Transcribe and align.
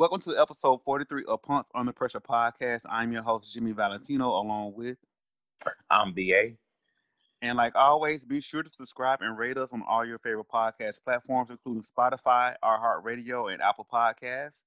Welcome 0.00 0.22
to 0.22 0.38
episode 0.38 0.80
43 0.82 1.24
of 1.28 1.42
Punks 1.42 1.68
Under 1.74 1.92
Pressure 1.92 2.22
podcast. 2.22 2.86
I'm 2.88 3.12
your 3.12 3.22
host, 3.22 3.52
Jimmy 3.52 3.72
Valentino, 3.72 4.28
along 4.28 4.72
with. 4.74 4.96
I'm 5.90 6.14
BA. 6.14 6.52
And 7.42 7.58
like 7.58 7.74
always, 7.74 8.24
be 8.24 8.40
sure 8.40 8.62
to 8.62 8.70
subscribe 8.70 9.20
and 9.20 9.36
rate 9.36 9.58
us 9.58 9.74
on 9.74 9.82
all 9.86 10.06
your 10.06 10.18
favorite 10.18 10.48
podcast 10.48 11.02
platforms, 11.04 11.50
including 11.50 11.82
Spotify, 11.82 12.54
iHeartRadio, 12.64 13.52
and 13.52 13.60
Apple 13.60 13.86
Podcasts. 13.92 14.62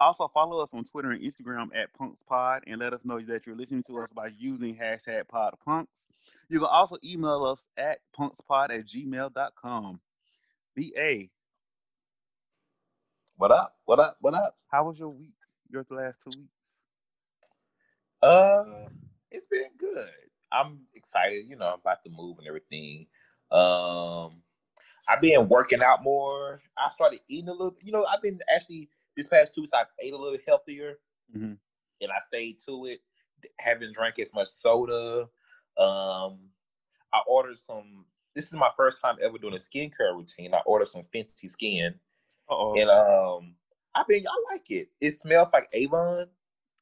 Also, 0.00 0.26
follow 0.32 0.62
us 0.62 0.72
on 0.72 0.84
Twitter 0.84 1.10
and 1.10 1.22
Instagram 1.22 1.68
at 1.76 1.92
PunksPod 1.92 2.60
and 2.66 2.80
let 2.80 2.94
us 2.94 3.04
know 3.04 3.20
that 3.20 3.46
you're 3.46 3.56
listening 3.56 3.82
to 3.88 3.98
us 3.98 4.10
by 4.14 4.30
using 4.38 4.74
hashtag 4.74 5.24
PodPunks. 5.30 6.06
You 6.48 6.60
can 6.60 6.68
also 6.72 6.96
email 7.04 7.44
us 7.44 7.68
at 7.76 7.98
punkspod 8.18 8.70
at 8.70 8.86
gmail.com. 8.86 10.00
BA. 10.74 11.28
What 13.38 13.52
up? 13.52 13.76
What 13.84 14.00
up? 14.00 14.16
What 14.20 14.34
up? 14.34 14.56
How 14.66 14.82
was 14.82 14.98
your 14.98 15.10
week? 15.10 15.36
Your 15.70 15.86
last 15.90 16.18
two 16.24 16.36
weeks? 16.36 16.74
Uh, 18.20 18.88
it's 19.30 19.46
been 19.46 19.70
good. 19.78 20.08
I'm 20.50 20.80
excited. 20.92 21.44
You 21.48 21.54
know, 21.54 21.68
I'm 21.68 21.78
about 21.78 22.02
to 22.02 22.10
move 22.10 22.38
and 22.38 22.48
everything. 22.48 23.06
Um, 23.52 24.42
I've 25.08 25.20
been 25.20 25.48
working 25.48 25.84
out 25.84 26.02
more. 26.02 26.60
I 26.76 26.90
started 26.90 27.20
eating 27.28 27.48
a 27.48 27.52
little. 27.52 27.76
You 27.80 27.92
know, 27.92 28.04
I've 28.06 28.22
been 28.22 28.40
actually 28.52 28.88
this 29.16 29.28
past 29.28 29.54
two 29.54 29.60
weeks. 29.60 29.72
I 29.72 29.84
ate 30.02 30.14
a 30.14 30.18
little 30.18 30.40
healthier, 30.44 30.94
mm-hmm. 31.32 31.52
and 32.00 32.10
I 32.10 32.18
stayed 32.26 32.58
to 32.66 32.86
it. 32.86 32.98
Haven't 33.60 33.94
drank 33.94 34.18
as 34.18 34.34
much 34.34 34.48
soda. 34.48 35.28
Um, 35.78 36.40
I 37.12 37.20
ordered 37.28 37.60
some. 37.60 38.04
This 38.34 38.46
is 38.46 38.54
my 38.54 38.70
first 38.76 39.00
time 39.00 39.14
ever 39.22 39.38
doing 39.38 39.54
a 39.54 39.58
skincare 39.58 40.12
routine. 40.12 40.54
I 40.54 40.60
ordered 40.66 40.88
some 40.88 41.02
Fenty 41.14 41.48
Skin, 41.48 41.94
Uh-oh. 42.50 42.74
and 42.80 42.90
um, 42.90 43.54
I 43.94 44.04
mean, 44.08 44.24
I 44.26 44.52
like 44.54 44.70
it. 44.70 44.88
It 45.00 45.12
smells 45.12 45.50
like 45.52 45.68
Avon, 45.72 46.26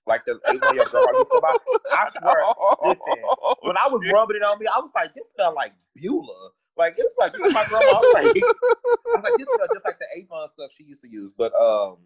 like 0.07 0.25
the 0.25 0.39
Avon 0.49 0.75
your 0.77 0.85
girl 0.87 1.07
used 1.15 1.31
to 1.31 1.41
buy. 1.41 1.57
I 1.93 2.11
swear, 2.19 2.91
listen, 2.91 3.25
when 3.63 3.77
I 3.77 3.89
was 3.89 4.01
rubbing 4.13 4.37
it 4.37 4.43
on 4.43 4.59
me, 4.59 4.67
I 4.67 4.79
was 4.81 4.91
like, 4.95 5.15
this 5.15 5.25
smell 5.35 5.55
like 5.55 5.73
Beulah. 5.95 6.51
Like 6.77 6.93
it 6.99 7.03
was 7.03 7.15
like 7.19 7.33
this 7.33 7.41
is 7.41 7.55
my 7.55 7.65
grandma. 7.65 7.87
I 7.87 8.01
was 8.01 8.15
like, 8.15 8.27
I 8.45 9.17
was 9.17 9.25
like, 9.25 9.33
this 9.39 9.49
smells 9.55 9.71
just 9.73 9.85
like 9.87 9.99
the 9.99 10.07
Avon 10.21 10.49
stuff 10.53 10.71
she 10.77 10.85
used 10.85 11.01
to 11.03 11.09
use. 11.09 11.33
But 11.37 11.53
um, 11.55 11.97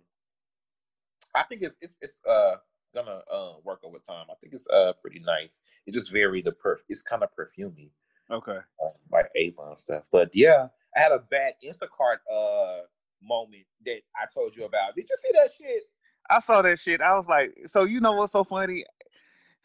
I 1.34 1.42
think 1.45 1.62
it's 1.62 1.74
it's, 1.80 1.95
it's 2.00 2.19
uh 2.28 2.56
gonna 2.95 3.20
uh, 3.33 3.52
work 3.64 3.80
over 3.84 3.98
time. 3.98 4.27
I 4.30 4.34
think 4.41 4.55
it's 4.55 4.67
uh 4.69 4.92
pretty 5.00 5.20
nice. 5.20 5.61
It's 5.86 5.95
just 5.97 6.12
very 6.12 6.41
the 6.42 6.52
perf. 6.52 6.77
It's 6.89 7.02
kind 7.02 7.22
of 7.24 7.30
perfumey, 7.36 7.91
Okay. 8.30 8.58
um, 8.83 8.91
like 9.12 9.27
Avon 9.36 9.77
stuff. 9.77 10.05
But 10.12 10.30
yeah, 10.34 10.69
I 10.97 11.00
had 11.00 11.12
a 11.12 11.19
bad 11.19 11.55
Instacart 11.64 12.19
uh 12.33 12.83
moment 13.23 13.65
that 13.85 14.01
I 14.17 14.27
told 14.33 14.57
you 14.57 14.65
about. 14.65 14.95
Did 14.95 15.07
you 15.09 15.17
see 15.23 15.31
that 15.33 15.51
shit? 15.57 15.83
I 16.29 16.41
saw 16.41 16.63
that 16.63 16.79
shit. 16.79 17.01
I 17.01 17.17
was 17.17 17.27
like, 17.27 17.57
so 17.67 17.85
you 17.85 18.01
know 18.01 18.13
what's 18.13 18.33
so 18.33 18.45
funny? 18.45 18.85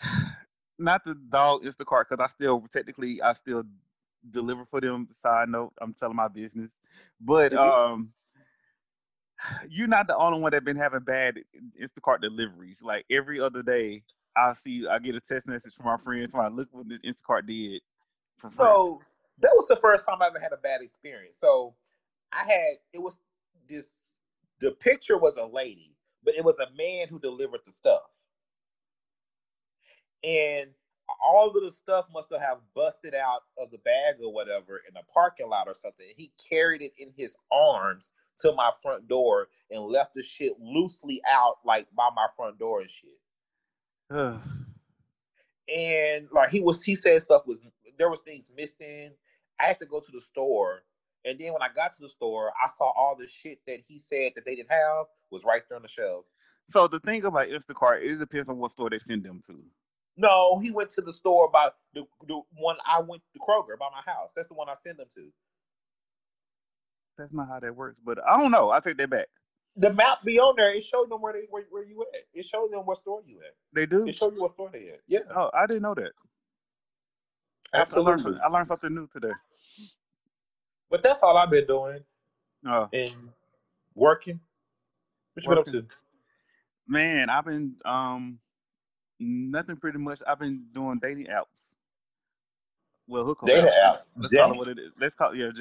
Not 0.79 1.05
the 1.05 1.15
dog 1.15 1.63
Instacart 1.63 2.05
because 2.09 2.23
I 2.23 2.27
still 2.27 2.65
technically 2.71 3.21
I 3.21 3.33
still 3.33 3.63
deliver 4.29 4.65
for 4.65 4.81
them. 4.81 5.07
Side 5.13 5.49
note, 5.49 5.73
I'm 5.79 5.93
telling 5.93 6.17
my 6.17 6.27
business, 6.27 6.71
but 7.21 7.53
Mhm. 7.53 7.59
um, 7.59 8.13
you're 9.69 9.87
not 9.87 10.07
the 10.07 10.17
only 10.17 10.41
one 10.41 10.51
that 10.51 10.63
been 10.63 10.75
having 10.75 11.01
bad 11.01 11.39
Instacart 11.81 12.21
deliveries. 12.21 12.81
Like 12.81 13.05
every 13.09 13.39
other 13.39 13.63
day, 13.63 14.03
I 14.35 14.53
see 14.53 14.87
I 14.87 14.99
get 14.99 15.15
a 15.15 15.21
text 15.21 15.47
message 15.47 15.75
from 15.75 15.85
my 15.85 15.97
friends. 15.97 16.31
So 16.33 16.39
I 16.39 16.49
look 16.49 16.67
what 16.71 16.89
this 16.89 17.01
Instacart 17.01 17.47
did. 17.47 17.81
So 18.57 18.99
that 19.39 19.51
was 19.55 19.67
the 19.67 19.77
first 19.77 20.05
time 20.05 20.21
I 20.21 20.27
ever 20.27 20.39
had 20.39 20.53
a 20.53 20.57
bad 20.57 20.81
experience. 20.81 21.37
So 21.39 21.75
I 22.31 22.43
had 22.43 22.77
it 22.93 23.01
was 23.01 23.17
this 23.69 23.97
the 24.59 24.71
picture 24.71 25.17
was 25.17 25.37
a 25.37 25.45
lady, 25.45 25.95
but 26.23 26.35
it 26.35 26.43
was 26.43 26.59
a 26.59 26.67
man 26.77 27.07
who 27.09 27.19
delivered 27.19 27.61
the 27.65 27.71
stuff. 27.71 28.01
And 30.23 30.69
all 31.23 31.47
of 31.47 31.53
the 31.53 31.71
stuff 31.71 32.05
must 32.11 32.29
have 32.31 32.57
busted 32.73 33.13
out 33.13 33.41
of 33.59 33.69
the 33.69 33.77
bag 33.79 34.15
or 34.23 34.33
whatever 34.33 34.81
in 34.89 34.95
a 34.97 35.03
parking 35.13 35.49
lot 35.49 35.67
or 35.67 35.75
something. 35.75 36.05
He 36.15 36.31
carried 36.49 36.81
it 36.81 36.93
in 36.97 37.11
his 37.15 37.35
arms 37.51 38.09
to 38.39 38.53
my 38.53 38.71
front 38.81 39.07
door 39.07 39.47
and 39.69 39.83
left 39.83 40.15
the 40.15 40.23
shit 40.23 40.53
loosely 40.59 41.21
out 41.31 41.57
like 41.63 41.87
by 41.95 42.09
my 42.15 42.27
front 42.35 42.57
door 42.57 42.81
and 42.81 42.89
shit. 42.89 44.39
And 45.67 46.27
like 46.31 46.51
he 46.51 46.61
was 46.61 46.83
he 46.83 46.93
said 46.93 47.19
stuff 47.23 47.47
was 47.47 47.65
there 47.97 48.09
was 48.09 48.21
things 48.21 48.51
missing 48.55 49.09
i 49.59 49.65
had 49.65 49.79
to 49.79 49.85
go 49.87 49.99
to 49.99 50.11
the 50.11 50.21
store 50.21 50.83
and 51.25 51.39
then 51.39 51.53
when 51.53 51.61
i 51.61 51.67
got 51.75 51.93
to 51.93 52.01
the 52.01 52.09
store 52.09 52.51
i 52.63 52.67
saw 52.67 52.91
all 52.91 53.15
the 53.19 53.27
shit 53.27 53.59
that 53.67 53.79
he 53.87 53.99
said 53.99 54.31
that 54.35 54.45
they 54.45 54.55
didn't 54.55 54.71
have 54.71 55.05
was 55.31 55.43
right 55.43 55.63
there 55.69 55.75
on 55.75 55.81
the 55.81 55.87
shelves 55.87 56.31
so 56.67 56.87
the 56.87 56.99
thing 56.99 57.23
about 57.25 57.47
Instacart 57.47 58.01
is 58.01 58.17
it 58.17 58.29
depends 58.29 58.49
on 58.49 58.57
what 58.57 58.71
store 58.71 58.89
they 58.89 58.97
send 58.99 59.23
them 59.23 59.41
to. 59.47 59.63
no 60.17 60.59
he 60.59 60.71
went 60.71 60.89
to 60.89 61.01
the 61.01 61.13
store 61.13 61.49
by 61.51 61.69
the, 61.93 62.03
the 62.27 62.39
one 62.57 62.77
i 62.87 62.99
went 62.99 63.21
to 63.33 63.39
kroger 63.39 63.77
by 63.79 63.87
my 63.91 64.11
house 64.11 64.29
that's 64.35 64.47
the 64.47 64.53
one 64.53 64.69
i 64.69 64.73
send 64.83 64.97
them 64.97 65.07
to 65.13 65.29
That's 67.17 67.33
not 67.33 67.47
how 67.47 67.59
that 67.61 67.75
works. 67.75 67.97
But 68.05 68.17
I 68.27 68.37
don't 68.37 68.51
know. 68.51 68.71
I 68.71 68.79
take 68.81 68.97
that 68.97 69.09
back. 69.09 69.27
the 69.77 69.93
map 69.93 70.23
be 70.25 70.39
on 70.39 70.55
there 70.57 70.71
it 70.73 70.83
showed 70.83 71.09
them 71.09 71.21
where 71.21 71.33
they 71.33 71.47
where, 71.49 71.63
where 71.69 71.83
you 71.85 72.01
at 72.13 72.21
it 72.33 72.45
showed 72.45 72.71
them 72.71 72.81
what 72.85 72.97
store 72.97 73.21
you 73.25 73.37
at 73.39 73.55
They 73.73 73.85
do. 73.85 74.05
it 74.07 74.15
showed 74.15 74.33
you 74.35 74.41
what 74.41 74.53
store 74.53 74.69
they 74.71 74.89
at 74.89 74.99
yeah 75.07 75.19
Oh, 75.35 75.49
I 75.53 75.65
didn't 75.67 75.83
know 75.83 75.93
that. 75.95 76.11
I 77.73 77.77
learned, 77.79 77.81
absolutely 77.81 78.33
I 78.43 78.47
learned 78.49 78.67
something 78.67 78.93
new 78.93 79.07
today. 79.11 79.33
But 80.89 81.03
that's 81.03 81.21
all 81.21 81.37
i've 81.37 81.49
been 81.49 81.67
doing 81.67 81.99
Oh, 82.67 82.89
and 82.93 83.13
working 83.93 84.39
what 85.35 85.43
you 85.43 85.49
been 85.49 85.57
up 85.59 85.65
to 85.65 85.85
man, 86.87 87.29
I've 87.29 87.45
been 87.45 87.75
um 87.85 88.39
nothing 89.19 89.77
pretty 89.77 89.99
much. 89.99 90.21
I've 90.27 90.39
been 90.39 90.65
doing 90.73 90.99
dating 91.01 91.27
apps. 91.27 91.71
Well, 93.07 93.23
hookup 93.23 93.47
Data 93.47 93.67
apps. 93.67 93.93
app. 93.93 94.05
Let's 94.17 94.33
call 94.33 94.51
it 94.51 94.57
what 94.57 94.67
it 94.67 94.79
is. 94.79 94.91
Let's 94.99 95.15
call 95.15 95.35
yeah, 95.35 95.51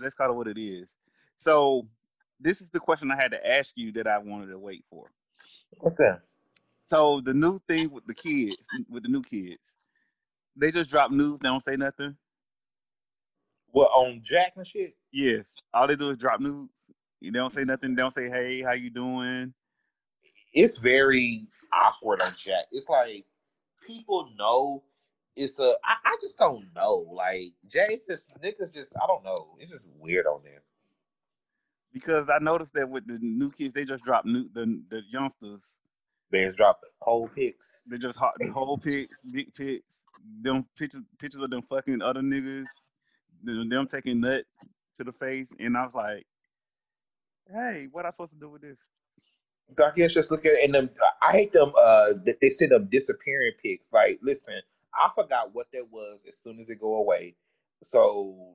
let's 0.00 0.14
call 0.14 0.30
it 0.30 0.34
what 0.34 0.48
it 0.48 0.58
is. 0.58 0.90
So 1.38 1.86
this 2.40 2.60
is 2.60 2.70
the 2.70 2.80
question 2.80 3.10
I 3.10 3.16
had 3.16 3.30
to 3.32 3.50
ask 3.50 3.76
you 3.76 3.92
that 3.92 4.06
I 4.06 4.18
wanted 4.18 4.48
to 4.48 4.58
wait 4.58 4.84
for. 4.90 5.10
What's 5.78 5.96
that? 5.96 6.20
So 6.84 7.20
the 7.20 7.32
new 7.32 7.60
thing 7.68 7.90
with 7.90 8.06
the 8.06 8.14
kids, 8.14 8.66
with 8.90 9.04
the 9.04 9.08
new 9.08 9.22
kids, 9.22 9.60
they 10.56 10.70
just 10.70 10.90
drop 10.90 11.10
news. 11.10 11.38
They 11.40 11.48
don't 11.48 11.62
say 11.62 11.76
nothing. 11.76 12.16
What 13.72 13.88
on 13.88 14.20
Jack 14.22 14.52
and 14.56 14.66
shit? 14.66 14.94
Yes, 15.12 15.56
all 15.74 15.86
they 15.86 15.96
do 15.96 16.10
is 16.10 16.18
drop 16.18 16.40
news. 16.40 16.70
They 17.20 17.30
don't 17.30 17.52
say 17.52 17.64
nothing. 17.64 17.94
They 17.94 18.02
don't 18.02 18.12
say, 18.12 18.28
"Hey, 18.28 18.60
how 18.62 18.72
you 18.72 18.90
doing?" 18.90 19.52
It's 20.52 20.78
very 20.78 21.46
awkward 21.72 22.22
on 22.22 22.32
Jack. 22.44 22.66
It's 22.70 22.88
like 22.88 23.24
people 23.86 24.28
know 24.38 24.82
it's 25.36 25.58
a. 25.58 25.74
I, 25.84 25.96
I 26.04 26.16
just 26.20 26.38
don't 26.38 26.66
know. 26.74 27.06
Like 27.10 27.52
Jay, 27.66 28.00
just 28.08 28.32
niggas. 28.42 28.74
Just 28.74 28.94
I 29.02 29.06
don't 29.06 29.24
know. 29.24 29.56
It's 29.58 29.72
just 29.72 29.88
weird 29.98 30.26
on 30.26 30.40
there. 30.44 30.62
Because 31.92 32.28
I 32.28 32.38
noticed 32.40 32.72
that 32.74 32.88
with 32.88 33.06
the 33.06 33.18
new 33.20 33.50
kids, 33.50 33.74
they 33.74 33.84
just 33.84 34.04
drop 34.04 34.24
new 34.24 34.48
the 34.52 34.82
the 34.90 35.02
youngsters. 35.10 35.62
They 36.30 36.44
just 36.44 36.56
drop 36.56 36.80
whole 37.00 37.28
pics. 37.28 37.80
They 37.86 37.98
just 37.98 38.18
hot 38.18 38.34
whole 38.52 38.78
pics, 38.78 39.14
dick 39.30 39.54
pics, 39.54 40.02
them 40.40 40.66
pictures 40.78 41.02
pictures 41.18 41.40
of 41.40 41.50
them 41.50 41.62
fucking 41.62 42.02
other 42.02 42.20
niggas, 42.20 42.64
them 43.42 43.86
taking 43.86 44.20
nut 44.20 44.44
to 44.96 45.04
the 45.04 45.12
face, 45.12 45.48
and 45.58 45.76
I 45.76 45.84
was 45.84 45.94
like, 45.94 46.26
"Hey, 47.50 47.88
what 47.90 48.06
I 48.06 48.10
supposed 48.10 48.32
to 48.32 48.38
do 48.38 48.50
with 48.50 48.62
this?" 48.62 48.78
I 49.80 49.90
guess 49.94 50.14
just 50.14 50.30
look 50.30 50.44
at 50.44 50.52
it 50.52 50.64
and 50.64 50.74
them. 50.74 50.90
I 51.22 51.32
hate 51.32 51.52
them. 51.52 51.72
Uh, 51.80 52.14
that 52.24 52.38
they 52.40 52.50
send 52.50 52.72
them 52.72 52.88
disappearing 52.90 53.52
pics. 53.62 53.92
Like, 53.92 54.20
listen, 54.22 54.60
I 54.94 55.08
forgot 55.14 55.54
what 55.54 55.68
that 55.72 55.90
was 55.90 56.24
as 56.28 56.38
soon 56.38 56.60
as 56.60 56.70
it 56.70 56.80
go 56.80 56.96
away. 56.96 57.36
So 57.82 58.54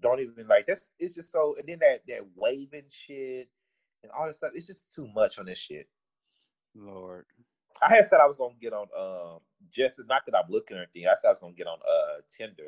don't 0.00 0.20
even 0.20 0.46
like 0.48 0.66
that's. 0.66 0.88
It's 0.98 1.14
just 1.14 1.32
so. 1.32 1.56
And 1.58 1.68
then 1.68 1.78
that 1.80 2.02
that 2.08 2.26
waving 2.36 2.84
shit 2.90 3.48
and 4.02 4.12
all 4.12 4.26
this 4.26 4.38
stuff. 4.38 4.52
It's 4.54 4.66
just 4.66 4.94
too 4.94 5.08
much 5.14 5.38
on 5.38 5.46
this 5.46 5.58
shit. 5.58 5.88
Lord, 6.74 7.24
I 7.82 7.94
had 7.94 8.06
said 8.06 8.20
I 8.20 8.26
was 8.26 8.36
gonna 8.36 8.54
get 8.60 8.72
on 8.72 8.86
um 8.98 9.40
just 9.72 10.00
not 10.08 10.22
that 10.26 10.36
I'm 10.36 10.50
looking 10.50 10.76
or 10.76 10.80
anything. 10.80 11.06
I 11.06 11.14
said 11.20 11.28
I 11.28 11.30
was 11.30 11.40
gonna 11.40 11.54
get 11.54 11.66
on 11.66 11.78
uh 11.78 12.20
Tinder 12.30 12.66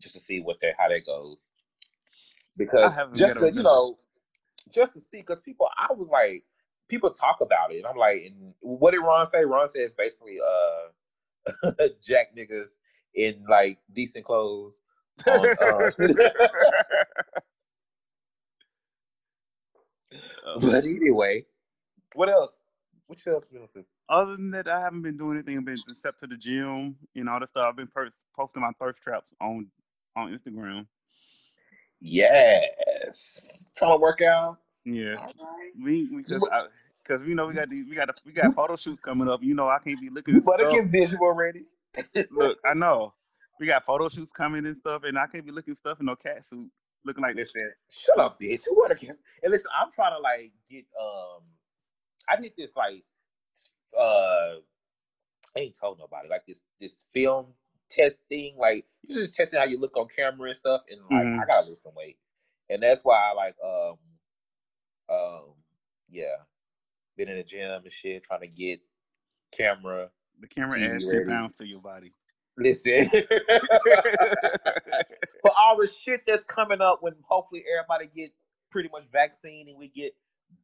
just 0.00 0.14
to 0.14 0.20
see 0.20 0.40
what 0.40 0.60
that 0.60 0.74
how 0.78 0.88
that 0.88 1.04
goes. 1.06 1.50
Because 2.56 2.96
just 3.14 3.38
to, 3.38 3.52
you 3.52 3.62
know, 3.62 3.96
just 4.72 4.94
to 4.94 5.00
see 5.00 5.18
because 5.18 5.40
people 5.40 5.68
I 5.78 5.92
was 5.92 6.10
like 6.10 6.44
people 6.88 7.10
talk 7.10 7.38
about 7.40 7.72
it 7.72 7.78
and 7.78 7.86
I'm 7.86 7.96
like 7.96 8.22
and 8.26 8.54
what 8.60 8.92
did 8.92 9.00
Ron 9.00 9.26
say? 9.26 9.44
Ron 9.44 9.68
says 9.68 9.94
basically 9.94 10.38
uh 10.40 11.70
jack 12.06 12.36
niggas 12.36 12.76
in 13.14 13.44
like 13.48 13.78
decent 13.92 14.24
clothes. 14.24 14.80
On, 15.26 15.46
uh, 15.60 15.90
but 20.60 20.84
anyway, 20.84 21.44
what 22.14 22.28
else? 22.28 22.60
What 23.06 23.18
else 23.26 23.44
do? 23.50 23.66
Other 24.08 24.36
than 24.36 24.50
that, 24.52 24.68
I 24.68 24.80
haven't 24.80 25.02
been 25.02 25.16
doing 25.16 25.34
anything 25.34 25.58
I've 25.58 25.64
been 25.64 25.82
except 25.88 26.20
to 26.20 26.26
the 26.26 26.36
gym 26.36 26.96
and 27.14 27.28
all 27.28 27.40
that 27.40 27.48
stuff. 27.50 27.66
I've 27.68 27.76
been 27.76 27.88
per- 27.88 28.10
posting 28.36 28.62
my 28.62 28.70
thirst 28.78 29.02
traps 29.02 29.26
on 29.40 29.66
on 30.16 30.36
Instagram. 30.36 30.86
Yes. 32.00 33.68
Trying 33.76 33.92
to 33.92 34.00
work 34.00 34.20
out. 34.22 34.58
Yeah, 34.84 35.14
right. 35.14 35.34
we 35.82 36.06
because 36.16 36.40
What- 36.40 36.52
I 36.52 36.66
Cause 37.04 37.24
you 37.24 37.34
know 37.34 37.46
we 37.46 37.54
got 37.54 37.70
these, 37.70 37.86
we 37.88 37.94
got 37.96 38.10
a, 38.10 38.14
we 38.26 38.32
got 38.32 38.54
photo 38.54 38.76
shoots 38.76 39.00
coming 39.00 39.30
up. 39.30 39.42
You 39.42 39.54
know 39.54 39.66
I 39.66 39.78
can't 39.78 39.98
be 39.98 40.10
looking. 40.10 40.34
You 40.34 40.42
better 40.42 40.70
get 40.70 40.88
visual 40.88 41.32
ready. 41.32 41.64
Look, 42.30 42.58
I 42.66 42.74
know 42.74 43.14
we 43.58 43.66
got 43.66 43.86
photo 43.86 44.10
shoots 44.10 44.30
coming 44.30 44.66
and 44.66 44.76
stuff, 44.76 45.04
and 45.04 45.18
I 45.18 45.26
can't 45.26 45.46
be 45.46 45.50
looking 45.50 45.74
stuff 45.74 46.00
in 46.00 46.06
no 46.06 46.16
cat 46.16 46.44
suit, 46.44 46.70
looking 47.06 47.22
like 47.22 47.34
listen. 47.34 47.72
Shut 47.90 48.18
up, 48.18 48.38
bitch. 48.38 48.64
Who 48.68 48.76
wanna 48.78 48.94
get? 48.94 49.16
And 49.42 49.50
listen, 49.50 49.70
I'm 49.74 49.90
trying 49.90 50.12
to 50.16 50.18
like 50.20 50.52
get. 50.70 50.84
Um, 51.00 51.44
I 52.28 52.36
did 52.38 52.52
this 52.58 52.76
like. 52.76 53.04
uh 53.98 54.56
I 55.56 55.60
ain't 55.60 55.78
told 55.80 55.98
nobody 55.98 56.28
like 56.28 56.44
this 56.46 56.58
this 56.78 57.06
film 57.10 57.46
testing. 57.90 58.56
Like 58.58 58.86
you're 59.06 59.22
just 59.22 59.34
testing 59.34 59.58
how 59.58 59.66
you 59.66 59.80
look 59.80 59.96
on 59.96 60.08
camera 60.14 60.48
and 60.48 60.56
stuff, 60.56 60.82
and 60.90 61.00
like 61.10 61.26
mm-hmm. 61.26 61.40
I 61.40 61.46
gotta 61.46 61.68
lose 61.68 61.80
some 61.82 61.94
weight, 61.96 62.18
and 62.68 62.82
that's 62.82 63.02
why 63.02 63.16
I 63.16 63.32
like 63.34 63.56
um 63.64 63.96
um 65.10 65.44
yeah, 66.10 66.36
been 67.16 67.28
in 67.28 67.36
the 67.36 67.42
gym 67.42 67.82
and 67.82 67.92
shit, 67.92 68.24
trying 68.24 68.40
to 68.40 68.48
get 68.48 68.80
camera. 69.56 70.10
The 70.40 70.46
camera 70.46 70.80
adds 70.80 71.04
two 71.04 71.24
pounds 71.26 71.54
to 71.54 71.66
your 71.66 71.80
body. 71.80 72.12
Listen, 72.56 73.08
for 73.10 73.22
all 75.56 75.76
the 75.76 75.88
shit 75.88 76.22
that's 76.26 76.44
coming 76.44 76.80
up 76.80 76.98
when 77.02 77.14
hopefully 77.22 77.64
everybody 77.72 78.10
get 78.14 78.32
pretty 78.70 78.88
much 78.92 79.04
vaccine 79.12 79.68
and 79.68 79.78
we 79.78 79.88
get 79.88 80.12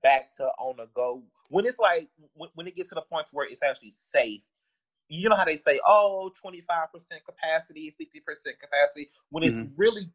back 0.03 0.35
to 0.37 0.45
on 0.59 0.77
the 0.77 0.89
go. 0.95 1.23
When 1.49 1.67
it's 1.67 1.79
like 1.79 2.09
when, 2.35 2.51
when 2.55 2.67
it 2.67 2.75
gets 2.75 2.89
to 2.91 2.97
the 2.97 3.03
point 3.03 3.27
where 3.33 3.47
it's 3.49 3.63
actually 3.63 3.93
safe 3.93 4.43
you 5.09 5.29
know 5.29 5.37
how 5.37 5.45
they 5.45 5.57
say, 5.57 5.81
oh, 5.87 6.31
25% 6.45 6.61
capacity, 7.27 7.95
50% 8.01 8.59
capacity, 8.61 9.11
when 9.31 9.45
it's 9.45 9.57
mm-hmm. 9.57 9.75
really 9.77 10.11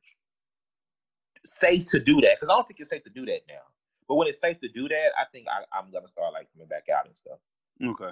safe 1.46 1.86
to 1.86 2.00
do 2.00 2.16
that. 2.22 2.38
Because 2.38 2.50
I 2.50 2.54
don't 2.54 2.68
think 2.68 2.80
it's 2.80 2.90
safe 2.90 3.04
to 3.04 3.10
do 3.10 3.26
that 3.26 3.42
now. 3.48 3.62
But 4.08 4.16
when 4.16 4.28
it's 4.28 4.42
safe 4.42 4.60
to 4.62 4.68
do 4.68 4.88
that, 4.88 5.12
I 5.20 5.26
think 5.32 5.48
I, 5.48 5.78
am 5.78 5.92
gonna 5.92 6.08
start 6.08 6.34
like 6.34 6.52
coming 6.52 6.68
back 6.68 6.88
out 6.90 7.06
and 7.06 7.16
stuff. 7.16 7.38
Okay. 7.84 8.10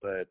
But 0.00 0.28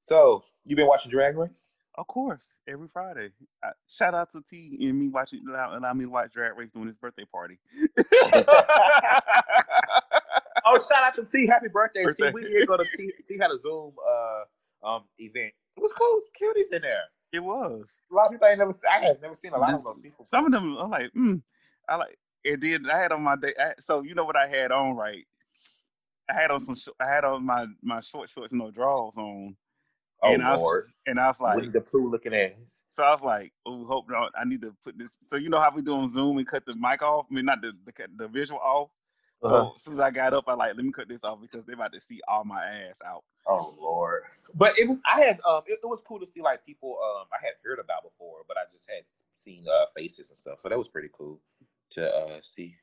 so 0.00 0.44
you've 0.64 0.76
been 0.76 0.88
watching 0.88 1.10
Drag 1.10 1.36
Race? 1.36 1.72
Of 1.96 2.06
course, 2.06 2.56
every 2.68 2.88
Friday. 2.88 3.30
I, 3.62 3.70
shout 3.88 4.14
out 4.14 4.30
to 4.32 4.42
T 4.42 4.76
and 4.80 4.98
me 4.98 5.08
watching 5.08 5.42
allow, 5.48 5.76
allow 5.76 5.92
me 5.92 6.04
to 6.04 6.10
watch 6.10 6.32
Drag 6.32 6.56
Race 6.56 6.70
during 6.72 6.88
his 6.88 6.96
birthday 6.96 7.24
party. 7.24 7.58
oh, 10.70 10.78
shout 10.78 11.02
out 11.02 11.14
to 11.16 11.24
T. 11.24 11.46
Happy 11.46 11.68
birthday, 11.68 12.04
birthday. 12.04 12.28
T. 12.28 12.34
We 12.34 12.42
did 12.42 12.68
go 12.68 12.76
to 12.76 12.84
T. 12.84 13.12
T 13.26 13.38
had 13.40 13.50
a 13.50 13.58
Zoom 13.60 13.92
uh 14.06 14.86
um 14.86 15.04
event. 15.18 15.52
It 15.76 15.80
was 15.80 15.92
cool. 15.92 16.20
Cuties 16.40 16.74
in 16.74 16.82
there. 16.82 17.04
It 17.32 17.40
was. 17.40 17.86
A 18.10 18.14
lot 18.14 18.26
of 18.26 18.32
people 18.32 18.46
I 18.46 18.50
ain't 18.50 18.58
never. 18.58 18.72
I 18.90 18.98
had 18.98 19.22
never 19.22 19.34
seen 19.34 19.52
a 19.52 19.58
lot 19.58 19.68
this, 19.68 19.78
of 19.78 19.84
those 19.84 20.02
people. 20.02 20.26
Some 20.30 20.46
of 20.46 20.52
them, 20.52 20.76
I'm 20.76 20.90
like, 20.90 21.12
mm. 21.14 21.42
I 21.88 21.96
like. 21.96 22.18
It 22.42 22.60
did. 22.60 22.88
I 22.88 22.98
had 22.98 23.12
on 23.12 23.22
my 23.22 23.36
day. 23.36 23.52
I, 23.58 23.74
so 23.78 24.02
you 24.02 24.14
know 24.14 24.24
what 24.24 24.36
I 24.36 24.48
had 24.48 24.72
on, 24.72 24.96
right? 24.96 25.26
I 26.28 26.34
had 26.34 26.50
on 26.50 26.60
some. 26.60 26.94
I 26.98 27.06
had 27.06 27.24
on 27.24 27.44
my 27.44 27.66
my 27.82 28.00
short 28.00 28.28
shorts, 28.28 28.52
and 28.52 28.60
no 28.60 28.70
drawers 28.70 29.14
on. 29.16 29.56
Oh 30.22 30.34
and 30.34 30.42
Lord! 30.42 30.50
I 30.50 30.56
was, 30.56 30.84
and 31.06 31.20
I 31.20 31.28
was 31.28 31.40
like, 31.40 31.72
the 31.72 31.80
Pooh 31.80 32.10
looking 32.10 32.34
ass. 32.34 32.84
So 32.94 33.02
I 33.02 33.12
was 33.12 33.22
like, 33.22 33.52
oh, 33.64 33.84
hope 33.86 34.06
no. 34.08 34.28
I 34.38 34.44
need 34.44 34.60
to 34.62 34.74
put 34.84 34.98
this. 34.98 35.16
So 35.26 35.36
you 35.36 35.48
know 35.48 35.60
how 35.60 35.72
we 35.74 35.82
do 35.82 35.94
on 35.94 36.08
Zoom 36.08 36.38
and 36.38 36.46
cut 36.46 36.66
the 36.66 36.74
mic 36.74 37.02
off. 37.02 37.26
I 37.30 37.34
mean, 37.34 37.46
not 37.46 37.62
the 37.62 37.72
the, 37.86 37.92
the 38.16 38.28
visual 38.28 38.60
off. 38.60 38.90
Uh-huh. 39.42 39.54
So 39.54 39.72
as 39.76 39.82
soon 39.82 39.94
as 39.94 40.00
I 40.00 40.10
got 40.10 40.34
up, 40.34 40.44
I 40.48 40.54
like 40.54 40.76
let 40.76 40.84
me 40.84 40.92
cut 40.92 41.08
this 41.08 41.24
off 41.24 41.40
because 41.40 41.64
they're 41.64 41.74
about 41.74 41.92
to 41.94 42.00
see 42.00 42.20
all 42.28 42.44
my 42.44 42.62
ass 42.62 43.00
out. 43.06 43.24
Oh 43.46 43.74
Lord! 43.80 44.22
But 44.54 44.78
it 44.78 44.86
was 44.86 45.00
I 45.10 45.20
had 45.20 45.40
um 45.48 45.62
it, 45.66 45.78
it, 45.82 45.86
was 45.86 46.02
cool 46.06 46.20
to 46.20 46.26
see 46.26 46.42
like 46.42 46.64
people 46.66 46.98
um 47.02 47.26
I 47.32 47.44
had 47.44 47.54
heard 47.64 47.78
about 47.78 48.02
before, 48.02 48.40
but 48.46 48.56
I 48.58 48.70
just 48.70 48.88
had 48.88 49.04
seen 49.38 49.64
uh 49.66 49.86
faces 49.96 50.28
and 50.30 50.38
stuff, 50.38 50.60
so 50.60 50.68
that 50.68 50.76
was 50.76 50.88
pretty 50.88 51.08
cool 51.16 51.40
to 51.92 52.14
uh 52.14 52.38
see 52.42 52.74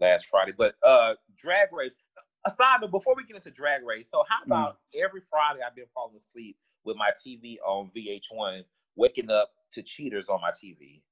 last 0.00 0.26
Friday. 0.26 0.52
But 0.56 0.76
uh 0.82 1.14
Drag 1.36 1.72
Race 1.72 1.96
aside 2.46 2.78
but 2.80 2.92
before 2.92 3.16
we 3.16 3.24
get 3.24 3.34
into 3.34 3.50
Drag 3.50 3.84
Race, 3.84 4.08
so 4.08 4.22
how 4.28 4.44
hmm. 4.44 4.52
about 4.52 4.74
mm. 4.94 5.04
every 5.04 5.22
Friday 5.28 5.60
I've 5.66 5.74
been 5.74 5.86
falling 5.92 6.16
asleep 6.16 6.56
with 6.84 6.96
my 6.96 7.10
TV 7.26 7.56
on 7.66 7.90
VH1, 7.96 8.62
waking 8.94 9.28
up 9.28 9.50
to 9.72 9.82
cheaters 9.82 10.28
on 10.28 10.40
my 10.40 10.50
TV, 10.50 11.02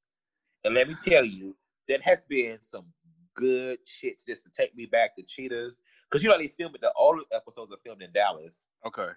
and 0.62 0.75
let 0.75 0.87
me 0.87 0.94
tell 1.05 1.25
you 1.25 1.56
that 1.88 2.00
has 2.02 2.25
been 2.29 2.58
some 2.62 2.85
good 3.34 3.78
shit 3.84 4.20
just 4.26 4.44
to 4.44 4.50
take 4.50 4.76
me 4.76 4.86
back 4.86 5.16
to 5.16 5.22
Cheaters. 5.22 5.82
Because 6.08 6.22
you 6.22 6.31
know 6.31 6.38
they 6.38 6.48
filmed 6.48 6.75
it, 6.75 6.81
the 6.81 6.92
older 6.94 7.22
episodes 7.32 7.72
are 7.72 7.78
filmed 7.84 8.02
in 8.02 8.12
Dallas. 8.12 8.64
Okay. 8.86 9.08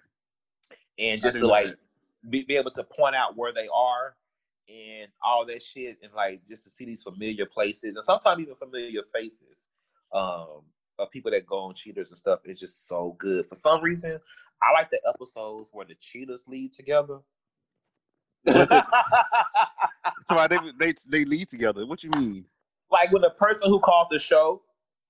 And 0.98 1.22
just 1.22 1.38
to 1.38 1.46
like 1.46 1.76
be, 2.28 2.42
be 2.42 2.56
able 2.56 2.72
to 2.72 2.84
point 2.84 3.14
out 3.14 3.36
where 3.36 3.52
they 3.52 3.68
are 3.74 4.16
and 4.68 5.08
all 5.22 5.46
that 5.46 5.62
shit 5.62 5.98
and 6.02 6.12
like 6.14 6.40
just 6.48 6.64
to 6.64 6.70
see 6.70 6.84
these 6.84 7.02
familiar 7.02 7.46
places 7.46 7.96
and 7.96 8.04
sometimes 8.04 8.40
even 8.40 8.54
familiar 8.54 9.00
faces 9.14 9.68
um 10.12 10.60
of 10.98 11.10
people 11.10 11.30
that 11.30 11.46
go 11.46 11.60
on 11.60 11.74
cheaters 11.74 12.10
and 12.10 12.18
stuff 12.18 12.40
it's 12.44 12.60
just 12.60 12.86
so 12.86 13.16
good 13.18 13.48
for 13.48 13.54
some 13.54 13.82
reason 13.82 14.18
i 14.62 14.72
like 14.72 14.90
the 14.90 15.00
episodes 15.08 15.70
where 15.72 15.86
the 15.86 15.94
cheaters 15.94 16.44
lead 16.46 16.72
together 16.72 17.18
so 18.46 18.66
they, 20.48 20.58
they 20.78 20.94
they 21.10 21.24
lead 21.24 21.48
together 21.48 21.86
what 21.86 22.02
you 22.02 22.10
mean 22.10 22.44
like 22.90 23.12
when 23.12 23.22
the 23.22 23.30
person 23.30 23.68
who 23.68 23.80
called 23.80 24.08
the 24.10 24.18
show, 24.18 24.62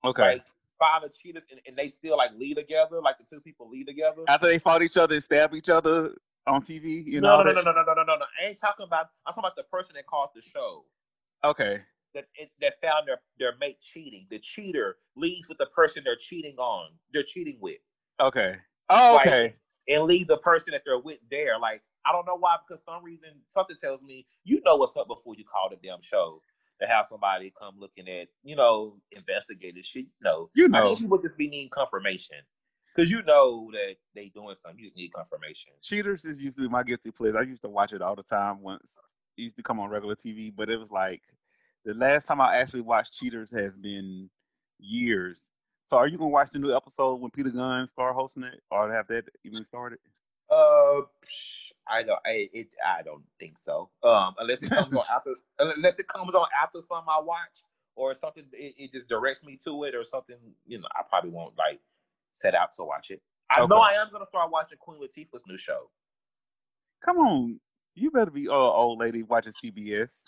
okay, 0.03 0.33
like, 0.33 0.43
found 0.79 1.03
the 1.03 1.09
cheaters 1.09 1.43
and, 1.51 1.59
and, 1.67 1.77
they 1.77 1.87
still 1.87 2.17
like 2.17 2.31
lead 2.37 2.55
together, 2.55 3.01
like 3.01 3.17
the 3.17 3.23
two 3.23 3.41
people 3.41 3.69
lead 3.69 3.85
together 3.87 4.23
after 4.27 4.47
they 4.47 4.59
fought 4.59 4.81
each 4.81 4.97
other 4.97 5.15
and 5.15 5.23
stabbed 5.23 5.55
each 5.55 5.69
other 5.69 6.15
on 6.47 6.61
TV. 6.61 7.03
You 7.05 7.21
know, 7.21 7.41
no, 7.41 7.51
no, 7.51 7.61
no, 7.61 7.61
no, 7.61 7.71
no, 7.71 7.83
no, 7.83 7.93
no, 7.93 8.03
no, 8.03 8.15
no. 8.15 8.25
I 8.41 8.49
ain't 8.49 8.59
talking 8.59 8.85
about. 8.85 9.07
I'm 9.25 9.33
talking 9.33 9.43
about 9.45 9.55
the 9.55 9.63
person 9.63 9.93
that 9.95 10.07
called 10.07 10.29
the 10.35 10.41
show. 10.41 10.85
Okay. 11.43 11.81
That 12.13 12.25
that 12.61 12.81
found 12.81 13.07
their 13.07 13.21
their 13.37 13.53
mate 13.59 13.79
cheating. 13.79 14.25
The 14.29 14.39
cheater 14.39 14.97
leaves 15.15 15.47
with 15.47 15.57
the 15.57 15.67
person 15.67 16.03
they're 16.03 16.15
cheating 16.15 16.55
on. 16.57 16.91
They're 17.13 17.23
cheating 17.23 17.57
with. 17.61 17.77
Okay. 18.19 18.55
Oh, 18.89 19.15
like, 19.15 19.27
okay. 19.27 19.55
And 19.87 20.03
leave 20.03 20.27
the 20.27 20.37
person 20.37 20.71
that 20.71 20.81
they're 20.85 20.99
with 20.99 21.19
there. 21.29 21.59
Like 21.59 21.83
I 22.05 22.11
don't 22.11 22.25
know 22.25 22.37
why, 22.37 22.55
because 22.67 22.83
some 22.83 23.03
reason 23.03 23.29
something 23.47 23.75
tells 23.79 24.03
me 24.03 24.25
you 24.43 24.61
know 24.65 24.75
what's 24.75 24.97
up 24.97 25.07
before 25.07 25.35
you 25.35 25.43
call 25.45 25.69
the 25.69 25.77
damn 25.87 26.01
show 26.01 26.41
to 26.81 26.87
have 26.87 27.05
somebody 27.05 27.53
come 27.59 27.75
looking 27.77 28.07
at, 28.07 28.27
you 28.43 28.55
know, 28.55 28.97
investigating 29.11 29.83
shit. 29.83 30.05
You 30.05 30.23
know, 30.23 30.49
you 30.53 30.67
know, 30.67 30.95
people 30.95 31.17
just 31.21 31.37
be 31.37 31.47
needing 31.47 31.69
confirmation 31.69 32.37
because 32.95 33.11
you 33.11 33.21
know 33.23 33.69
that 33.71 33.95
they 34.15 34.29
doing 34.29 34.55
something. 34.55 34.79
You 34.79 34.87
just 34.87 34.97
need 34.97 35.13
confirmation. 35.13 35.71
Cheaters 35.81 36.25
is 36.25 36.41
used 36.41 36.57
to 36.57 36.63
be 36.63 36.69
my 36.69 36.83
guilty 36.83 37.11
pleasure. 37.11 37.39
I 37.39 37.43
used 37.43 37.61
to 37.63 37.69
watch 37.69 37.93
it 37.93 38.01
all 38.01 38.15
the 38.15 38.23
time. 38.23 38.61
Once 38.61 38.97
it 39.37 39.43
used 39.43 39.57
to 39.57 39.63
come 39.63 39.79
on 39.79 39.89
regular 39.89 40.15
TV, 40.15 40.53
but 40.55 40.69
it 40.69 40.77
was 40.77 40.91
like 40.91 41.21
the 41.85 41.93
last 41.93 42.25
time 42.27 42.41
I 42.41 42.57
actually 42.57 42.81
watched 42.81 43.17
Cheaters 43.17 43.51
has 43.51 43.75
been 43.75 44.29
years. 44.79 45.47
So, 45.85 45.97
are 45.97 46.07
you 46.07 46.17
gonna 46.17 46.29
watch 46.29 46.51
the 46.51 46.59
new 46.59 46.75
episode 46.75 47.15
when 47.15 47.31
Peter 47.31 47.49
Gunz 47.49 47.89
start 47.89 48.15
hosting 48.15 48.43
it, 48.43 48.61
or 48.69 48.91
have 48.93 49.07
that 49.07 49.25
even 49.43 49.65
started? 49.65 49.99
Uh, 50.49 51.01
I 51.87 52.03
don't. 52.03 52.19
I 52.25 52.49
it. 52.53 52.67
I 52.85 53.01
don't 53.01 53.23
think 53.39 53.57
so. 53.57 53.89
Um, 54.03 54.35
unless 54.39 54.63
it 54.63 54.69
comes 54.69 54.95
on 54.95 55.03
after. 55.13 55.35
Unless 55.59 55.99
it 55.99 56.07
comes 56.07 56.35
on 56.35 56.47
after 56.61 56.81
something 56.81 57.07
I 57.09 57.21
watch, 57.21 57.63
or 57.95 58.13
something. 58.15 58.45
It, 58.53 58.75
it, 58.77 58.91
just 58.91 59.09
directs 59.09 59.43
me 59.43 59.57
to 59.65 59.83
it, 59.83 59.95
or 59.95 60.03
something. 60.03 60.37
You 60.67 60.79
know, 60.79 60.87
I 60.95 61.01
probably 61.07 61.31
won't 61.31 61.57
like 61.57 61.79
set 62.31 62.55
out 62.55 62.71
to 62.73 62.83
watch 62.83 63.11
it. 63.11 63.21
I 63.49 63.61
okay. 63.61 63.67
know 63.67 63.79
I 63.79 63.93
am 63.93 64.09
gonna 64.11 64.27
start 64.27 64.51
watching 64.51 64.77
Queen 64.77 64.99
Latifah's 65.01 65.43
new 65.47 65.57
show. 65.57 65.89
Come 67.03 67.17
on, 67.17 67.59
you 67.95 68.11
better 68.11 68.31
be 68.31 68.47
uh 68.47 68.53
old 68.53 68.99
lady 68.99 69.23
watching 69.23 69.53
CBS. 69.63 70.19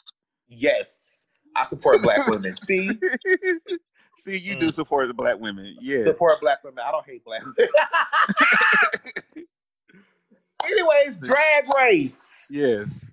Yes, 0.48 1.28
I 1.56 1.64
support 1.64 2.02
black 2.02 2.28
women. 2.28 2.56
See. 2.64 2.90
See, 4.24 4.38
you 4.38 4.56
mm. 4.56 4.60
do 4.60 4.72
support 4.72 5.08
the 5.08 5.16
black 5.16 5.40
women. 5.40 5.76
Yeah. 5.82 6.04
Support 6.04 6.42
black 6.42 6.64
women. 6.64 6.84
I 6.88 6.92
don't 6.92 7.06
hate 7.06 7.26
black 7.26 7.44
women. 7.44 7.70
Anyways, 10.66 11.18
drag 11.18 11.66
race. 11.76 12.48
Yes. 12.52 13.12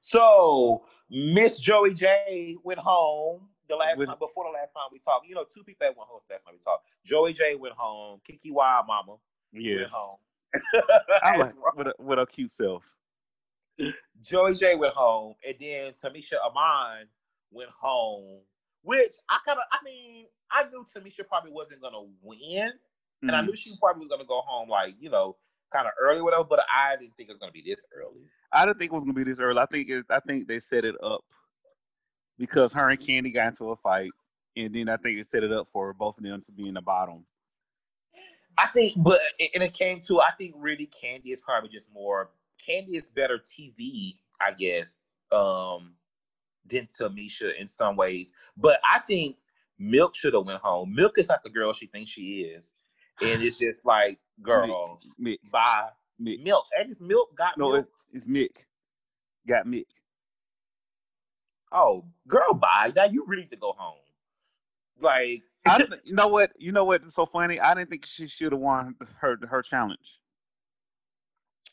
So 0.00 0.84
Miss 1.10 1.58
Joey 1.58 1.94
Jay 1.94 2.56
went 2.62 2.80
home 2.80 3.42
the 3.68 3.76
last 3.76 3.98
With, 3.98 4.08
time 4.08 4.18
before 4.18 4.44
the 4.44 4.50
last 4.50 4.72
time 4.72 4.88
we 4.92 4.98
talked. 4.98 5.26
You 5.26 5.34
know, 5.34 5.44
two 5.44 5.62
people 5.62 5.86
that 5.86 5.96
went 5.96 6.08
home 6.08 6.20
last 6.30 6.44
time 6.44 6.54
we 6.54 6.60
talked. 6.60 6.86
Joey 7.04 7.32
Jay 7.32 7.54
went 7.54 7.74
home. 7.74 8.20
Keke 8.28 8.52
Wild 8.52 8.86
Mama 8.86 9.16
yes. 9.52 9.78
went 9.78 9.90
home. 9.90 10.16
I 11.22 11.36
like 11.36 11.54
with 11.76 11.86
a, 11.86 11.94
with 11.98 12.18
a 12.18 12.26
cute 12.26 12.52
self. 12.52 12.82
Joey 14.22 14.54
Jay 14.54 14.74
went 14.74 14.94
home, 14.94 15.34
and 15.46 15.54
then 15.58 15.92
Tamisha 15.92 16.34
Iman 16.44 17.06
went 17.50 17.70
home. 17.70 18.40
Which 18.82 19.12
I 19.28 19.38
kind 19.46 19.58
of, 19.58 19.64
I 19.70 19.78
mean, 19.84 20.26
I 20.50 20.64
knew 20.64 20.84
Tamisha 20.94 21.26
probably 21.26 21.52
wasn't 21.52 21.82
gonna 21.82 22.02
win, 22.22 22.40
mm-hmm. 22.40 23.28
and 23.28 23.36
I 23.36 23.42
knew 23.42 23.54
she 23.54 23.72
probably 23.80 24.00
was 24.00 24.08
gonna 24.08 24.26
go 24.26 24.42
home 24.44 24.68
like 24.68 24.94
you 25.00 25.10
know 25.10 25.36
kind 25.72 25.86
of 25.86 25.92
early, 26.00 26.22
whatever. 26.22 26.44
But 26.44 26.60
I 26.60 26.96
didn't 26.96 27.16
think 27.16 27.28
it 27.28 27.32
was 27.32 27.38
going 27.38 27.50
to 27.50 27.54
be 27.54 27.68
this 27.68 27.84
early. 27.94 28.22
I 28.52 28.66
didn't 28.66 28.78
think 28.78 28.92
it 28.92 28.94
was 28.94 29.04
going 29.04 29.14
to 29.14 29.24
be 29.24 29.30
this 29.30 29.40
early. 29.40 29.58
I 29.58 29.66
think 29.66 29.88
it, 29.88 30.04
I 30.10 30.20
think 30.20 30.48
they 30.48 30.60
set 30.60 30.84
it 30.84 30.96
up 31.02 31.24
because 32.38 32.72
her 32.72 32.88
and 32.88 32.98
Kandy 32.98 33.32
got 33.32 33.48
into 33.48 33.70
a 33.70 33.76
fight, 33.76 34.10
and 34.56 34.74
then 34.74 34.88
I 34.88 34.96
think 34.96 35.18
it 35.18 35.30
set 35.30 35.44
it 35.44 35.52
up 35.52 35.68
for 35.72 35.92
both 35.92 36.18
of 36.18 36.24
them 36.24 36.40
to 36.42 36.52
be 36.52 36.68
in 36.68 36.74
the 36.74 36.82
bottom. 36.82 37.24
I 38.58 38.66
think, 38.68 38.94
but 38.96 39.20
and 39.54 39.62
it 39.62 39.72
came 39.72 40.00
to 40.02 40.20
I 40.20 40.32
think 40.36 40.54
really 40.56 40.88
Kandy 40.88 41.32
is 41.32 41.40
probably 41.40 41.70
just 41.70 41.92
more 41.92 42.30
Kandy 42.60 42.96
is 42.96 43.08
better 43.08 43.38
TV, 43.38 44.16
I 44.40 44.52
guess, 44.52 44.98
um, 45.32 45.94
than 46.68 46.86
Tamisha 46.86 47.58
in 47.58 47.66
some 47.66 47.96
ways. 47.96 48.32
But 48.56 48.80
I 48.88 49.00
think 49.00 49.36
Milk 49.78 50.14
should 50.14 50.34
have 50.34 50.46
went 50.46 50.60
home. 50.60 50.94
Milk 50.94 51.18
is 51.18 51.28
not 51.28 51.42
the 51.42 51.50
girl 51.50 51.72
she 51.72 51.86
thinks 51.86 52.10
she 52.10 52.42
is, 52.42 52.74
and 53.22 53.42
it's 53.42 53.58
just 53.58 53.84
like, 53.84 54.18
girl, 54.42 55.00
Mick, 55.20 55.38
bye. 55.50 55.88
Mick. 56.20 56.42
Milk, 56.42 56.66
and 56.78 56.90
this 56.90 57.00
milk 57.00 57.36
got 57.36 57.56
No, 57.58 57.72
milk. 57.72 57.88
it, 58.12 58.16
it's 58.16 58.26
Mick. 58.26 58.64
Got 59.46 59.66
Mick. 59.66 59.86
Oh, 61.72 62.04
girl, 62.26 62.52
bye. 62.54 62.92
Now 62.94 63.04
you 63.04 63.24
really 63.26 63.42
need 63.42 63.50
to 63.50 63.56
go 63.56 63.72
home. 63.76 63.98
Like, 65.00 65.42
I, 65.66 65.86
you 66.04 66.14
know 66.14 66.28
what? 66.28 66.52
You 66.58 66.72
know 66.72 66.84
what's 66.84 67.14
so 67.14 67.26
funny? 67.26 67.60
I 67.60 67.74
didn't 67.74 67.90
think 67.90 68.06
she 68.06 68.26
should 68.28 68.52
have 68.52 68.60
won 68.60 68.96
her 69.18 69.38
her 69.48 69.62
challenge. 69.62 70.18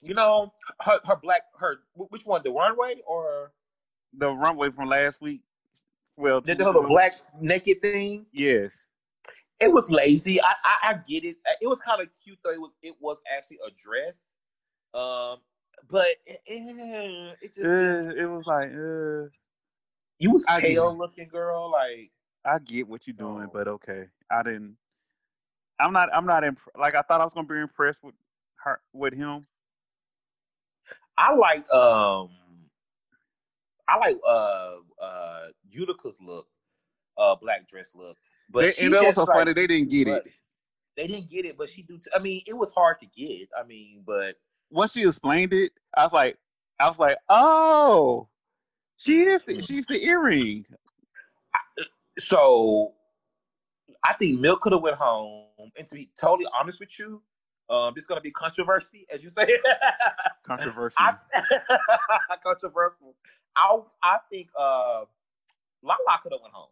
you 0.02 0.14
know, 0.14 0.54
her 0.82 1.00
her 1.06 1.16
black 1.16 1.42
her 1.60 1.80
which 1.96 2.26
one, 2.26 2.42
the 2.44 2.52
runway 2.52 3.02
or 3.08 3.52
The 4.14 4.30
runway 4.30 4.70
from 4.72 4.88
last 4.90 5.22
week. 5.22 5.42
Well, 6.16 6.42
the, 6.42 6.56
the, 6.56 6.72
the 6.72 6.82
black 6.88 7.14
naked 7.40 7.82
thing? 7.82 8.26
Yes. 8.32 8.86
It 9.60 9.72
was 9.72 9.90
lazy. 9.90 10.40
I 10.42 10.54
I, 10.64 10.90
I 10.90 10.94
get 11.08 11.24
it. 11.24 11.38
It 11.62 11.68
was 11.68 11.80
kind 11.80 12.02
of 12.02 12.10
cute 12.24 12.38
though. 12.44 12.52
It 12.52 12.62
was 12.62 12.72
it 12.84 12.96
was 13.00 13.22
actually 13.36 13.58
a 13.66 13.72
dress, 13.72 14.36
um, 14.94 15.40
but 15.90 16.08
it, 16.26 16.42
it, 16.46 17.38
it 17.42 17.54
just 17.56 17.66
Uh, 17.66 18.14
it 18.16 18.26
was 18.26 18.46
like, 18.46 18.68
uh, 18.68 19.30
you 20.20 20.32
was 20.32 20.46
I 20.48 20.62
pale 20.62 20.96
looking 20.96 21.28
girl. 21.28 21.72
Like 21.72 22.12
I 22.46 22.60
get 22.60 22.88
what 22.88 23.08
you're 23.08 23.16
doing, 23.16 23.44
No. 23.46 23.50
but 23.52 23.68
okay. 23.68 24.06
I 24.32 24.44
didn't. 24.44 24.78
I'm 25.80 25.94
not. 25.94 26.10
I'm 26.14 26.26
not 26.26 26.44
imp- 26.44 26.60
like 26.78 26.96
I 26.96 27.02
thought 27.02 27.22
I 27.22 27.26
was 27.26 27.34
gonna 27.34 27.48
be 27.48 27.60
impressed 27.60 28.04
with 28.04 28.16
her 28.64 28.80
with 28.94 29.14
him. 29.14 29.46
I 31.18 31.34
like 31.34 31.70
um, 31.72 32.30
I 33.88 33.98
like 33.98 34.18
uh 34.28 34.76
uh 35.02 35.48
Utica's 35.70 36.18
look, 36.22 36.48
uh 37.18 37.36
black 37.36 37.68
dress 37.70 37.92
look. 37.96 38.18
But 38.50 38.62
They, 38.62 38.72
she 38.74 38.86
and 38.86 38.94
that 38.94 39.06
was 39.06 39.16
so 39.16 39.24
like, 39.26 39.36
funny. 39.38 39.54
They 39.54 39.68
didn't 39.68 39.90
get 39.90 40.08
it. 40.08 40.24
They 40.96 41.08
didn't 41.08 41.30
get 41.30 41.46
it, 41.46 41.58
but 41.58 41.70
she 41.70 41.84
do. 41.84 41.98
T- 41.98 42.10
I 42.16 42.20
mean, 42.20 42.42
it 42.48 42.54
was 42.58 42.72
hard 42.74 43.00
to 43.02 43.06
get. 43.06 43.50
I 43.58 43.64
mean, 43.64 44.04
but 44.06 44.36
Once 44.72 44.94
she 44.94 45.08
explained 45.08 45.54
it, 45.54 45.72
I 45.96 46.04
was 46.04 46.14
like, 46.14 46.38
I 46.80 46.88
was 46.88 46.98
like, 47.00 47.18
oh, 47.30 48.28
she 48.98 49.22
is. 49.24 49.44
The, 49.44 49.56
Mm. 49.56 49.68
she's 49.68 49.86
the 49.86 50.04
earring. 50.06 50.66
so 52.20 52.94
I 54.04 54.14
think 54.14 54.40
Milk 54.40 54.62
could 54.62 54.74
have 54.74 54.82
went 54.82 54.96
home. 54.96 55.46
And 55.78 55.88
to 55.88 55.96
be 55.96 56.10
totally 56.20 56.48
honest 56.60 56.80
with 56.80 56.98
you, 56.98 57.22
um, 57.70 57.94
this 57.94 58.04
is 58.04 58.08
gonna 58.08 58.22
be 58.22 58.32
controversy, 58.32 59.06
as 59.14 59.24
you 59.24 59.30
say. 59.30 59.48
Controversy. 60.46 60.96
I, 61.00 61.16
controversial. 62.44 63.16
I 63.56 63.80
I 64.02 64.18
think 64.32 64.48
uh, 64.58 65.04
Lala 65.84 66.20
could 66.24 66.32
have 66.32 66.42
went 66.42 66.54
home. 66.54 66.70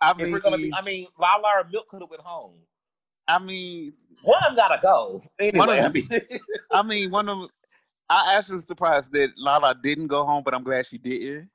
I 0.00 0.10
If 0.10 0.18
mean, 0.18 0.32
we're 0.32 0.40
gonna 0.40 0.56
be, 0.58 0.72
I 0.74 0.82
mean, 0.82 1.06
Lala 1.18 1.60
or 1.60 1.68
Milk 1.70 1.88
could 1.88 2.02
have 2.02 2.10
went 2.10 2.22
home. 2.22 2.54
I 3.28 3.38
mean, 3.38 3.92
One 4.22 4.38
of 4.42 4.44
them 4.48 4.56
gotta 4.56 4.78
go. 4.82 5.22
Anyway, 5.38 5.58
One 5.58 5.70
of 5.70 5.84
I 5.84 5.88
mean, 5.88 6.08
I 6.70 6.82
mean, 6.82 7.10
one 7.10 7.28
of 7.28 7.38
them. 7.38 7.48
I 8.08 8.36
actually 8.36 8.56
was 8.56 8.66
surprised 8.66 9.12
that 9.14 9.32
Lala 9.36 9.74
didn't 9.82 10.06
go 10.06 10.24
home, 10.24 10.42
but 10.44 10.54
I'm 10.54 10.62
glad 10.62 10.86
she 10.86 10.96
didn't. 10.98 11.48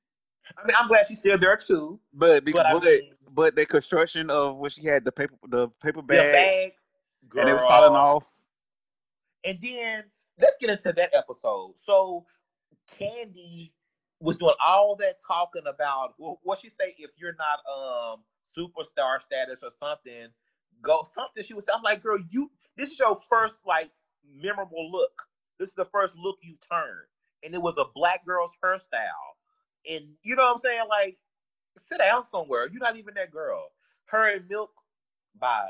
I 0.57 0.67
mean, 0.67 0.75
I'm 0.77 0.87
glad 0.87 1.05
she's 1.07 1.19
still 1.19 1.37
there 1.37 1.55
too. 1.55 1.99
But 2.13 2.43
because 2.43 2.63
But 2.63 2.65
I 2.65 2.79
mean, 2.79 3.13
but 3.33 3.55
the 3.55 3.65
construction 3.65 4.29
of 4.29 4.57
when 4.57 4.69
she 4.69 4.83
had 4.83 5.05
the 5.05 5.11
paper 5.11 5.35
the 5.47 5.69
paper 5.81 6.01
the 6.01 6.07
bag 6.07 6.33
bags, 6.33 7.39
and 7.39 7.49
it 7.49 7.53
was 7.53 7.61
falling 7.61 7.95
off. 7.95 8.25
And 9.43 9.57
then 9.61 10.03
let's 10.39 10.57
get 10.59 10.69
into 10.69 10.91
that 10.91 11.09
episode. 11.13 11.75
So 11.83 12.25
Kandy 12.91 13.71
was 14.21 14.37
doing 14.37 14.53
all 14.65 14.95
that 14.97 15.15
talking 15.25 15.63
about 15.67 16.13
what 16.17 16.59
she 16.59 16.69
say 16.69 16.95
if 16.97 17.11
you're 17.17 17.35
not 17.37 17.59
um 17.71 18.19
superstar 18.57 19.21
status 19.21 19.61
or 19.63 19.71
something, 19.71 20.27
go 20.81 21.03
something 21.11 21.43
she 21.43 21.53
was 21.53 21.65
I'm 21.73 21.81
like, 21.83 22.01
girl, 22.03 22.17
you 22.29 22.51
this 22.77 22.91
is 22.91 22.99
your 22.99 23.19
first 23.29 23.55
like 23.65 23.89
memorable 24.41 24.91
look. 24.91 25.23
This 25.59 25.69
is 25.69 25.75
the 25.75 25.85
first 25.85 26.15
look 26.15 26.37
you 26.41 26.55
turned. 26.69 27.07
And 27.43 27.53
it 27.53 27.61
was 27.61 27.77
a 27.77 27.85
black 27.95 28.25
girl's 28.25 28.51
hairstyle. 28.63 29.35
And 29.89 30.05
you 30.23 30.35
know 30.35 30.43
what 30.43 30.51
I'm 30.53 30.57
saying? 30.59 30.83
Like, 30.89 31.17
sit 31.89 31.97
down 31.99 32.23
somewhere. 32.25 32.67
You're 32.71 32.81
not 32.81 32.97
even 32.97 33.15
that 33.15 33.31
girl. 33.31 33.69
Her 34.05 34.29
and 34.35 34.47
Milk, 34.47 34.71
bye. 35.39 35.69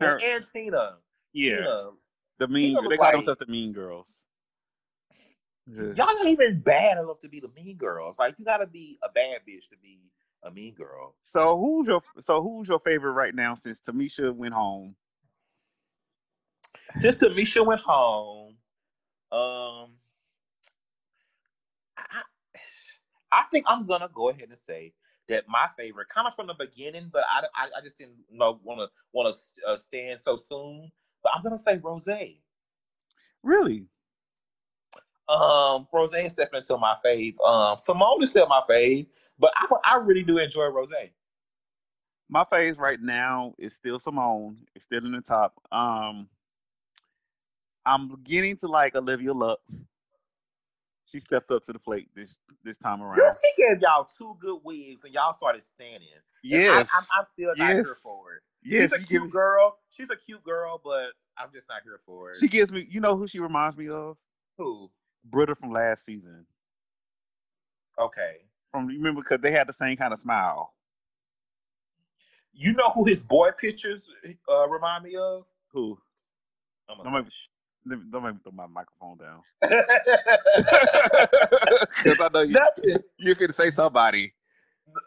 Her- 0.00 0.18
and 0.22 0.44
Tina. 0.52 0.96
Yeah, 1.34 1.56
Tina, 1.56 1.90
the 2.38 2.48
mean. 2.48 2.76
Tina 2.76 2.88
They 2.88 2.96
call 2.96 3.06
like- 3.06 3.14
themselves 3.16 3.40
the 3.40 3.46
mean 3.52 3.72
girls. 3.72 4.24
Yeah. 5.66 5.92
Y'all 5.94 6.06
not 6.06 6.26
even 6.26 6.60
bad 6.60 6.98
enough 6.98 7.20
to 7.20 7.28
be 7.28 7.40
the 7.40 7.48
mean 7.56 7.76
girls. 7.76 8.18
Like 8.18 8.34
you 8.38 8.44
gotta 8.44 8.66
be 8.66 8.98
a 9.02 9.08
bad 9.08 9.40
bitch 9.48 9.68
to 9.70 9.76
be 9.82 10.00
a 10.42 10.50
mean 10.50 10.74
girl. 10.74 11.14
So 11.22 11.58
who's 11.58 11.86
your 11.86 12.02
so 12.20 12.42
who's 12.42 12.68
your 12.68 12.80
favorite 12.80 13.12
right 13.12 13.34
now 13.34 13.54
since 13.54 13.80
Tamisha 13.80 14.34
went 14.34 14.54
home? 14.54 14.96
Since 16.96 17.22
Tamisha 17.22 17.64
went 17.64 17.80
home, 17.80 18.56
um, 19.30 19.90
I, 21.96 22.22
I 23.30 23.44
think 23.50 23.64
I'm 23.68 23.86
gonna 23.86 24.10
go 24.12 24.30
ahead 24.30 24.48
and 24.48 24.58
say 24.58 24.92
that 25.28 25.44
my 25.48 25.66
favorite, 25.76 26.08
kind 26.08 26.26
of 26.26 26.34
from 26.34 26.48
the 26.48 26.54
beginning, 26.54 27.08
but 27.12 27.24
I, 27.32 27.44
I, 27.56 27.68
I 27.78 27.80
just 27.82 27.96
didn't 27.96 28.16
know 28.30 28.58
want 28.62 28.80
to 28.80 28.88
want 29.12 29.34
to 29.34 29.70
uh, 29.70 29.76
stand 29.76 30.20
so 30.20 30.36
soon. 30.36 30.90
But 31.22 31.32
I'm 31.34 31.42
gonna 31.42 31.56
say 31.56 31.78
Rose. 31.78 32.08
Really? 33.42 33.86
Um, 35.28 35.86
Rose 35.92 36.12
is 36.14 36.32
stepping 36.32 36.58
into 36.58 36.76
my 36.76 36.96
fave. 37.04 37.34
Um, 37.46 37.76
Symone 37.78 38.22
is 38.22 38.30
still 38.30 38.46
my 38.48 38.60
fave, 38.68 39.06
but 39.38 39.52
I, 39.56 39.66
I 39.84 39.96
really 39.96 40.22
do 40.22 40.38
enjoy 40.38 40.66
Rose. 40.66 40.92
My 42.28 42.44
phase 42.44 42.76
right 42.78 43.00
now 43.00 43.54
is 43.58 43.74
still 43.74 43.98
Symone. 43.98 44.56
It's 44.74 44.84
still 44.84 45.04
in 45.04 45.12
the 45.12 45.20
top. 45.20 45.54
Um, 45.70 46.28
I'm 47.84 48.08
beginning 48.08 48.56
to 48.58 48.68
like 48.68 48.94
Olivia 48.94 49.32
Lux. 49.32 49.60
She 51.06 51.20
stepped 51.20 51.50
up 51.50 51.66
to 51.66 51.72
the 51.74 51.78
plate 51.78 52.08
this 52.16 52.38
this 52.64 52.78
time 52.78 53.02
around. 53.02 53.16
Girl, 53.16 53.30
she 53.30 53.62
gave 53.62 53.82
y'all 53.82 54.06
two 54.16 54.36
good 54.40 54.60
wigs 54.64 55.04
and 55.04 55.12
y'all 55.12 55.34
started 55.34 55.62
standing. 55.62 56.08
And 56.14 56.22
Yes, 56.42 56.88
I, 56.92 56.98
I'm, 56.98 57.04
I'm 57.18 57.26
still 57.32 57.52
not 57.56 57.72
here 57.72 57.96
for 58.02 58.34
it. 58.34 58.42
yes. 58.62 58.90
She's 58.90 58.92
a 58.92 59.06
cute 59.06 59.24
me- 59.24 59.30
girl. 59.30 59.76
She's 59.90 60.10
a 60.10 60.16
cute 60.16 60.42
girl, 60.42 60.80
but 60.82 61.10
I'm 61.36 61.50
just 61.52 61.68
not 61.68 61.82
here 61.84 62.00
for 62.06 62.30
it. 62.30 62.38
she 62.38 62.48
gives 62.48 62.72
me. 62.72 62.86
You 62.88 63.00
know 63.00 63.16
who 63.16 63.26
she 63.26 63.40
reminds 63.40 63.76
me 63.76 63.88
of? 63.90 64.16
Who? 64.56 64.90
Brita 65.24 65.54
from 65.54 65.72
last 65.72 66.04
season. 66.04 66.46
Okay. 67.98 68.36
From 68.70 68.90
you 68.90 68.96
remember 68.98 69.22
because 69.22 69.40
they 69.40 69.52
had 69.52 69.68
the 69.68 69.72
same 69.72 69.96
kind 69.96 70.12
of 70.12 70.20
smile. 70.20 70.72
You 72.54 72.72
know 72.74 72.90
who 72.90 73.04
his 73.04 73.22
boy 73.24 73.50
pictures 73.52 74.08
uh, 74.50 74.68
remind 74.68 75.04
me 75.04 75.16
of? 75.16 75.44
Who? 75.72 75.98
Don't 76.88 77.12
make, 77.12 77.24
me- 77.24 77.30
don't 78.10 78.22
make 78.24 78.34
me 78.34 78.40
throw 78.42 78.52
my 78.52 78.66
microphone 78.66 79.18
down. 79.18 79.42
Because 82.02 82.16
I 82.20 82.28
know 82.32 82.40
you, 82.40 82.56
you're 83.18 83.34
going 83.34 83.48
to 83.48 83.54
say 83.54 83.70
somebody. 83.70 84.32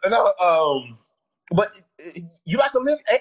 No, 0.07 0.33
um, 0.41 0.97
but 1.51 1.77
uh, 1.99 2.19
you 2.45 2.57
like 2.57 2.71
to 2.71 2.79
live. 2.79 2.97
eh, 3.11 3.19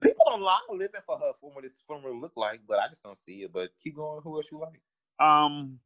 People 0.00 0.24
don't 0.28 0.42
like 0.42 0.60
living 0.70 1.00
for 1.06 1.18
her 1.18 1.32
for 1.40 1.50
what 1.50 1.64
it's 1.64 1.82
for 1.86 1.98
what 1.98 2.10
it 2.10 2.16
look 2.20 2.32
like, 2.36 2.60
but 2.68 2.78
I 2.78 2.88
just 2.88 3.02
don't 3.02 3.16
see 3.16 3.42
it. 3.42 3.52
But 3.52 3.70
keep 3.82 3.96
going. 3.96 4.20
Who 4.22 4.36
else 4.36 4.48
you 4.52 4.60
like? 4.60 4.80
Um, 5.18 5.80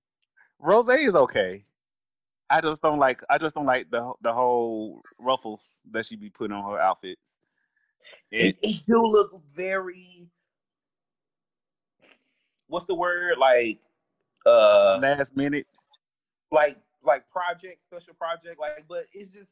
Rose 0.58 0.88
is 0.88 1.14
okay. 1.14 1.64
I 2.50 2.60
just 2.60 2.80
don't 2.80 2.98
like. 2.98 3.22
I 3.28 3.38
just 3.38 3.54
don't 3.54 3.66
like 3.66 3.90
the 3.90 4.12
the 4.22 4.32
whole 4.32 5.02
ruffles 5.18 5.60
that 5.90 6.06
she 6.06 6.16
be 6.16 6.30
putting 6.30 6.56
on 6.56 6.70
her 6.70 6.80
outfits. 6.80 7.20
It, 8.30 8.56
It, 8.62 8.68
it 8.70 8.86
do 8.86 9.06
look 9.06 9.42
very. 9.54 10.26
What's 12.68 12.86
the 12.86 12.94
word? 12.94 13.38
Like, 13.38 13.80
uh, 14.46 14.98
last 15.00 15.36
minute. 15.36 15.66
like 16.50 16.78
like 17.02 17.28
project, 17.30 17.82
special 17.82 18.14
project. 18.14 18.58
Like, 18.58 18.84
but 18.88 19.06
it's 19.12 19.30
just 19.30 19.50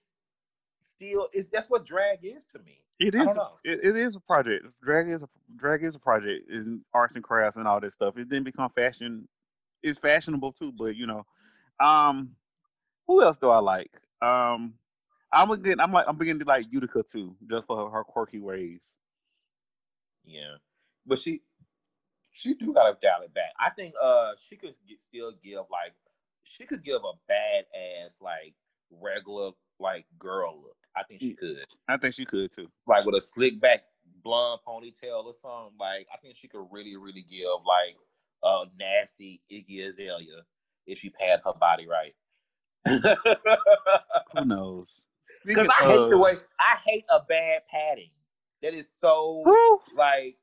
still. 0.80 1.28
It's 1.32 1.48
that's 1.48 1.68
what 1.68 1.84
drag 1.84 2.20
is 2.22 2.44
to 2.52 2.58
me. 2.60 2.80
It 2.98 3.14
is. 3.14 3.36
It, 3.62 3.80
it 3.84 3.96
is 3.96 4.16
a 4.16 4.20
project. 4.20 4.74
Drag 4.82 5.08
is 5.08 5.22
a 5.22 5.28
drag 5.56 5.84
is 5.84 5.94
a 5.94 5.98
project. 5.98 6.46
Is 6.48 6.70
arts 6.94 7.14
and 7.14 7.24
crafts 7.24 7.58
and 7.58 7.68
all 7.68 7.80
this 7.80 7.92
stuff. 7.92 8.16
It 8.16 8.30
didn't 8.30 8.44
become 8.44 8.70
fashion. 8.70 9.28
It's 9.82 9.98
fashionable 9.98 10.52
too, 10.52 10.72
but 10.72 10.96
you 10.96 11.06
know, 11.06 11.26
um, 11.80 12.30
who 13.06 13.22
else 13.22 13.36
do 13.38 13.50
I 13.50 13.58
like? 13.58 13.92
Um, 14.20 14.74
I'm 15.32 15.50
again. 15.50 15.80
I'm 15.80 15.92
like 15.92 16.06
I'm 16.08 16.16
beginning 16.16 16.40
to 16.40 16.46
like 16.46 16.66
Utica 16.70 17.02
too, 17.02 17.36
just 17.48 17.66
for 17.66 17.76
her, 17.76 17.90
her 17.90 18.04
quirky 18.04 18.38
ways. 18.38 18.80
Yeah, 20.24 20.56
but 21.06 21.18
she 21.18 21.42
she 22.32 22.54
do 22.54 22.72
gotta 22.72 22.96
dial 23.02 23.22
it 23.22 23.34
back. 23.34 23.52
I 23.58 23.70
think 23.70 23.94
uh 24.02 24.32
she 24.48 24.56
could 24.56 24.74
get, 24.88 25.00
still 25.00 25.32
give 25.42 25.58
like 25.70 25.94
she 26.42 26.64
could 26.64 26.84
give 26.84 27.00
a 27.02 27.32
badass 27.32 28.20
like 28.20 28.54
regular 28.90 29.50
like 29.78 30.06
girl 30.18 30.56
look. 30.62 30.76
I 30.96 31.02
think 31.04 31.20
she 31.20 31.34
could 31.34 31.64
I 31.88 31.96
think 31.96 32.14
she 32.14 32.24
could 32.24 32.50
too. 32.54 32.68
like 32.86 33.04
with 33.04 33.16
a 33.16 33.20
slick 33.20 33.60
back 33.60 33.80
blonde 34.22 34.60
ponytail 34.66 35.24
or 35.24 35.34
something. 35.34 35.76
Like 35.78 36.06
I 36.12 36.18
think 36.22 36.36
she 36.36 36.48
could 36.48 36.66
really 36.70 36.96
really 36.96 37.24
give 37.28 37.46
like 37.66 37.96
a 38.46 38.64
nasty 38.78 39.40
Iggy 39.50 39.86
Azalea. 39.86 40.42
if 40.86 40.98
she 40.98 41.10
pad 41.10 41.40
her 41.44 41.52
body 41.52 41.86
right. 41.86 42.14
Who 44.34 44.44
knows? 44.44 44.88
Because 45.44 45.68
I 45.68 45.84
hate 45.84 46.10
the 46.10 46.18
way 46.18 46.34
I 46.60 46.76
hate 46.84 47.04
a 47.10 47.20
bad 47.28 47.62
padding. 47.68 48.10
That 48.62 48.74
is 48.74 48.86
so 49.00 49.42
Who? 49.44 49.80
like. 49.96 50.36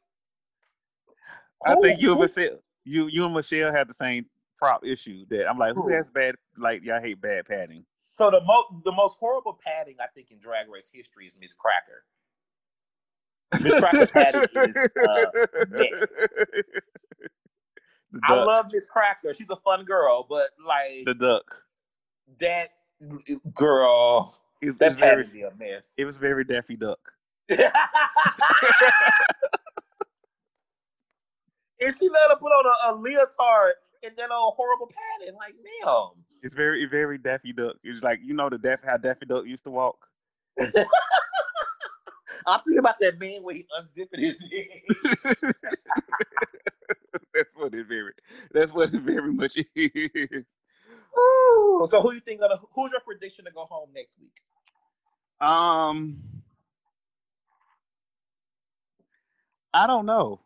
I 1.65 1.75
think 1.75 2.01
you 2.01 2.11
and 2.11 2.19
Michelle, 2.19 2.59
you 2.83 3.07
you 3.07 3.25
and 3.25 3.33
Michelle 3.33 3.71
had 3.71 3.87
the 3.87 3.93
same 3.93 4.25
prop 4.57 4.85
issue. 4.85 5.25
That 5.29 5.49
I'm 5.49 5.57
like, 5.57 5.75
who 5.75 5.83
Who? 5.83 5.93
has 5.93 6.09
bad? 6.09 6.35
Like, 6.57 6.83
y'all 6.83 7.01
hate 7.01 7.21
bad 7.21 7.45
padding. 7.45 7.85
So 8.13 8.29
the 8.29 8.41
most 8.45 8.67
the 8.83 8.91
most 8.91 9.17
horrible 9.19 9.57
padding 9.65 9.95
I 10.01 10.07
think 10.13 10.31
in 10.31 10.39
Drag 10.39 10.69
Race 10.69 10.89
history 10.93 11.25
is 11.25 11.37
Miz 11.39 11.53
Cracker. 11.53 12.03
Miz 13.63 13.79
Cracker 13.79 14.07
padding 14.13 14.41
is 14.53 14.89
uh, 15.07 15.25
next. 15.69 16.13
I 18.23 18.43
love 18.43 18.67
Miz 18.71 18.85
Cracker. 18.91 19.33
She's 19.33 19.49
a 19.49 19.55
fun 19.55 19.85
girl, 19.85 20.25
but 20.29 20.49
like 20.65 21.05
the 21.05 21.15
duck. 21.15 21.63
that 22.39 22.69
girl, 23.53 24.33
It's, 24.61 24.77
that 24.77 24.91
it's 24.91 24.95
very, 24.95 25.25
be 25.25 25.41
a 25.43 25.51
mess. 25.57 25.93
it 25.97 26.05
was 26.05 26.17
very 26.17 26.43
Daffy 26.43 26.75
Duck. 26.75 26.99
and 27.49 27.59
she 27.59 27.65
let 32.09 32.29
her 32.29 32.35
put 32.39 32.51
on 32.51 32.65
a, 32.65 32.91
a 32.91 32.95
leotard 32.95 33.73
and 34.03 34.13
then 34.15 34.29
a 34.31 34.35
horrible 34.35 34.87
padding. 34.87 35.35
Like, 35.35 35.55
damn. 35.83 36.11
It's 36.41 36.53
very, 36.53 36.85
very 36.85 37.17
Daffy 37.17 37.51
Duck. 37.53 37.75
It's 37.83 38.01
like 38.03 38.19
you 38.23 38.33
know 38.33 38.49
the 38.49 38.57
Daffy 38.57 38.87
how 38.87 38.97
Daffy 38.97 39.25
Duck 39.25 39.45
used 39.45 39.63
to 39.65 39.71
walk. 39.71 40.07
I'm 42.45 42.59
thinking 42.59 42.79
about 42.79 42.99
that 42.99 43.17
man 43.19 43.41
where 43.43 43.55
he 43.55 43.65
unzipping 43.79 44.19
his 44.19 44.37
neck. 44.51 44.83
that's 47.33 47.49
what 47.55 47.73
it 47.73 47.87
very. 47.87 48.13
That's 48.51 48.73
what 48.73 48.93
it 48.93 49.01
very 49.01 49.31
much 49.31 49.57
is. 49.75 50.45
Ooh. 51.17 51.85
So 51.85 52.01
who 52.01 52.13
you 52.13 52.19
think 52.19 52.39
gonna 52.41 52.59
who's 52.73 52.91
your 52.91 53.01
prediction 53.01 53.45
to 53.45 53.51
go 53.51 53.65
home 53.65 53.89
next 53.93 54.15
week? 54.19 54.31
Um, 55.39 56.19
I 59.73 59.87
don't 59.87 60.05
know. 60.05 60.39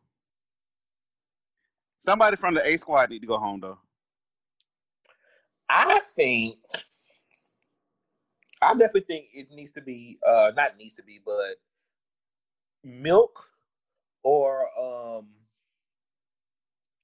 Somebody 2.03 2.37
from 2.37 2.53
the 2.53 2.65
A 2.65 2.77
squad 2.77 3.09
need 3.09 3.21
to 3.21 3.27
go 3.27 3.37
home 3.37 3.59
though. 3.59 3.79
I 5.69 5.99
think 6.15 6.57
I 8.61 8.71
definitely 8.71 9.01
think 9.01 9.27
it 9.33 9.51
needs 9.51 9.71
to 9.73 9.81
be 9.81 10.17
uh 10.25 10.51
not 10.55 10.77
needs 10.77 10.95
to 10.95 11.03
be, 11.03 11.19
but 11.23 11.57
milk 12.83 13.49
or 14.23 14.67
um 14.79 15.27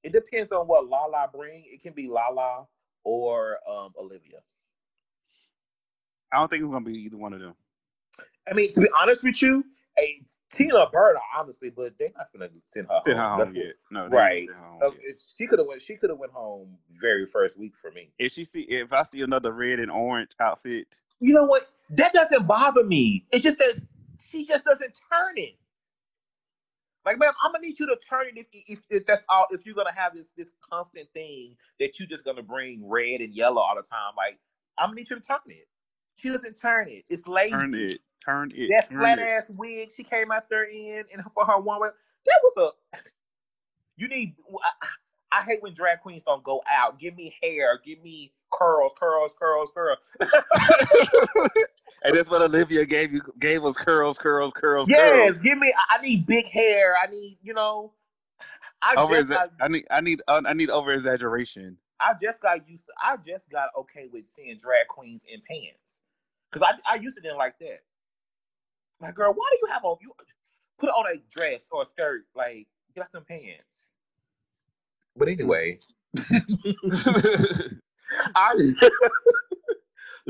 it 0.04 0.14
depends 0.14 0.52
on 0.52 0.68
what 0.68 0.88
Lala 0.88 1.30
bring. 1.34 1.64
It 1.66 1.82
can 1.82 1.94
be 1.94 2.08
Lala 2.08 2.66
or 3.04 3.58
um 3.70 3.94
Olivia. 4.00 4.40
I 6.32 6.38
don't 6.38 6.50
think 6.50 6.64
it's 6.64 6.72
gonna 6.72 6.86
be 6.86 6.94
either 6.98 7.18
one 7.18 7.34
of 7.34 7.40
them. 7.40 7.56
I 8.50 8.54
mean, 8.54 8.72
to 8.74 8.82
be 8.82 8.90
honest 9.00 9.24
with 9.24 9.42
you, 9.42 9.64
a 9.98 10.22
Tina 10.52 10.88
Burner, 10.92 11.20
honestly, 11.38 11.70
but 11.70 11.94
they're 11.98 12.12
not 12.18 12.28
gonna 12.34 12.50
send 12.66 12.88
her 12.90 13.00
Send 13.06 13.18
her 13.20 13.26
home. 13.30 13.46
home 13.48 13.56
yet? 13.56 13.76
No, 13.92 14.08
Right. 14.08 14.42
ain't 14.44 14.50
send 14.50 14.60
her 14.60 14.66
home 14.66 14.80
Uh, 14.82 14.92
yet. 15.04 15.22
she 15.22 15.48
could 15.48 15.60
have 15.60 15.68
went. 15.68 15.82
She 15.82 15.96
could 15.96 16.10
have 16.10 16.20
went 16.20 16.32
home 16.34 16.78
very 17.02 17.26
first 17.26 17.58
week 17.58 17.76
for 17.76 17.92
me. 17.92 18.12
If 18.20 18.34
she 18.34 18.44
see, 18.46 18.62
if 18.64 18.92
I 18.92 19.04
see 19.04 19.22
another 19.22 19.52
red 19.54 19.80
and 19.80 19.92
orange 19.92 20.32
outfit, 20.40 20.88
You 21.20 21.34
know 21.34 21.46
what? 21.46 21.64
That 21.92 22.14
doesn't 22.14 22.48
bother 22.48 22.84
me. 22.84 23.26
It's 23.32 23.44
just 23.44 23.58
that 23.60 23.82
she 24.22 24.44
just 24.44 24.66
doesn't 24.66 24.94
turn 25.12 25.38
it. 25.38 25.56
Like, 27.06 27.20
ma'am, 27.20 27.34
I'm 27.44 27.52
gonna 27.52 27.66
need 27.66 27.80
you 27.80 27.86
to 27.88 27.96
turn 28.08 28.28
it 28.28 28.38
if, 28.38 28.48
if, 28.68 28.80
if 28.90 29.06
that's 29.06 29.26
all. 29.30 29.48
If 29.52 29.66
you're 29.66 29.76
gonna 29.76 29.94
have 29.94 30.14
this 30.16 30.28
this 30.38 30.52
constant 30.70 31.10
thing 31.14 31.56
that 31.80 32.00
you're 32.00 32.08
just 32.08 32.24
gonna 32.26 32.44
bring 32.44 32.82
red 32.88 33.22
and 33.22 33.34
yellow 33.34 33.62
all 33.62 33.76
the 33.76 33.82
time, 33.82 34.14
like 34.16 34.40
I'm 34.78 34.90
gonna 34.90 34.96
need 34.96 35.10
you 35.10 35.18
to 35.18 35.22
turn 35.22 35.40
it. 35.48 35.68
She 36.16 36.30
doesn't 36.30 36.56
turn 36.60 36.88
it. 36.90 37.04
It's 37.10 37.28
lazy. 37.28 37.52
turn 37.52 37.74
it, 37.74 38.00
turn 38.24 38.52
it, 38.56 38.70
That 38.70 38.90
turn 38.90 39.00
flat 39.00 39.20
it. 39.20 39.24
ass 39.24 39.44
wig 39.50 39.90
she 39.96 40.04
came 40.04 40.32
out 40.32 40.50
there 40.50 40.64
in, 40.66 41.04
and 41.14 41.24
for 41.34 41.46
her 41.46 41.60
one 41.60 41.82
way, 41.82 41.90
that 42.26 42.40
was 42.44 42.74
a. 42.94 42.98
You 43.98 44.08
need. 44.08 44.36
I, 44.82 44.88
I 45.40 45.42
hate 45.42 45.62
when 45.62 45.74
drag 45.74 46.02
queens 46.02 46.24
don't 46.24 46.44
go 46.44 46.62
out. 46.72 47.00
Give 47.00 47.16
me 47.16 47.36
hair. 47.44 47.80
Give 47.84 48.02
me 48.02 48.32
curls, 48.52 48.94
curls, 49.00 49.34
curls, 49.38 49.72
curls. 49.74 49.98
and 52.04 52.16
that's 52.16 52.30
what 52.30 52.42
Olivia 52.42 52.86
gave 52.86 53.14
you. 53.14 53.22
Gave 53.40 53.64
us 53.64 53.76
curls, 53.76 54.18
curls, 54.18 54.54
curls, 54.56 54.88
Yes, 54.90 55.12
curls. 55.12 55.38
give 55.40 55.58
me. 55.58 55.74
I 55.90 56.02
need 56.02 56.26
big 56.26 56.48
hair. 56.48 56.96
I 57.02 57.10
need, 57.10 57.38
you 57.42 57.54
know. 57.54 57.94
I 58.82 58.96
Over 58.98 59.16
just, 59.16 59.30
got, 59.30 59.52
I 59.62 59.70
need, 59.70 59.86
I 59.90 60.02
need, 60.02 60.22
I 60.28 60.54
need 60.54 60.70
over 60.70 60.92
exaggeration. 60.92 61.78
I 62.02 62.14
just 62.22 62.42
got 62.42 62.68
used 62.68 62.86
to. 62.88 62.94
I 63.02 63.16
just 63.26 63.50
got 63.50 63.70
okay 63.78 64.08
with 64.12 64.26
seeing 64.36 64.58
drag 64.58 64.88
queens 64.88 65.26
in 65.32 65.42
pants 65.50 66.02
because 66.52 66.68
I, 66.68 66.94
I 66.94 66.96
used 66.96 67.16
to 67.16 67.22
didn't 67.22 67.38
like 67.38 67.58
that. 67.60 67.82
Like, 69.00 69.16
girl, 69.16 69.34
why 69.34 69.50
do 69.52 69.58
you 69.62 69.74
have 69.74 69.86
on 69.86 69.98
you 70.02 70.12
put 70.80 70.90
on 70.90 71.06
a 71.16 71.22
dress 71.34 71.62
or 71.72 71.84
a 71.84 71.86
skirt? 71.86 72.26
Like, 72.36 72.68
get 72.94 73.04
out 73.04 73.12
them 73.14 73.26
pants. 73.26 73.96
But 75.16 75.30
mm. 75.30 75.34
anyway, 75.34 75.80
I, 78.36 78.74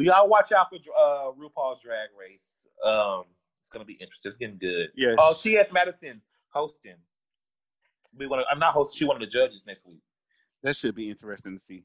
y'all 0.01 0.27
watch 0.27 0.51
out 0.51 0.69
for 0.69 0.75
uh, 0.75 1.31
RuPaul's 1.31 1.81
Drag 1.81 2.09
Race. 2.19 2.67
Um, 2.83 3.23
it's 3.61 3.69
gonna 3.71 3.85
be 3.85 3.93
interesting. 3.93 4.29
It's 4.29 4.37
getting 4.37 4.57
good. 4.57 4.89
yes. 4.95 5.15
Oh, 5.19 5.35
T.S. 5.41 5.67
Madison 5.71 6.21
hosting. 6.49 6.95
We 8.17 8.27
want. 8.27 8.45
I'm 8.51 8.59
not 8.59 8.73
hosting. 8.73 8.99
She 8.99 9.05
one 9.05 9.17
of 9.17 9.21
the 9.21 9.27
judges 9.27 9.63
next 9.65 9.87
week. 9.87 10.01
that 10.63 10.75
should 10.75 10.95
be 10.95 11.09
interesting 11.09 11.57
to 11.57 11.63
see. 11.63 11.83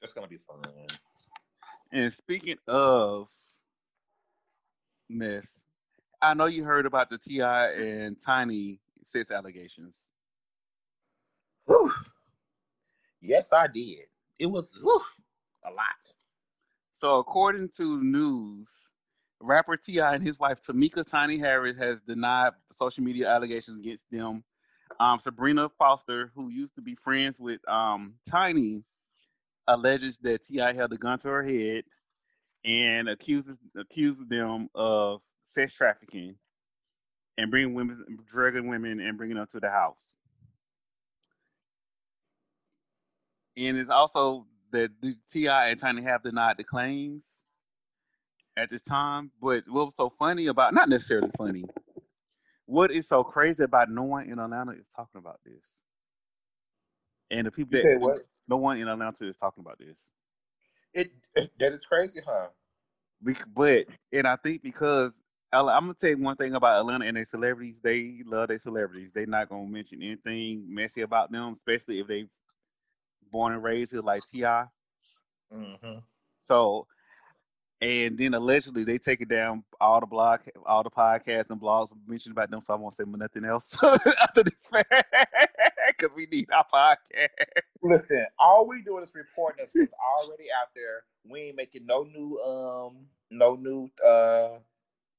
That's 0.00 0.12
gonna 0.12 0.28
be 0.28 0.38
fun. 0.38 0.60
And 1.92 2.12
speaking 2.12 2.56
of 2.66 3.28
Miss, 5.08 5.64
I 6.20 6.34
know 6.34 6.46
you 6.46 6.64
heard 6.64 6.86
about 6.86 7.10
the 7.10 7.18
T.I. 7.18 7.72
and 7.72 8.16
Tiny 8.24 8.80
sex 9.04 9.30
allegations. 9.30 9.98
Whew. 11.66 11.92
Yes, 13.20 13.52
I 13.52 13.66
did. 13.68 14.06
It 14.38 14.46
was 14.46 14.78
whew, 14.82 15.00
a 15.64 15.70
lot. 15.70 15.86
So, 17.04 17.18
according 17.18 17.68
to 17.76 18.02
news, 18.02 18.70
rapper 19.38 19.76
T.I. 19.76 20.14
and 20.14 20.24
his 20.24 20.38
wife 20.38 20.62
Tameka 20.62 21.06
Tiny 21.06 21.36
Harris 21.36 21.76
has 21.76 22.00
denied 22.00 22.52
social 22.78 23.04
media 23.04 23.28
allegations 23.28 23.78
against 23.78 24.06
them. 24.10 24.42
Um, 24.98 25.20
Sabrina 25.20 25.68
Foster, 25.78 26.32
who 26.34 26.48
used 26.48 26.74
to 26.76 26.80
be 26.80 26.94
friends 26.94 27.38
with 27.38 27.60
um, 27.68 28.14
Tiny, 28.30 28.84
alleges 29.68 30.16
that 30.22 30.46
T.I. 30.46 30.72
held 30.72 30.94
a 30.94 30.96
gun 30.96 31.18
to 31.18 31.28
her 31.28 31.42
head 31.42 31.84
and 32.64 33.10
accuses 33.10 33.58
accuses 33.76 34.26
them 34.26 34.70
of 34.74 35.20
sex 35.42 35.74
trafficking 35.74 36.36
and 37.36 37.50
bringing 37.50 37.74
women, 37.74 38.02
drugging 38.32 38.66
women, 38.66 39.00
and 39.00 39.18
bringing 39.18 39.36
them 39.36 39.46
to 39.52 39.60
the 39.60 39.68
house. 39.68 40.14
And 43.58 43.76
it's 43.76 43.90
also 43.90 44.46
that 44.74 44.90
the 45.00 45.14
T.I. 45.32 45.68
and 45.68 45.80
Tiny 45.80 46.02
have 46.02 46.22
denied 46.22 46.58
the 46.58 46.64
claims 46.64 47.22
at 48.56 48.68
this 48.68 48.82
time. 48.82 49.30
But 49.40 49.64
what 49.68 49.86
was 49.86 49.94
so 49.96 50.10
funny 50.10 50.46
about 50.48 50.74
not 50.74 50.88
necessarily 50.88 51.30
funny, 51.38 51.64
what 52.66 52.90
is 52.90 53.08
so 53.08 53.22
crazy 53.22 53.62
about 53.62 53.88
no 53.88 54.02
one 54.02 54.28
in 54.28 54.38
Atlanta 54.38 54.72
is 54.72 54.86
talking 54.94 55.20
about 55.20 55.40
this, 55.44 55.82
and 57.30 57.46
the 57.46 57.52
people 57.52 57.80
that 57.80 58.00
what? 58.00 58.20
no 58.48 58.56
one 58.56 58.78
in 58.78 58.88
Atlanta 58.88 59.26
is 59.26 59.38
talking 59.38 59.62
about 59.62 59.78
this. 59.78 60.08
It 60.92 61.12
that 61.34 61.72
is 61.72 61.84
crazy, 61.84 62.20
huh? 62.26 62.48
We, 63.22 63.36
but 63.54 63.86
and 64.12 64.26
I 64.26 64.36
think 64.36 64.62
because 64.62 65.14
I'm 65.52 65.66
gonna 65.66 65.94
tell 65.94 66.10
you 66.10 66.18
one 66.18 66.36
thing 66.36 66.54
about 66.54 66.80
Atlanta 66.80 67.06
and 67.06 67.16
their 67.16 67.24
celebrities, 67.24 67.76
they 67.80 68.22
love 68.26 68.48
their 68.48 68.58
celebrities. 68.58 69.10
They're 69.14 69.26
not 69.26 69.48
gonna 69.48 69.68
mention 69.68 70.02
anything 70.02 70.64
messy 70.68 71.02
about 71.02 71.30
them, 71.30 71.52
especially 71.52 72.00
if 72.00 72.08
they 72.08 72.26
born 73.34 73.52
and 73.52 73.64
raised 73.64 73.90
here 73.90 74.00
like 74.00 74.22
Ti. 74.30 74.42
Mm-hmm. 75.52 75.98
So, 76.40 76.86
and 77.80 78.16
then 78.16 78.32
allegedly 78.32 78.84
they 78.84 78.96
take 78.96 79.20
it 79.22 79.28
down 79.28 79.64
all 79.80 79.98
the 79.98 80.06
blog, 80.06 80.40
all 80.64 80.84
the 80.84 80.90
podcasts 80.90 81.50
and 81.50 81.60
blogs 81.60 81.88
mentioned 82.06 82.30
about 82.30 82.52
them. 82.52 82.60
So 82.60 82.74
I 82.74 82.76
won't 82.76 82.94
say 82.94 83.02
nothing 83.04 83.44
else 83.44 83.76
after 84.22 84.44
this, 84.44 84.68
because 85.88 86.14
we 86.14 86.26
need 86.30 86.46
our 86.52 86.64
podcast. 86.72 87.26
Listen, 87.82 88.24
all 88.38 88.68
we 88.68 88.82
doing 88.82 89.02
is 89.02 89.12
reporting 89.16 89.64
that's 89.64 89.72
what's 89.74 89.92
already 90.22 90.44
out 90.56 90.68
there. 90.76 91.02
We 91.28 91.40
ain't 91.40 91.56
making 91.56 91.86
no 91.86 92.04
new 92.04 92.38
um 92.38 93.06
no 93.32 93.56
new 93.56 93.90
uh 94.06 94.58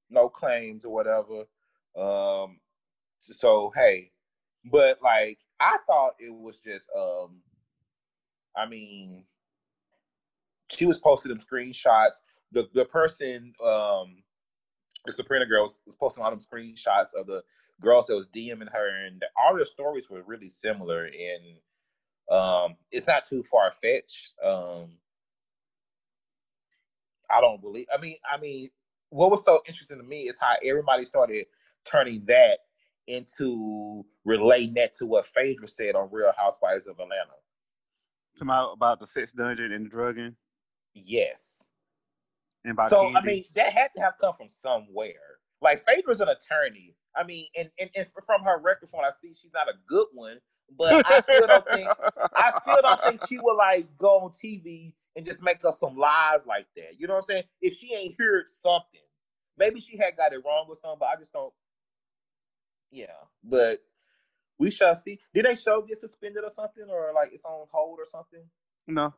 no 0.10 0.30
claims 0.30 0.86
or 0.86 0.94
whatever. 0.94 1.44
Um 1.98 2.62
so 3.20 3.74
hey, 3.76 4.12
but 4.72 5.00
like 5.04 5.38
I 5.60 5.78
thought 5.86 6.14
it 6.18 6.34
was 6.34 6.62
just 6.62 6.90
um 6.98 7.42
I 8.58 8.68
mean 8.68 9.26
she 10.72 10.86
was 10.86 11.00
posting 11.00 11.30
them 11.30 11.40
screenshots. 11.40 12.22
The 12.54 12.68
the 12.74 12.86
person 12.86 13.54
um 13.66 14.24
the 15.06 15.14
Sabrina 15.14 15.46
girl 15.48 15.64
was, 15.64 15.80
was 15.86 15.96
posting 15.96 16.24
all 16.24 16.32
them 16.32 16.40
screenshots 16.42 17.14
of 17.20 17.28
the 17.28 17.44
girls 17.82 18.08
that 18.08 18.16
was 18.16 18.28
DMing 18.30 18.72
her 18.74 19.06
and 19.06 19.24
all 19.38 19.56
their 19.56 19.66
stories 19.66 20.10
were 20.10 20.24
really 20.24 20.50
similar 20.50 21.06
and 21.06 21.58
Um, 22.32 22.78
it's 22.92 23.08
not 23.08 23.26
too 23.26 23.44
far 23.44 23.72
fetched. 23.72 24.32
Um, 24.44 24.98
I 27.32 27.42
don't 27.42 27.62
believe. 27.62 27.88
I 27.96 28.02
mean, 28.02 28.18
I 28.32 28.40
mean, 28.40 28.70
what 29.10 29.32
was 29.32 29.44
so 29.46 29.62
interesting 29.68 29.98
to 29.98 30.04
me 30.04 30.24
is 30.30 30.38
how 30.40 30.56
everybody 30.64 31.06
started 31.06 31.46
turning 31.86 32.26
that 32.28 32.60
into 33.08 34.06
relating 34.26 34.76
that 34.76 34.94
to 34.96 35.06
what 35.06 35.26
Phaedra 35.28 35.68
said 35.68 35.96
on 35.96 36.10
Real 36.12 36.34
Housewives 36.38 36.88
of 36.88 36.96
Atlanta. 37.00 37.38
About 38.42 38.74
about 38.74 39.00
the 39.00 39.08
sex 39.08 39.32
dungeon 39.32 39.72
and 39.72 39.86
the 39.86 39.90
drugging. 39.90 40.36
Yes. 40.94 41.70
And 42.64 42.74
about 42.74 42.90
so 42.90 43.04
Kandi. 43.04 43.16
I 43.16 43.22
mean, 43.22 43.46
that 43.56 43.72
had 43.72 43.90
to 43.96 44.02
have 44.02 44.14
come 44.20 44.34
from 44.34 44.50
somewhere. 44.50 45.40
Like 45.62 45.86
Phaedra's 45.86 46.22
an 46.22 46.30
attorney. 46.30 46.96
I 47.16 47.24
mean, 47.24 47.46
and, 47.58 47.70
and, 47.80 47.90
and 47.96 48.08
from 48.26 48.44
her 48.44 48.60
record, 48.60 48.90
from 48.90 49.00
I 49.02 49.10
see, 49.22 49.34
she's 49.34 49.54
not 49.54 49.70
a 49.70 49.74
good 49.88 50.08
one. 50.14 50.38
But 50.78 51.06
I 51.10 51.20
still 51.22 51.48
don't 51.48 51.68
think 51.68 51.90
I 52.36 52.52
still 52.62 52.82
don't 52.82 53.02
think 53.04 53.22
she 53.30 53.38
would 53.40 53.56
like 53.56 53.88
go 53.98 54.22
on 54.22 54.32
TV 54.32 54.94
and 55.16 55.26
just 55.26 55.44
make 55.44 55.64
up 55.64 55.76
some 55.76 55.96
lies 55.96 56.46
like 56.48 56.66
that. 56.76 57.00
You 57.00 57.08
know 57.08 57.14
what 57.14 57.20
I'm 57.30 57.36
saying? 57.36 57.44
If 57.62 57.76
she 57.76 57.94
ain't 57.94 58.16
heard 58.20 58.46
something, 58.48 59.02
maybe 59.58 59.80
she 59.80 59.98
had 59.98 60.18
got 60.18 60.34
it 60.34 60.42
wrong 60.46 60.66
or 60.68 60.76
something. 60.76 60.98
But 61.00 61.10
I 61.10 61.16
just 61.18 61.34
don't. 61.34 61.54
Yeah, 62.92 63.06
but 63.44 63.84
we 64.58 64.72
shall 64.72 64.96
see. 64.96 65.20
Did 65.34 65.46
they 65.46 65.56
show 65.56 65.82
get 65.82 65.98
suspended 66.00 66.44
or 66.44 66.50
something, 66.50 66.86
or 66.90 67.12
like 67.14 67.32
it's 67.34 67.46
on 67.46 67.68
hold 67.72 68.00
or 68.00 68.08
something? 68.08 68.44
no. 68.88 69.14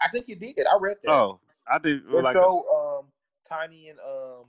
I 0.00 0.08
think 0.12 0.28
you 0.28 0.36
did. 0.36 0.58
I 0.70 0.76
read 0.78 0.98
that. 1.02 1.10
Oh, 1.10 1.40
I 1.66 1.78
think 1.78 2.02
They 2.12 2.20
like 2.20 2.34
show 2.34 2.98
um 3.00 3.06
Tiny 3.48 3.88
and 3.88 3.98
um 4.00 4.44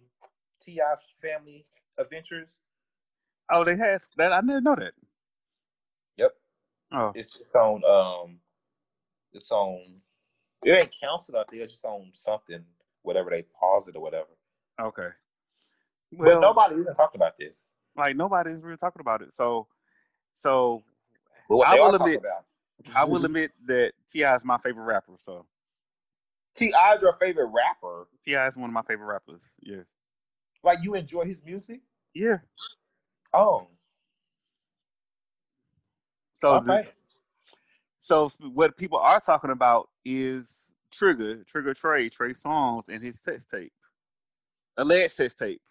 T.I. 0.62 0.96
family 1.22 1.66
adventures. 1.98 2.56
oh 3.52 3.64
they 3.64 3.76
had 3.76 4.02
that. 4.18 4.32
I 4.32 4.42
didn't 4.42 4.64
know 4.64 4.76
that. 4.76 4.94
Yep, 6.18 6.36
Oh, 6.92 7.12
it's 7.16 7.38
just 7.40 7.56
on 7.56 7.82
um, 7.86 8.38
it's 9.34 9.52
on. 9.52 9.80
It 10.64 10.72
ain't 10.72 10.94
canceled 11.00 11.38
out 11.38 11.48
there. 11.52 11.62
It's 11.64 11.74
just 11.74 11.86
on 11.86 12.12
something, 12.14 12.64
whatever 13.02 13.32
they 13.32 13.44
pause 13.60 13.88
it 13.88 13.96
or 13.96 14.02
whatever. 14.02 14.30
okay. 14.80 15.08
but 16.12 16.40
nobody 16.40 16.76
even 16.76 16.94
talked 16.94 17.16
about 17.16 17.38
this. 17.40 17.70
Like 17.96 18.16
nobody's 18.16 18.58
really 18.60 18.78
talking 18.78 19.00
about 19.02 19.22
it. 19.22 19.34
So, 19.34 19.68
so 20.34 20.82
what 21.48 21.68
I 21.68 21.76
will 21.76 21.96
admit-. 21.96 22.22
I 22.96 23.04
will 23.04 23.24
admit 23.24 23.52
that 23.68 23.94
T.I. 24.12 24.36
is 24.36 24.44
my 24.46 24.58
favorite 24.58 24.86
rapper. 24.86 25.14
So 25.20 25.46
T.I. 26.56 26.96
is 26.96 27.02
your 27.02 27.14
favorite 27.14 27.48
rapper. 27.48 28.08
T.I. 28.26 28.48
is 28.48 28.56
one 28.58 28.70
of 28.70 28.74
my 28.74 28.82
favorite 28.82 29.06
rappers. 29.06 29.42
Yeah, 29.62 29.82
Like 30.64 30.80
you 30.82 30.96
enjoy 30.96 31.26
his 31.26 31.44
music. 31.46 31.82
yeah. 32.14 32.38
Oh, 33.34 33.68
So 36.34 36.60
the- 36.60 36.80
okay. 36.80 36.90
So 38.00 38.30
what 38.40 38.76
people 38.78 38.98
are 38.98 39.20
talking 39.22 39.52
about 39.52 39.90
is 40.04 40.72
Trigger, 40.92 41.44
Trigger 41.44 41.74
Trey, 41.76 42.10
Trey 42.10 42.32
Songz, 42.34 42.84
and 42.90 43.04
his 43.04 43.20
sex 43.22 43.46
tape, 43.48 43.72
alleged 44.76 45.14
sex 45.14 45.36
tape. 45.36 45.62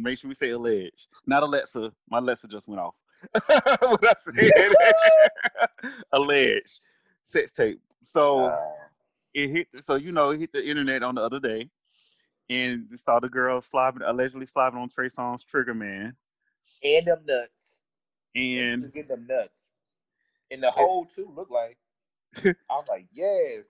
Make 0.00 0.18
sure 0.18 0.28
we 0.28 0.34
say 0.34 0.50
alleged, 0.50 1.08
not 1.26 1.42
Alexa. 1.42 1.92
My 2.08 2.18
Alexa 2.18 2.48
just 2.48 2.68
went 2.68 2.80
off. 2.80 2.94
when 3.46 3.98
I 4.04 4.14
said 4.28 4.52
alleged 6.12 6.80
sex 7.24 7.50
tape. 7.50 7.80
So 8.04 8.46
Uh, 8.46 8.60
it 9.34 9.48
hit. 9.48 9.68
So 9.84 9.96
you 9.96 10.12
know, 10.12 10.30
it 10.30 10.38
hit 10.40 10.52
the 10.52 10.64
internet 10.66 11.02
on 11.02 11.16
the 11.16 11.20
other 11.22 11.40
day, 11.40 11.68
and 12.48 12.86
saw 12.96 13.18
the 13.20 13.28
girl 13.28 13.60
slobbing, 13.60 14.02
allegedly 14.04 14.46
slobbing 14.46 14.76
on 14.76 14.88
Trey 14.88 15.08
Songz 15.08 15.44
Trigger 15.44 15.74
Man, 15.74 16.14
and 16.82 17.06
them 17.06 17.20
nuts. 17.26 17.80
and 18.36 18.92
get 18.92 19.08
them 19.08 19.26
nuts. 19.28 19.72
And 20.50 20.62
the 20.62 20.70
hole 20.70 21.04
too 21.06 21.30
look 21.36 21.50
like. 21.50 21.76
I 22.44 22.54
was 22.70 22.86
like, 22.88 23.06
yes, 23.12 23.66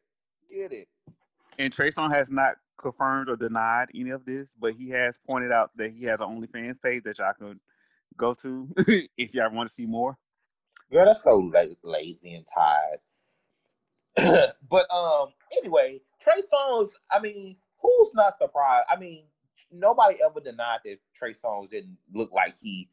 get 0.50 0.72
it. 0.72 0.88
And 1.58 1.72
Trey 1.72 1.90
Songz 1.90 2.14
has 2.14 2.30
not 2.30 2.56
confirmed 2.78 3.28
or 3.28 3.36
denied 3.36 3.88
any 3.94 4.10
of 4.10 4.24
this, 4.24 4.54
but 4.58 4.74
he 4.74 4.88
has 4.90 5.18
pointed 5.26 5.52
out 5.52 5.70
that 5.76 5.92
he 5.92 6.04
has 6.04 6.20
an 6.20 6.28
OnlyFans 6.28 6.80
page 6.80 7.02
that 7.04 7.18
y'all 7.18 7.32
can 7.38 7.60
go 8.16 8.34
to 8.34 8.68
if 9.16 9.34
y'all 9.34 9.52
want 9.52 9.68
to 9.68 9.74
see 9.74 9.86
more. 9.86 10.16
Girl, 10.90 11.04
that's 11.04 11.22
so 11.22 11.36
la- 11.36 11.64
lazy 11.82 12.34
and 12.34 12.46
tired. 12.46 12.98
but 14.70 14.90
um, 14.90 15.28
anyway, 15.56 16.00
Trey 16.20 16.40
Songz. 16.40 16.88
I 17.12 17.20
mean, 17.20 17.56
who's 17.80 18.10
not 18.14 18.38
surprised? 18.38 18.86
I 18.90 18.96
mean, 18.98 19.24
nobody 19.70 20.16
ever 20.24 20.40
denied 20.40 20.80
that 20.84 20.98
Trey 21.14 21.32
Songz 21.32 21.70
didn't 21.70 21.98
look 22.12 22.32
like 22.32 22.54
he 22.60 22.88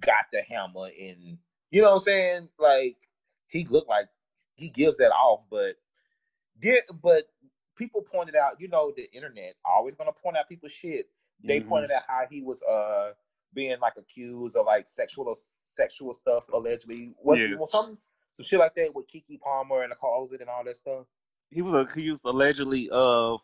got 0.00 0.24
the 0.32 0.40
hammer 0.42 0.86
and 0.86 1.36
you 1.70 1.82
know 1.82 1.88
what 1.88 1.94
I'm 1.94 1.98
saying? 2.00 2.48
Like 2.58 2.96
he 3.48 3.66
looked 3.66 3.88
like 3.88 4.06
he 4.54 4.68
gives 4.68 4.98
that 4.98 5.12
off, 5.12 5.42
but 5.50 5.76
did 6.60 6.82
but 7.02 7.24
people 7.80 8.02
pointed 8.02 8.36
out, 8.36 8.60
you 8.60 8.68
know, 8.68 8.92
the 8.94 9.10
internet 9.12 9.54
always 9.64 9.94
gonna 9.96 10.12
point 10.12 10.36
out 10.36 10.46
people's 10.48 10.72
shit. 10.72 11.08
They 11.42 11.60
Mhm. 11.60 11.68
pointed 11.68 11.90
out 11.90 12.02
how 12.06 12.26
he 12.30 12.42
was 12.42 12.62
uh 12.64 13.14
being 13.54 13.80
like 13.80 13.94
accused 13.96 14.54
of 14.54 14.66
like 14.66 14.86
sexual 14.86 15.34
sexual 15.66 16.12
stuff 16.12 16.44
allegedly. 16.52 17.14
What 17.16 17.38
Yes. 17.38 17.56
well, 17.56 17.66
some 17.66 17.98
some 18.32 18.44
shit 18.44 18.58
like 18.60 18.74
that 18.74 18.94
with 18.94 19.06
Keke 19.08 19.40
Palmer 19.40 19.82
and 19.82 19.90
the 19.92 19.96
closet 19.96 20.40
and 20.42 20.50
all 20.50 20.62
that 20.64 20.76
stuff. 20.76 21.06
He 21.50 21.62
was 21.62 21.74
accused 21.74 22.24
allegedly 22.26 22.88
of 22.90 23.40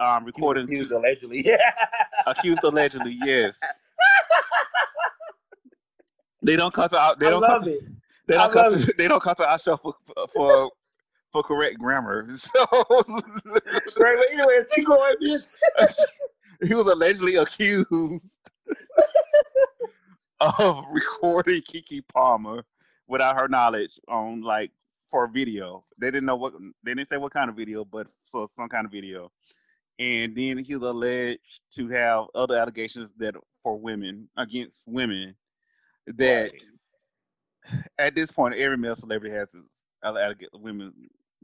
um, 0.00 0.22
He 0.22 0.26
recording. 0.26 0.64
accused 0.64 0.90
allegedly. 0.92 1.44
Yeah. 1.44 1.58
accused 2.26 2.62
allegedly, 2.64 3.18
yes. 3.24 3.58
They 6.44 6.56
don't 6.56 6.74
cut 6.74 6.92
out. 6.92 7.20
They 7.20 7.26
I 7.28 7.30
don't 7.30 7.40
love 7.40 7.62
cut. 7.62 7.68
it. 7.68 7.82
They 8.26 8.34
don't 8.34 8.52
cut. 8.52 8.72
love 8.72 8.90
They 8.98 9.06
don't 9.08 9.22
cut 9.22 9.40
our 9.40 9.58
show 9.58 9.76
for 9.76 9.94
for 10.34 10.70
for 11.32 11.42
correct 11.42 11.78
grammar. 11.78 12.28
So 12.36 12.66
Great. 13.04 14.18
But 14.18 14.32
anyway, 14.32 14.64
keep 14.74 14.86
going, 14.86 15.14
bitch. 15.22 15.56
he 16.66 16.74
was 16.74 16.86
allegedly 16.88 17.36
accused 17.36 18.38
of 20.40 20.84
recording 20.92 21.62
Keke 21.62 22.02
Palmer 22.12 22.64
without 23.08 23.36
her 23.38 23.48
knowledge 23.48 23.98
on 24.08 24.42
like 24.42 24.70
for 25.10 25.24
a 25.24 25.28
video. 25.28 25.84
They 25.98 26.10
didn't 26.10 26.26
know 26.26 26.36
what 26.36 26.54
they 26.82 26.94
didn't 26.94 27.08
say 27.08 27.16
what 27.16 27.32
kind 27.32 27.50
of 27.50 27.56
video, 27.56 27.84
but 27.84 28.06
for 28.30 28.46
some 28.48 28.68
kind 28.68 28.86
of 28.86 28.92
video. 28.92 29.30
And 29.98 30.34
then 30.34 30.58
he's 30.58 30.76
alleged 30.76 31.60
to 31.76 31.88
have 31.88 32.26
other 32.34 32.56
allegations 32.56 33.12
that 33.18 33.34
for 33.62 33.78
women 33.78 34.28
against 34.36 34.80
women 34.86 35.36
that 36.06 36.50
Right. 36.52 37.82
at 37.98 38.14
this 38.14 38.30
point 38.32 38.54
every 38.56 38.76
male 38.76 38.96
celebrity 38.96 39.34
has 39.34 39.52
his 39.52 39.62
women 40.54 40.92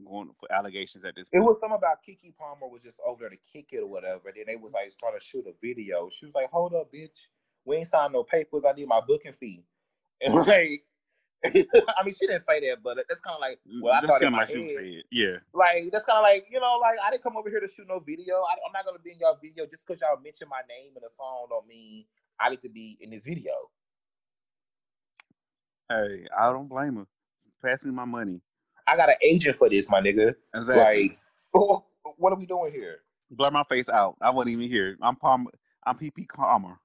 going 0.05 0.29
for 0.39 0.51
allegations 0.51 1.05
at 1.05 1.15
this 1.15 1.27
It 1.31 1.39
was 1.39 1.59
something 1.59 1.77
about 1.77 1.97
Keke 2.07 2.35
Palmer 2.37 2.67
was 2.67 2.83
just 2.83 2.99
over 3.05 3.21
there 3.21 3.29
to 3.29 3.37
kick 3.37 3.67
it 3.71 3.79
or 3.83 3.87
whatever. 3.87 4.31
Then 4.35 4.45
they 4.47 4.55
was 4.55 4.73
like 4.73 4.91
starting 4.91 5.19
to 5.19 5.25
shoot 5.25 5.45
a 5.47 5.53
video. 5.61 6.09
She 6.09 6.25
was 6.25 6.35
like, 6.35 6.49
"Hold 6.51 6.73
up, 6.73 6.91
bitch. 6.93 7.27
We 7.65 7.77
ain't 7.77 7.87
signed 7.87 8.13
no 8.13 8.23
papers. 8.23 8.63
I 8.67 8.73
need 8.73 8.87
my 8.87 9.01
booking 9.05 9.33
fee." 9.33 9.63
And 10.21 10.33
like, 10.35 10.83
I 11.45 12.03
mean, 12.03 12.13
she 12.13 12.27
didn't 12.27 12.41
say 12.43 12.59
that, 12.67 12.83
but 12.83 12.97
that's 13.07 13.21
kind 13.21 13.35
of 13.35 13.39
like, 13.39 13.59
mm, 13.65 13.81
well, 13.81 13.93
I 13.93 14.01
That's 14.01 14.11
thought 14.11 14.21
in 14.21 14.27
kinda 14.27 14.37
my 14.37 14.43
like 14.43 14.49
she 14.49 14.67
head. 14.67 14.75
said. 14.75 15.03
Yeah. 15.11 15.37
Like 15.53 15.89
that's 15.93 16.05
kind 16.05 16.17
of 16.17 16.23
like 16.23 16.45
you 16.51 16.59
know, 16.59 16.77
like 16.81 16.97
I 17.05 17.11
didn't 17.11 17.23
come 17.23 17.37
over 17.37 17.49
here 17.49 17.61
to 17.61 17.67
shoot 17.67 17.87
no 17.87 17.99
video. 17.99 18.43
I, 18.43 18.59
I'm 18.67 18.73
not 18.73 18.85
gonna 18.85 18.99
be 18.99 19.11
in 19.11 19.19
y'all 19.19 19.37
video 19.41 19.65
just 19.65 19.87
because 19.87 20.01
y'all 20.01 20.19
mention 20.21 20.49
my 20.49 20.61
name 20.67 20.91
in 20.97 21.03
a 21.03 21.09
song. 21.09 21.47
Don't 21.49 21.67
mean 21.67 22.05
I 22.39 22.49
need 22.49 22.61
to 22.63 22.69
be 22.69 22.97
in 22.99 23.11
this 23.11 23.23
video. 23.23 23.53
Hey, 25.89 26.27
I 26.37 26.51
don't 26.51 26.67
blame 26.67 26.97
her. 26.97 27.07
Pass 27.63 27.83
me 27.83 27.91
my 27.91 28.05
money. 28.05 28.41
I 28.89 28.95
got 28.97 29.09
an 29.09 29.15
agent 29.23 29.55
for 29.55 29.69
this, 29.69 29.89
my 29.89 30.01
nigga. 30.01 30.35
Exactly. 30.55 31.09
Like, 31.09 31.19
what 32.17 32.33
are 32.33 32.37
we 32.37 32.45
doing 32.45 32.71
here? 32.71 33.01
blur 33.31 33.51
my 33.51 33.63
face 33.63 33.89
out. 33.89 34.15
I 34.21 34.29
wasn't 34.29 34.53
even 34.53 34.69
here. 34.69 34.97
I'm 35.01 35.15
Palmer. 35.15 35.51
I'm 35.83 35.97
PP 35.97 36.27
Palmer. 36.29 36.79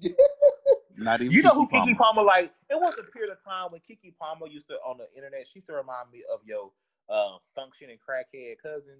Not 0.96 1.20
even 1.20 1.32
You 1.32 1.42
know 1.42 1.50
who 1.50 1.66
Keke 1.66 1.70
Palmer. 1.70 1.94
Palmer 1.96 2.22
like? 2.22 2.52
It 2.68 2.78
was 2.78 2.94
a 2.98 3.10
period 3.10 3.32
of 3.32 3.42
time 3.42 3.70
when 3.70 3.80
Keke 3.80 4.14
Palmer 4.18 4.46
used 4.46 4.68
to 4.68 4.74
on 4.86 4.98
the 4.98 5.06
internet. 5.16 5.46
She 5.46 5.60
used 5.60 5.68
to 5.68 5.74
remind 5.74 6.10
me 6.12 6.22
of 6.32 6.40
your 6.44 6.70
uh, 7.08 7.38
functioning 7.54 7.96
crackhead 7.96 8.56
cousin, 8.62 8.98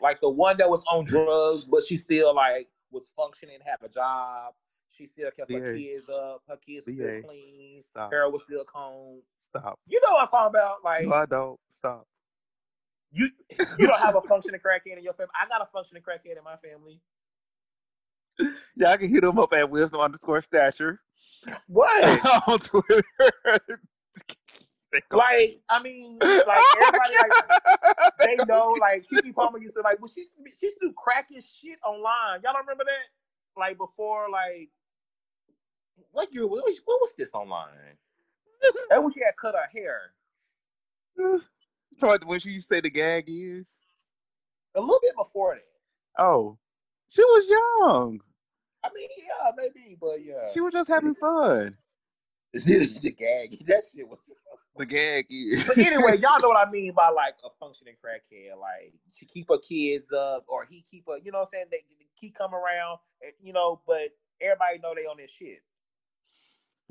like 0.00 0.20
the 0.20 0.30
one 0.30 0.56
that 0.58 0.70
was 0.70 0.84
on 0.90 1.04
drugs, 1.06 1.64
but 1.64 1.82
she 1.82 1.96
still 1.96 2.34
like 2.34 2.68
was 2.90 3.12
functioning, 3.16 3.58
had 3.64 3.76
a 3.84 3.88
job. 3.88 4.54
She 4.90 5.06
still 5.06 5.30
kept 5.36 5.50
her 5.52 5.60
BA. 5.60 5.74
kids 5.74 6.08
up. 6.08 6.42
Her 6.48 6.56
kids 6.56 6.86
were 6.86 6.92
still 6.92 7.22
clean. 7.22 7.82
Stop. 7.90 8.12
Hair 8.12 8.30
was 8.30 8.42
still 8.44 8.64
combed. 8.64 9.22
Stop. 9.60 9.78
You 9.86 10.00
know 10.04 10.12
what 10.12 10.20
I'm 10.22 10.26
talking 10.28 10.48
about? 10.58 10.76
Like 10.84 11.06
No, 11.06 11.14
I 11.14 11.26
don't. 11.26 11.60
Stop. 11.78 12.06
you, 13.12 13.28
you 13.78 13.86
don't 13.86 14.00
have 14.00 14.16
a 14.16 14.20
functioning 14.22 14.60
crackhead 14.60 14.98
in 14.98 15.04
your 15.04 15.12
family. 15.14 15.30
I 15.40 15.48
got 15.48 15.60
a 15.62 15.66
functioning 15.72 16.02
crackhead 16.02 16.36
in 16.38 16.44
my 16.44 16.56
family. 16.56 17.00
Yeah, 18.76 18.90
I 18.90 18.98
can 18.98 19.08
hit 19.08 19.22
them 19.22 19.38
up 19.38 19.54
at 19.54 19.70
wisdom 19.70 19.98
underscore 20.00 20.42
stature 20.42 21.00
What? 21.68 22.20
on 22.48 22.58
Twitter. 22.58 23.02
like 25.10 25.60
I 25.70 25.82
mean, 25.82 26.18
like 26.20 26.46
oh 26.46 26.74
everybody 26.82 27.14
like 27.16 28.12
they 28.18 28.36
know 28.44 28.76
like 28.78 29.06
Keke 29.10 29.34
Palmer 29.34 29.58
used 29.58 29.74
to 29.76 29.80
like 29.80 29.98
well 30.00 30.10
she 30.14 30.22
she 30.22 30.66
used 30.66 30.78
to 30.80 30.88
do 30.88 30.92
cracking 30.96 31.40
shit 31.40 31.78
online. 31.82 32.40
Y'all 32.44 32.52
don't 32.52 32.60
remember 32.66 32.84
that? 32.84 33.58
Like 33.58 33.78
before 33.78 34.26
like 34.30 34.68
what 36.12 36.32
year 36.34 36.46
what, 36.46 36.62
what 36.84 37.00
was 37.00 37.14
this 37.16 37.34
online? 37.34 37.96
That's 38.90 39.00
when 39.00 39.10
she 39.10 39.20
had 39.20 39.36
cut 39.36 39.54
her 39.54 39.68
hair. 39.72 40.12
So 41.98 42.14
when 42.26 42.40
she 42.40 42.60
say 42.60 42.80
the 42.80 42.90
gag 42.90 43.24
is 43.26 43.64
A 44.74 44.80
little 44.82 44.98
bit 45.00 45.16
before 45.16 45.54
that. 45.54 46.22
oh, 46.22 46.58
she 47.08 47.22
was 47.22 47.48
young. 47.48 48.20
I 48.84 48.88
mean, 48.94 49.08
yeah, 49.16 49.50
maybe, 49.56 49.96
but 49.98 50.22
yeah. 50.22 50.44
She 50.52 50.60
was 50.60 50.74
just 50.74 50.90
having 50.90 51.14
fun. 51.14 51.76
the 52.52 53.14
gag. 53.16 53.64
That 53.66 53.82
shit 53.94 54.06
was. 54.06 54.20
The 54.76 54.84
gag 54.84 55.26
is. 55.30 55.66
But 55.66 55.78
anyway, 55.78 56.18
y'all 56.22 56.40
know 56.40 56.48
what 56.48 56.68
I 56.68 56.70
mean 56.70 56.92
by 56.94 57.08
like 57.08 57.36
a 57.44 57.48
functioning 57.58 57.94
crackhead. 57.94 58.60
Like 58.60 58.92
she 59.14 59.24
keep 59.24 59.48
her 59.48 59.58
kids 59.58 60.12
up, 60.12 60.44
or 60.48 60.66
he 60.68 60.82
keep 60.82 61.06
her. 61.06 61.16
You 61.16 61.32
know 61.32 61.38
what 61.38 61.48
I'm 61.48 61.50
saying? 61.52 61.66
They, 61.70 61.78
they 61.98 62.06
keep 62.14 62.36
coming 62.36 62.60
around. 62.60 62.98
and, 63.22 63.32
You 63.42 63.54
know, 63.54 63.80
but 63.86 64.10
everybody 64.40 64.78
know 64.82 64.94
they 64.94 65.06
on 65.06 65.16
this 65.16 65.30
shit. 65.30 65.62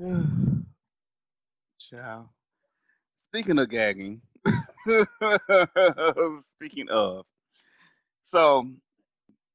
Ciao. 1.88 2.28
Speaking 3.28 3.58
of 3.60 3.68
gagging, 3.68 4.20
speaking 6.56 6.88
of, 6.88 7.26
so 8.24 8.68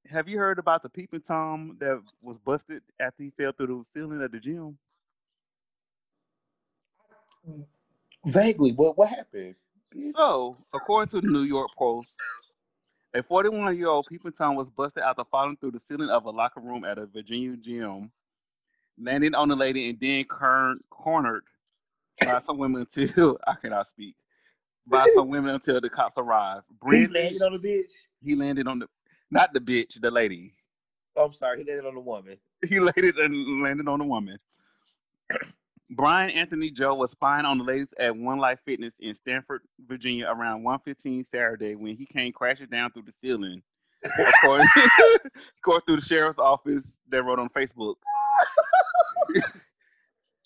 have 0.10 0.30
you 0.30 0.38
heard 0.38 0.58
about 0.58 0.82
the 0.82 0.88
peeping 0.88 1.22
tom 1.22 1.76
that 1.82 2.00
was 2.22 2.38
busted 2.38 2.84
after 3.02 3.24
he 3.24 3.32
fell 3.32 3.52
through 3.52 3.68
the 3.68 3.84
ceiling 4.00 4.22
of 4.22 4.32
the 4.32 4.40
gym? 4.40 4.78
Vaguely, 8.26 8.72
what 8.72 8.98
what 8.98 9.10
happened? 9.10 9.56
So, 10.16 10.56
according 10.74 11.10
to 11.10 11.28
the 11.28 11.34
New 11.34 11.44
York 11.44 11.72
Post, 11.78 12.08
a 13.14 13.22
41 13.22 13.76
year 13.78 13.90
old 13.90 14.08
peeping 14.08 14.32
tom 14.32 14.56
was 14.56 14.70
busted 14.70 15.04
after 15.04 15.26
falling 15.26 15.58
through 15.58 15.72
the 15.72 15.80
ceiling 15.80 16.10
of 16.10 16.24
a 16.26 16.30
locker 16.30 16.62
room 16.62 16.86
at 16.86 16.98
a 16.98 17.08
Virginia 17.08 17.58
gym, 17.58 18.10
landing 18.98 19.36
on 19.36 19.50
the 19.50 19.56
lady 19.56 19.90
and 19.90 20.00
then 20.00 20.24
cur- 20.24 20.80
cornered 20.90 21.44
by 22.20 22.40
some 22.40 22.58
women 22.58 22.82
until 22.82 23.38
I 23.48 23.56
cannot 23.56 23.88
speak. 23.88 24.16
By 24.88 25.08
some 25.14 25.30
women 25.30 25.56
until 25.56 25.80
the 25.80 25.90
cops 25.90 26.18
arrived. 26.18 26.66
He 26.92 27.08
landed 27.08 27.42
on 27.42 27.54
the 27.54 27.60
bitch. 27.60 27.90
he 28.24 28.36
landed 28.36 28.68
on 28.68 28.80
the 28.80 28.88
not 29.30 29.54
the 29.54 29.60
bitch, 29.60 30.00
the 30.02 30.12
lady. 30.12 30.54
Oh, 31.16 31.26
I'm 31.26 31.34
sorry, 31.34 31.60
he 31.60 31.64
landed 31.64 31.88
on 31.88 31.96
the 31.96 32.02
woman. 32.02 32.38
He 32.68 32.80
landed 32.80 33.18
and 33.18 33.62
landed 33.64 33.88
on 33.88 34.00
the 34.00 34.06
woman. 34.06 34.38
Brian 35.94 36.30
Anthony 36.32 36.72
Joe 36.72 36.96
was 36.96 37.12
spying 37.12 37.46
on 37.46 37.58
the 37.58 37.66
ladies 37.66 37.90
at 38.00 38.16
One 38.16 38.40
Life 38.40 38.60
Fitness 38.66 38.94
in 39.00 39.14
Stafford, 39.14 39.62
Virginia, 39.86 40.28
around 40.30 40.64
1:15 40.64 41.26
Saturday 41.26 41.76
when 41.76 41.96
he 41.98 42.06
came 42.06 42.32
crashing 42.32 42.68
down 42.68 42.92
through 42.92 43.04
the 43.04 43.12
ceiling. 43.12 43.62
According, 44.36 44.68
according 45.60 45.86
through 45.86 45.98
the 45.98 46.02
sheriff's 46.02 46.40
office, 46.40 47.00
they 47.08 47.22
wrote 47.22 47.40
on 47.40 47.50
Facebook. 47.50 47.96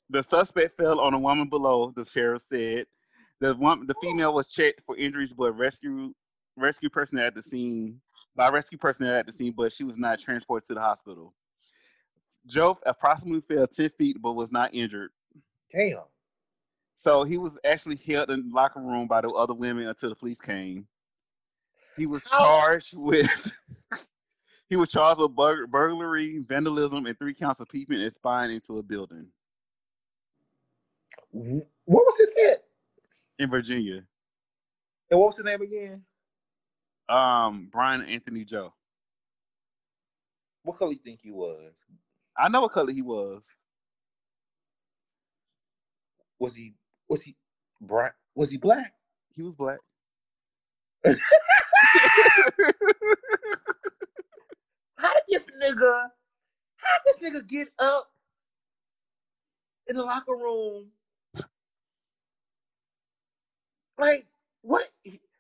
The 0.10 0.24
suspect 0.24 0.78
fell 0.78 1.00
on 1.00 1.14
a 1.14 1.20
woman 1.20 1.50
below. 1.50 1.92
The 1.96 2.06
sheriff 2.06 2.44
said 2.48 2.88
the 3.40 3.56
one, 3.56 3.88
the 3.88 3.96
female 4.02 4.34
was 4.34 4.52
checked 4.52 4.82
for 4.86 4.96
injuries, 4.98 5.34
but 5.34 5.58
rescue 5.58 6.14
rescue 6.56 6.90
personnel 6.90 7.28
at 7.28 7.36
the 7.36 7.42
scene 7.42 8.00
by 8.36 8.50
rescue 8.50 8.78
personnel 8.78 9.16
at 9.16 9.26
the 9.26 9.32
scene, 9.32 9.54
but 9.56 9.72
she 9.72 9.84
was 9.84 9.98
not 9.98 10.20
transported 10.20 10.68
to 10.68 10.74
the 10.74 10.82
hospital. 10.82 11.34
Joe 12.46 12.78
approximately 12.86 13.42
fell 13.42 13.66
10 13.66 13.90
feet, 13.98 14.22
but 14.22 14.34
was 14.34 14.52
not 14.52 14.74
injured. 14.74 15.10
Damn. 15.74 16.02
So 16.96 17.24
he 17.24 17.38
was 17.38 17.58
actually 17.66 17.98
held 18.08 18.30
in 18.30 18.50
the 18.50 18.56
locker 18.56 18.80
room 18.80 19.08
by 19.08 19.22
the 19.22 19.30
other 19.30 19.54
women 19.54 19.88
until 19.88 20.10
the 20.10 20.16
police 20.16 20.40
came. 20.40 20.88
He 21.98 22.08
was 22.08 22.24
charged 22.26 22.94
with 22.96 23.58
he 24.70 24.76
was 24.76 24.92
charged 24.92 25.20
with 25.20 25.36
bur- 25.36 25.68
burglary, 25.68 26.40
vandalism, 26.40 27.06
and 27.06 27.18
three 27.18 27.34
counts 27.34 27.60
of 27.60 27.70
peeping 27.70 28.02
and 28.02 28.14
spying 28.14 28.52
into 28.52 28.78
a 28.78 28.84
building 28.84 29.28
What 31.36 32.06
was 32.06 32.18
his 32.18 32.34
set? 32.34 32.66
in 33.40 33.50
Virginia. 33.50 34.04
And 35.10 35.20
what 35.20 35.28
was 35.28 35.38
his 35.38 35.46
name 35.46 35.62
again? 35.62 36.04
Um, 37.08 37.70
Brian 37.72 38.02
Anthony 38.04 38.44
Joe. 38.44 38.74
What 40.64 40.80
color 40.80 40.94
you 40.94 41.00
think 41.04 41.20
he 41.22 41.32
was? 41.32 41.74
I 42.38 42.50
know 42.50 42.62
what 42.62 42.72
color 42.72 42.92
he 42.92 43.02
was. 43.02 43.44
Was 46.40 46.56
he 46.56 46.74
was 47.08 47.22
he 47.22 47.36
bright? 47.80 48.12
Was 48.34 48.50
he 48.50 48.58
black? 48.58 48.94
He 49.36 49.44
was 49.44 49.54
black. 49.54 49.78
How 51.06 51.14
did 55.14 55.24
this 55.30 55.46
nigga? 55.62 56.10
How 56.78 56.98
did 57.06 57.06
this 57.06 57.20
nigga 57.22 57.48
get 57.48 57.70
up 57.80 58.06
in 59.88 59.96
the 59.96 60.04
locker 60.04 60.34
room? 60.34 60.88
Like 63.98 64.26
what? 64.62 64.84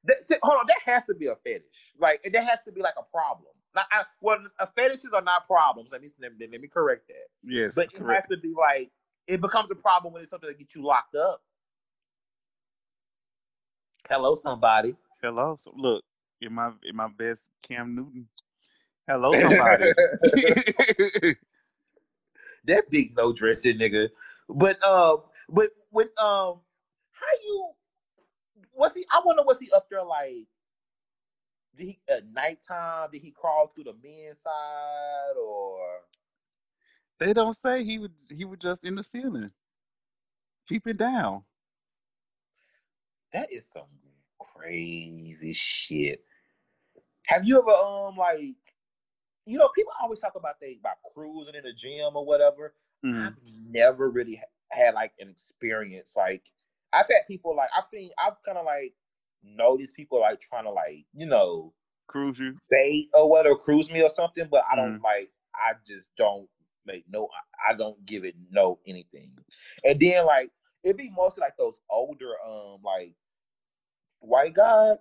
That, 0.06 0.18
see, 0.24 0.36
hold 0.44 0.60
on, 0.60 0.68
that 0.68 0.80
has 0.86 1.06
to 1.06 1.15
be 1.15 1.28
a 1.28 1.36
fetish. 1.36 1.63
Like 2.00 2.22
and 2.24 2.34
that 2.34 2.44
has 2.46 2.63
to 2.65 2.72
be 2.72 2.82
like 2.82 2.94
a 2.98 3.04
problem. 3.04 3.52
Not, 3.74 3.86
I, 3.91 4.04
well, 4.22 4.38
fetishes 4.76 5.10
are 5.13 5.22
not 5.22 5.48
problems. 5.48 5.89
Let 5.91 6.02
me 6.02 6.10
let 6.22 6.38
me, 6.38 6.48
let 6.52 6.62
me 6.62 6.68
correct 6.68 7.08
that. 7.08 7.28
yes, 7.44 7.76
But 7.76 7.86
it 7.86 7.96
correct. 7.96 8.28
has 8.30 8.38
to 8.38 8.41
be 8.41 8.54
like 8.58 8.91
it 9.28 9.41
becomes 9.41 9.72
a 9.72 9.76
problem 9.76 10.13
when 10.13 10.22
it's 10.22 10.32
something 10.32 10.48
that 10.48 10.58
gets 10.58 10.76
you 10.76 10.84
locked 10.84 11.15
up. 11.15 11.41
Hello, 14.10 14.36
somebody. 14.36 14.96
Hello. 15.22 15.58
So 15.60 15.74
look, 15.76 16.04
in 16.41 16.54
my 16.54 16.72
in 16.84 16.96
my 16.96 17.08
best 17.08 17.50
Cam 17.68 17.96
Newton. 17.96 18.28
Hello, 19.08 19.34
somebody. 19.39 19.91
that 22.65 22.89
big 22.89 23.15
no 23.18 23.34
dressing 23.34 23.78
nigga. 23.78 24.10
But 24.48 24.78
uh, 24.86 25.18
but 25.50 25.72
when 25.89 26.08
um, 26.18 26.62
how 27.12 27.34
you 27.44 27.72
was 28.76 28.94
he? 28.94 29.06
I 29.12 29.22
wonder 29.24 29.44
was 29.44 29.60
he 29.60 29.70
up 29.76 29.88
there 29.90 30.04
like? 30.04 30.48
Did 31.78 31.88
he 31.88 32.00
at 32.10 32.32
nighttime? 32.32 33.10
Did 33.12 33.22
he 33.22 33.32
crawl 33.32 33.72
through 33.74 33.86
the 33.86 33.96
men's 34.02 34.42
side 34.42 35.38
or? 35.42 35.80
they 37.20 37.34
don't 37.34 37.56
say 37.56 37.84
he 37.84 38.00
would 38.00 38.14
he 38.30 38.46
was 38.46 38.60
just 38.60 38.84
in 38.84 38.96
the 38.96 39.04
ceiling. 39.04 39.52
Peeping 40.68 40.98
down. 40.98 41.44
That 43.34 43.52
is 43.52 43.68
some 43.68 43.84
crazy 44.40 45.54
shit. 45.54 46.24
Have 47.28 47.46
you 47.46 47.60
ever 47.60 47.72
um 47.72 48.18
like, 48.18 48.56
you 49.46 49.58
know, 49.58 49.70
people 49.76 49.94
always 50.02 50.20
talk 50.20 50.34
about 50.36 50.56
they 50.60 50.78
about 50.80 50.98
cruising 51.14 51.56
in 51.56 51.64
the 51.64 51.74
gym 51.74 52.16
or 52.16 52.26
whatever. 52.26 52.74
Mm. 53.06 53.28
I've 53.28 53.38
never 53.70 54.10
really 54.10 54.36
ha- 54.36 54.76
had 54.76 54.96
like 54.96 55.14
an 55.20 55.30
experience 55.30 56.16
like 56.18 56.44
I've 56.96 57.08
had 57.08 57.28
people 57.28 57.56
like 57.56 57.70
I've 57.78 57.86
seen 57.86 58.10
I've 58.24 58.42
kind 58.46 58.58
of 58.58 58.66
like 58.66 58.94
noticed 59.44 59.96
people 59.96 60.22
like 60.22 60.40
trying 60.42 60.64
to 60.64 60.72
like 60.72 61.06
you 61.14 61.26
know 61.26 61.74
Cruise 62.08 62.40
you. 62.40 62.56
bait 62.70 63.10
or 63.14 63.30
whatever 63.30 63.56
cruise 63.56 63.92
me 63.92 64.02
or 64.02 64.10
something, 64.10 64.48
but 64.50 64.64
I 64.72 64.76
don't 64.76 65.02
like 65.02 65.32
I 65.54 65.74
just 65.88 66.10
don't 66.16 66.48
make 66.86 67.06
no 67.10 67.28
I, 67.68 67.74
don't 67.74 68.04
give 68.06 68.26
it 68.26 68.36
no 68.52 68.80
anything. 68.88 69.32
And 69.84 70.00
then 70.00 70.26
like 70.26 70.52
it'd 70.84 70.98
be 70.98 71.12
mostly 71.16 71.42
like 71.42 71.58
those 71.58 71.80
older 71.90 72.34
um 72.48 72.78
like 72.84 73.16
white 74.20 74.54
guys. 74.54 74.98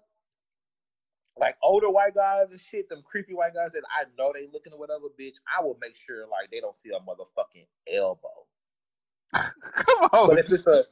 Like 1.36 1.56
older 1.62 1.90
white 1.90 2.14
guys 2.14 2.46
and 2.52 2.60
shit, 2.60 2.88
them 2.88 3.02
creepy 3.04 3.34
white 3.34 3.54
guys 3.54 3.72
that 3.72 3.82
I 3.90 4.04
know 4.16 4.32
they 4.32 4.46
looking 4.52 4.72
or 4.72 4.78
whatever, 4.78 5.06
bitch. 5.20 5.34
I 5.46 5.62
will 5.62 5.76
make 5.80 5.96
sure 5.96 6.26
like 6.28 6.50
they 6.50 6.60
don't 6.60 6.76
see 6.76 6.90
a 6.90 7.00
motherfucking 7.00 7.66
elbow. 7.92 8.46
Come 9.34 10.08
on. 10.12 10.28
But 10.28 10.38
if 10.38 10.52
it's 10.52 10.66
a 10.66 10.82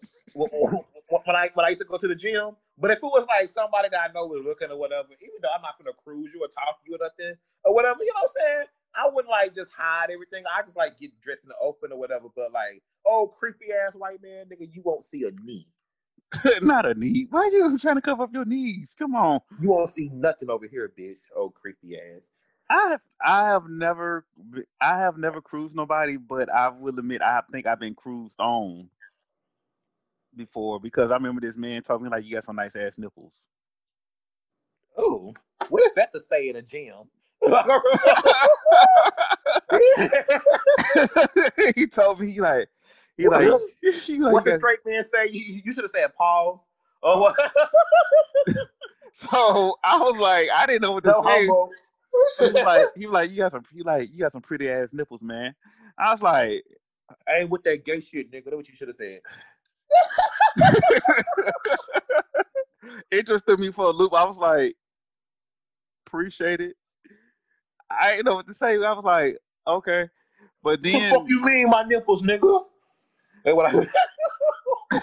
when 1.27 1.37
I 1.37 1.51
when 1.55 1.67
I 1.67 1.71
used 1.71 1.81
to 1.81 1.87
go 1.87 1.99
to 1.99 2.09
the 2.09 2.15
gym, 2.15 2.57
but 2.79 2.91
if 2.91 2.99
it 2.99 3.05
was 3.05 3.27
like 3.27 3.51
somebody 3.51 3.89
that 3.91 4.11
I 4.11 4.13
know 4.13 4.27
was 4.27 4.43
looking 4.45 4.71
or 4.71 4.79
whatever, 4.79 5.09
even 5.21 5.39
though 5.43 5.53
I'm 5.55 5.63
not 5.63 5.79
gonna 5.79 5.97
cruise 6.05 6.33
you 6.35 6.41
or 6.43 6.49
talk 6.49 6.83
to 6.83 6.91
you 6.91 6.97
or 6.97 7.03
nothing 7.03 7.35
or 7.65 7.75
whatever, 7.75 7.99
you 8.01 8.13
know 8.15 8.23
what 8.23 8.31
I'm 8.31 8.57
saying? 8.57 8.67
I 8.95 9.09
wouldn't 9.09 9.31
like 9.31 9.55
just 9.55 9.73
hide 9.73 10.11
everything. 10.11 10.45
I 10.47 10.63
just 10.63 10.77
like 10.77 10.99
get 10.99 11.11
dressed 11.21 11.43
in 11.45 11.49
the 11.49 11.55
open 11.61 11.93
or 11.93 11.99
whatever. 11.99 12.27
But 12.35 12.53
like, 12.53 12.83
oh 13.07 13.33
creepy 13.39 13.67
ass 13.73 13.95
white 13.95 14.23
man, 14.23 14.47
nigga, 14.47 14.69
you 14.73 14.83
won't 14.85 15.05
see 15.05 15.25
a 15.25 15.31
knee. 15.45 15.67
not 16.63 16.87
a 16.87 16.95
knee. 16.95 17.27
Why 17.31 17.41
are 17.41 17.51
you 17.51 17.79
trying 17.79 17.97
to 17.97 18.03
cover 18.03 18.23
up 18.25 18.33
your 18.33 18.45
knees? 18.45 18.95
Come 18.99 19.15
on. 19.15 19.41
You 19.61 19.71
won't 19.71 19.91
see 19.91 20.11
nothing 20.13 20.51
over 20.51 20.67
here, 20.67 20.91
bitch. 20.99 21.25
Oh 21.37 21.51
creepy 21.51 21.97
ass. 21.97 22.31
I 22.71 22.91
have 22.91 23.01
I 23.25 23.45
have 23.47 23.65
never 23.69 24.25
I 24.81 24.99
have 24.99 25.19
never 25.19 25.41
cruised 25.41 25.75
nobody, 25.75 26.17
but 26.17 26.51
I 26.51 26.69
will 26.69 26.99
admit 26.99 27.23
I 27.23 27.43
think 27.51 27.67
I've 27.67 27.81
been 27.81 27.95
cruised 27.95 28.39
on 28.39 28.89
before 30.37 30.81
because 30.81 31.11
I 31.11 31.17
remember 31.17 31.41
this 31.41 31.57
man 31.57 31.83
told 31.83 32.03
me 32.03 32.09
like 32.09 32.25
you 32.25 32.35
got 32.35 32.45
some 32.45 32.57
nice 32.57 32.77
ass 32.77 32.99
nipples. 32.99 33.33
Ooh, 34.99 35.33
what 35.69 35.85
is 35.85 35.95
that 35.95 36.13
to 36.13 36.21
say 36.21 36.49
in 36.49 36.57
a 36.57 36.63
gym? 36.63 36.95
he 41.75 41.87
told 41.87 42.21
me 42.21 42.31
he 42.31 42.41
like 42.41 42.69
he 43.17 43.29
like 43.29 43.43
he 43.83 44.19
like, 44.19 44.33
what 44.33 44.45
he 44.45 44.51
the 44.51 44.57
straight 44.57 44.79
man 44.87 45.03
say? 45.03 45.29
You, 45.31 45.61
you 45.65 45.73
should 45.73 45.85
have 45.85 45.91
said 45.91 46.15
pause. 46.17 46.61
Oh, 47.03 47.21
what? 47.21 47.37
so 49.13 49.77
I 49.83 49.99
was 49.99 50.19
like 50.19 50.49
I 50.55 50.67
didn't 50.67 50.83
know 50.83 50.93
what 50.93 51.05
to 51.05 51.11
no 51.11 51.25
say. 51.25 51.47
homo. 51.47 51.71
He 52.39 52.45
was 52.45 52.55
like 52.55 52.87
he 52.95 53.07
was 53.07 53.15
like 53.15 53.31
you 53.31 53.39
got 53.39 53.53
some 53.53 53.65
he 53.75 53.83
like 53.83 54.11
you 54.13 54.21
got 54.21 54.33
some 54.33 54.43
pretty 54.43 54.69
ass 54.69 54.91
nipples, 54.93 55.23
man. 55.23 55.55
I 55.99 56.13
was 56.13 56.23
like 56.23 56.65
I 57.27 57.41
ain't 57.41 57.51
with 57.51 57.63
that 57.65 57.85
gay 57.85 58.01
shit, 58.01 58.31
nigga. 58.31 58.45
That's 58.45 58.57
what 58.57 58.69
you 58.69 58.75
should 58.75 58.89
have 58.89 58.97
said. 58.97 59.21
It 63.11 63.27
just 63.27 63.47
threw 63.47 63.57
me 63.57 63.71
for 63.71 63.87
a 63.87 63.91
loop. 63.91 64.13
I 64.15 64.25
was 64.25 64.39
like, 64.39 64.77
appreciate 66.07 66.61
it. 66.61 66.77
I 67.91 68.13
didn't 68.13 68.27
know 68.27 68.35
what 68.35 68.47
to 68.49 68.55
say. 68.55 68.75
I 68.75 68.93
was 68.93 69.05
like, 69.05 69.39
okay. 69.67 70.09
But 70.63 70.83
then 70.83 70.95
What 70.95 71.01
the 71.01 71.11
fuck 71.11 71.29
you 71.29 71.45
mean, 71.45 71.71
my 71.71 71.83
nipples, 71.83 72.23
nigga? 72.23 72.65
That's 73.45 73.57
what 73.57 73.75
I. 73.75 73.87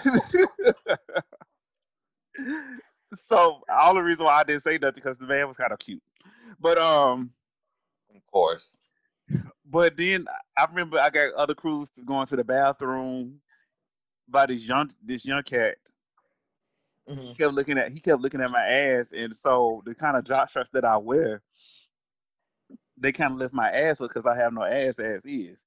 so 3.14 3.62
all 3.68 3.94
the 3.94 4.02
reason 4.02 4.26
why 4.26 4.40
I 4.40 4.44
didn't 4.44 4.62
say 4.62 4.78
nothing 4.80 4.94
because 4.94 5.18
the 5.18 5.26
man 5.26 5.48
was 5.48 5.56
kind 5.56 5.72
of 5.72 5.78
cute. 5.78 6.02
But 6.60 6.78
um 6.78 7.32
of 8.14 8.26
course. 8.26 8.76
but 9.64 9.96
then 9.96 10.26
I 10.56 10.64
remember 10.66 10.98
I 10.98 11.10
got 11.10 11.34
other 11.34 11.54
crews 11.54 11.88
going 12.04 12.26
to 12.28 12.36
the 12.36 12.44
bathroom 12.44 13.40
by 14.30 14.46
this 14.46 14.66
young 14.66 14.90
this 15.02 15.24
young 15.24 15.42
cat. 15.42 15.76
Mhm. 17.08 17.28
He 17.28 17.34
kept 17.34 17.54
looking 17.54 17.78
at 17.78 17.90
he 17.90 18.00
kept 18.00 18.20
looking 18.20 18.40
at 18.40 18.50
my 18.50 18.64
ass 18.64 19.12
and 19.12 19.34
so 19.34 19.82
the 19.84 19.94
kind 19.94 20.16
of 20.16 20.24
jock 20.24 20.48
straps 20.48 20.70
that 20.70 20.84
I 20.84 20.96
wear 20.96 21.42
they 22.96 23.12
kind 23.12 23.32
of 23.32 23.38
lift 23.38 23.54
my 23.54 23.68
ass 23.70 24.00
up 24.00 24.10
because 24.10 24.26
I 24.26 24.36
have 24.36 24.52
no 24.52 24.62
ass 24.62 24.98
as 24.98 25.24
is. 25.24 25.58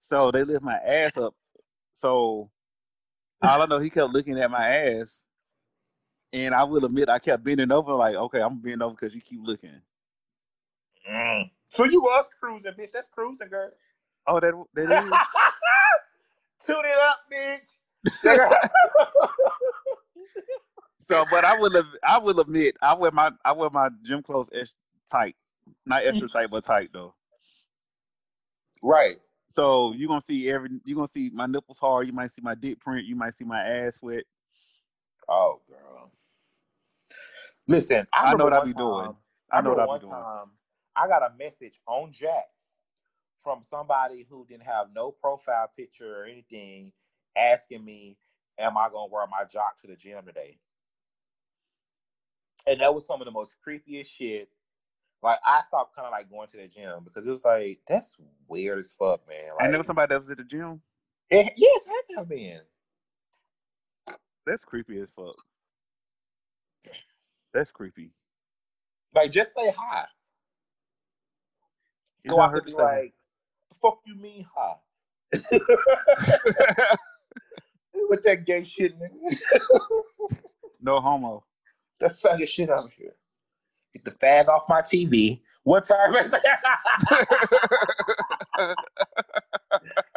So 0.00 0.30
they 0.30 0.42
lift 0.42 0.62
my 0.62 0.76
ass 0.78 1.16
up. 1.16 1.34
So 1.92 2.50
all 3.42 3.62
I 3.62 3.66
know 3.66 3.78
he 3.78 3.90
kept 3.90 4.12
looking 4.12 4.38
at 4.40 4.50
my 4.50 4.66
ass 4.66 5.20
and 6.32 6.54
I 6.54 6.64
will 6.64 6.84
admit 6.84 7.10
I 7.10 7.18
kept 7.18 7.44
bending 7.44 7.70
over 7.70 7.92
like 7.92 8.16
okay 8.16 8.40
I'm 8.40 8.58
bending 8.58 8.82
over 8.82 8.96
because 8.98 9.14
you 9.14 9.20
keep 9.20 9.40
looking. 9.42 9.80
Mm. 11.10 11.50
So 11.70 11.84
you 11.84 12.00
was 12.00 12.28
cruising, 12.38 12.72
bitch. 12.72 12.92
That's 12.92 13.08
cruising, 13.08 13.48
girl. 13.48 13.70
Oh 14.26 14.40
that 14.40 14.54
that 14.74 14.90
is 14.90 15.10
Tune 16.66 16.84
it 16.84 16.98
up, 17.08 17.16
bitch. 17.32 17.76
So, 21.08 21.26
but 21.30 21.44
I 21.44 21.58
will, 21.58 21.70
I 22.02 22.18
will 22.18 22.38
admit, 22.40 22.76
I 22.80 22.94
wear 22.94 23.10
my, 23.10 23.32
I 23.44 23.52
wear 23.52 23.68
my 23.68 23.88
gym 24.02 24.22
clothes 24.22 24.48
ex- 24.54 24.72
tight, 25.10 25.34
not 25.84 26.00
mm-hmm. 26.00 26.08
extra 26.08 26.28
tight, 26.28 26.50
but 26.50 26.64
tight 26.64 26.90
though. 26.92 27.14
right. 28.82 29.16
So 29.48 29.92
you're 29.92 30.08
gonna 30.08 30.22
see 30.22 30.48
every, 30.48 30.70
you're 30.86 30.94
gonna 30.94 31.08
see 31.08 31.30
my 31.34 31.44
nipples 31.46 31.76
hard. 31.78 32.06
You 32.06 32.14
might 32.14 32.30
see 32.30 32.40
my 32.40 32.54
dick 32.54 32.80
print. 32.80 33.04
You 33.04 33.16
might 33.16 33.34
see 33.34 33.44
my 33.44 33.60
ass 33.60 33.98
wet. 34.00 34.24
Oh, 35.28 35.60
girl. 35.68 36.10
Listen, 37.66 38.06
I, 38.14 38.32
I 38.32 38.34
know 38.34 38.44
what 38.44 38.52
I 38.54 38.58
one 38.58 38.66
be 38.68 38.72
doing. 38.72 39.04
time- 39.06 39.16
I 39.50 39.60
know 39.60 39.70
what 39.70 39.80
I 39.80 39.84
one 39.84 39.98
be 39.98 40.06
doing. 40.06 40.12
time 40.12 40.46
I 40.96 41.08
got 41.08 41.22
a 41.22 41.32
message 41.38 41.80
on 41.86 42.12
Jack 42.12 42.46
from 43.42 43.62
somebody 43.64 44.26
who 44.28 44.46
didn't 44.48 44.64
have 44.64 44.88
no 44.94 45.10
profile 45.10 45.70
picture 45.76 46.22
or 46.22 46.24
anything, 46.24 46.92
asking 47.36 47.84
me, 47.84 48.16
"Am 48.58 48.76
I 48.76 48.88
gonna 48.88 49.10
wear 49.12 49.26
my 49.26 49.44
jock 49.44 49.80
to 49.80 49.86
the 49.86 49.96
gym 49.96 50.24
today?" 50.24 50.58
And 52.66 52.80
that 52.80 52.94
was 52.94 53.06
some 53.06 53.20
of 53.20 53.24
the 53.24 53.32
most 53.32 53.56
creepiest 53.66 54.06
shit. 54.06 54.48
Like 55.22 55.38
I 55.46 55.62
stopped 55.62 55.94
kind 55.94 56.06
of 56.06 56.12
like 56.12 56.30
going 56.30 56.48
to 56.48 56.56
the 56.56 56.68
gym 56.68 57.04
because 57.04 57.26
it 57.26 57.30
was 57.30 57.44
like 57.44 57.80
that's 57.86 58.16
weird 58.48 58.78
as 58.78 58.92
fuck, 58.92 59.26
man. 59.28 59.50
Like, 59.54 59.64
And 59.64 59.72
there 59.72 59.78
was 59.78 59.86
somebody 59.86 60.12
that 60.12 60.20
was 60.20 60.30
at 60.30 60.36
the 60.36 60.44
gym. 60.44 60.80
it, 61.30 61.52
yes, 61.56 61.86
had 61.86 62.02
to 62.10 62.16
have 62.18 62.28
been. 62.28 62.60
That's 64.44 64.64
creepy 64.64 64.98
as 64.98 65.10
fuck. 65.10 65.36
That's 67.54 67.70
creepy. 67.70 68.10
Like 69.14 69.30
just 69.30 69.54
say 69.54 69.72
hi. 69.76 70.06
So 72.26 72.40
I 72.40 72.52
could 72.52 72.64
be 72.64 72.72
like, 72.72 73.14
fuck 73.80 73.98
you 74.06 74.16
mean 74.16 74.46
hi? 74.54 74.74
With 78.08 78.22
that 78.24 78.44
gay 78.44 78.64
shit, 78.64 78.98
nigga. 78.98 79.36
no 80.80 81.00
homo. 81.00 81.44
That 82.00 82.12
fucking 82.12 82.46
shit 82.46 82.70
out 82.70 82.90
here. 82.96 83.14
Get 83.94 84.04
the 84.04 84.10
fag 84.12 84.48
off 84.48 84.64
my 84.68 84.80
TV. 84.80 85.40
What 85.64 85.84
time 85.84 86.14
is 86.16 86.32
it? 86.32 86.42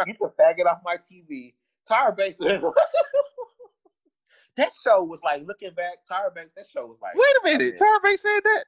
Get 0.05 0.17
the 0.19 0.31
faggot 0.39 0.65
off 0.65 0.79
my 0.83 0.97
TV. 0.97 1.53
Tyra 1.89 2.15
Banks. 2.15 2.37
that 4.57 4.69
show 4.83 5.03
was 5.03 5.21
like 5.23 5.45
looking 5.45 5.73
back. 5.75 5.97
Tyra 6.09 6.33
Banks. 6.33 6.53
That 6.55 6.65
show 6.71 6.85
was 6.85 6.97
like. 7.01 7.15
Wait 7.15 7.35
a 7.41 7.59
minute, 7.59 7.77
Tyra 7.79 8.01
Banks 8.01 8.21
said 8.21 8.39
that. 8.43 8.63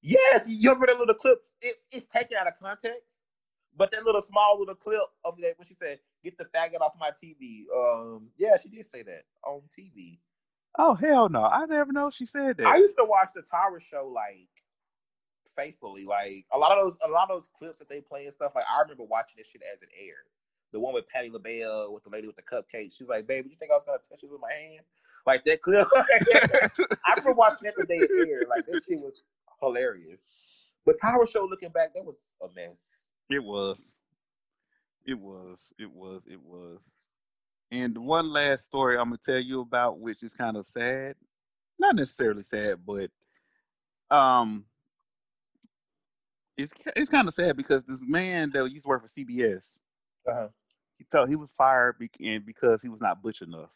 Yes, 0.00 0.46
you 0.48 0.70
remember 0.70 0.86
that 0.86 0.98
little 0.98 1.14
clip? 1.14 1.38
It, 1.60 1.76
it's 1.90 2.06
taken 2.06 2.38
out 2.38 2.46
of 2.46 2.52
context, 2.62 3.17
but 3.78 3.92
that 3.92 4.04
little 4.04 4.20
small 4.20 4.58
little 4.58 4.74
clip 4.74 5.00
of 5.24 5.36
that 5.36 5.54
when 5.56 5.66
she 5.66 5.74
said, 5.74 6.00
"Get 6.24 6.36
the 6.36 6.44
faggot 6.46 6.80
off 6.80 6.94
my 6.98 7.10
TV." 7.10 7.64
Um, 7.74 8.28
yeah, 8.36 8.56
she 8.60 8.68
did 8.68 8.84
say 8.84 9.02
that 9.04 9.22
on 9.44 9.62
TV. 9.78 10.18
Oh 10.76 10.94
hell 10.94 11.28
no! 11.28 11.44
I 11.44 11.64
never 11.64 11.92
know 11.92 12.10
she 12.10 12.26
said 12.26 12.58
that. 12.58 12.66
I 12.66 12.76
used 12.76 12.96
to 12.96 13.04
watch 13.04 13.28
the 13.34 13.42
Tyra 13.42 13.80
show 13.80 14.10
like 14.12 14.48
faithfully. 15.56 16.04
Like 16.04 16.44
a 16.52 16.58
lot 16.58 16.76
of 16.76 16.84
those, 16.84 16.98
a 17.06 17.10
lot 17.10 17.30
of 17.30 17.36
those 17.36 17.48
clips 17.56 17.78
that 17.78 17.88
they 17.88 18.00
play 18.00 18.24
and 18.24 18.34
stuff. 18.34 18.52
Like 18.54 18.64
I 18.68 18.82
remember 18.82 19.04
watching 19.04 19.36
this 19.38 19.48
shit 19.48 19.62
as 19.72 19.80
it 19.80 19.88
aired. 19.96 20.26
The 20.72 20.80
one 20.80 20.92
with 20.92 21.08
Patti 21.08 21.30
LaBelle 21.30 21.94
with 21.94 22.04
the 22.04 22.10
lady 22.10 22.26
with 22.26 22.36
the 22.36 22.42
cupcake. 22.42 22.92
She 22.92 23.04
was 23.04 23.08
like, 23.08 23.28
"Baby, 23.28 23.50
you 23.50 23.56
think 23.56 23.70
I 23.70 23.74
was 23.74 23.84
gonna 23.84 23.98
touch 23.98 24.22
it 24.24 24.30
with 24.30 24.40
my 24.40 24.52
hand?" 24.52 24.84
Like 25.24 25.44
that 25.44 25.62
clip. 25.62 25.88
I 25.96 27.14
remember 27.16 27.32
watching 27.32 27.64
that 27.64 27.74
the 27.76 27.86
day 27.86 27.98
it 27.98 28.28
aired. 28.28 28.48
Like 28.48 28.66
this 28.66 28.84
shit 28.86 28.98
was 28.98 29.22
hilarious. 29.60 30.22
But 30.84 30.96
Tyra 31.02 31.30
show, 31.30 31.44
looking 31.44 31.70
back, 31.70 31.94
that 31.94 32.04
was 32.04 32.16
a 32.42 32.48
mess. 32.54 33.07
It 33.30 33.42
was. 33.42 33.96
It 35.06 35.18
was. 35.18 35.72
It 35.78 35.90
was. 35.90 36.24
It 36.26 36.40
was. 36.42 36.80
And 37.70 37.96
one 37.98 38.30
last 38.30 38.64
story 38.64 38.96
I'm 38.96 39.04
gonna 39.04 39.18
tell 39.24 39.40
you 39.40 39.60
about, 39.60 39.98
which 40.00 40.22
is 40.22 40.34
kind 40.34 40.56
of 40.56 40.64
sad. 40.64 41.14
Not 41.78 41.96
necessarily 41.96 42.42
sad, 42.42 42.78
but 42.86 43.10
um, 44.10 44.64
it's 46.56 46.72
it's 46.96 47.10
kind 47.10 47.28
of 47.28 47.34
sad 47.34 47.56
because 47.56 47.84
this 47.84 48.00
man 48.02 48.50
that 48.52 48.70
used 48.70 48.84
to 48.84 48.88
work 48.88 49.02
for 49.02 49.08
CBS, 49.08 49.78
Uh-huh. 50.26 50.48
he 50.96 51.04
told 51.04 51.28
he 51.28 51.36
was 51.36 51.52
fired 51.56 51.96
and 52.20 52.44
because 52.46 52.80
he 52.82 52.88
was 52.88 53.00
not 53.00 53.22
butch 53.22 53.42
enough. 53.42 53.70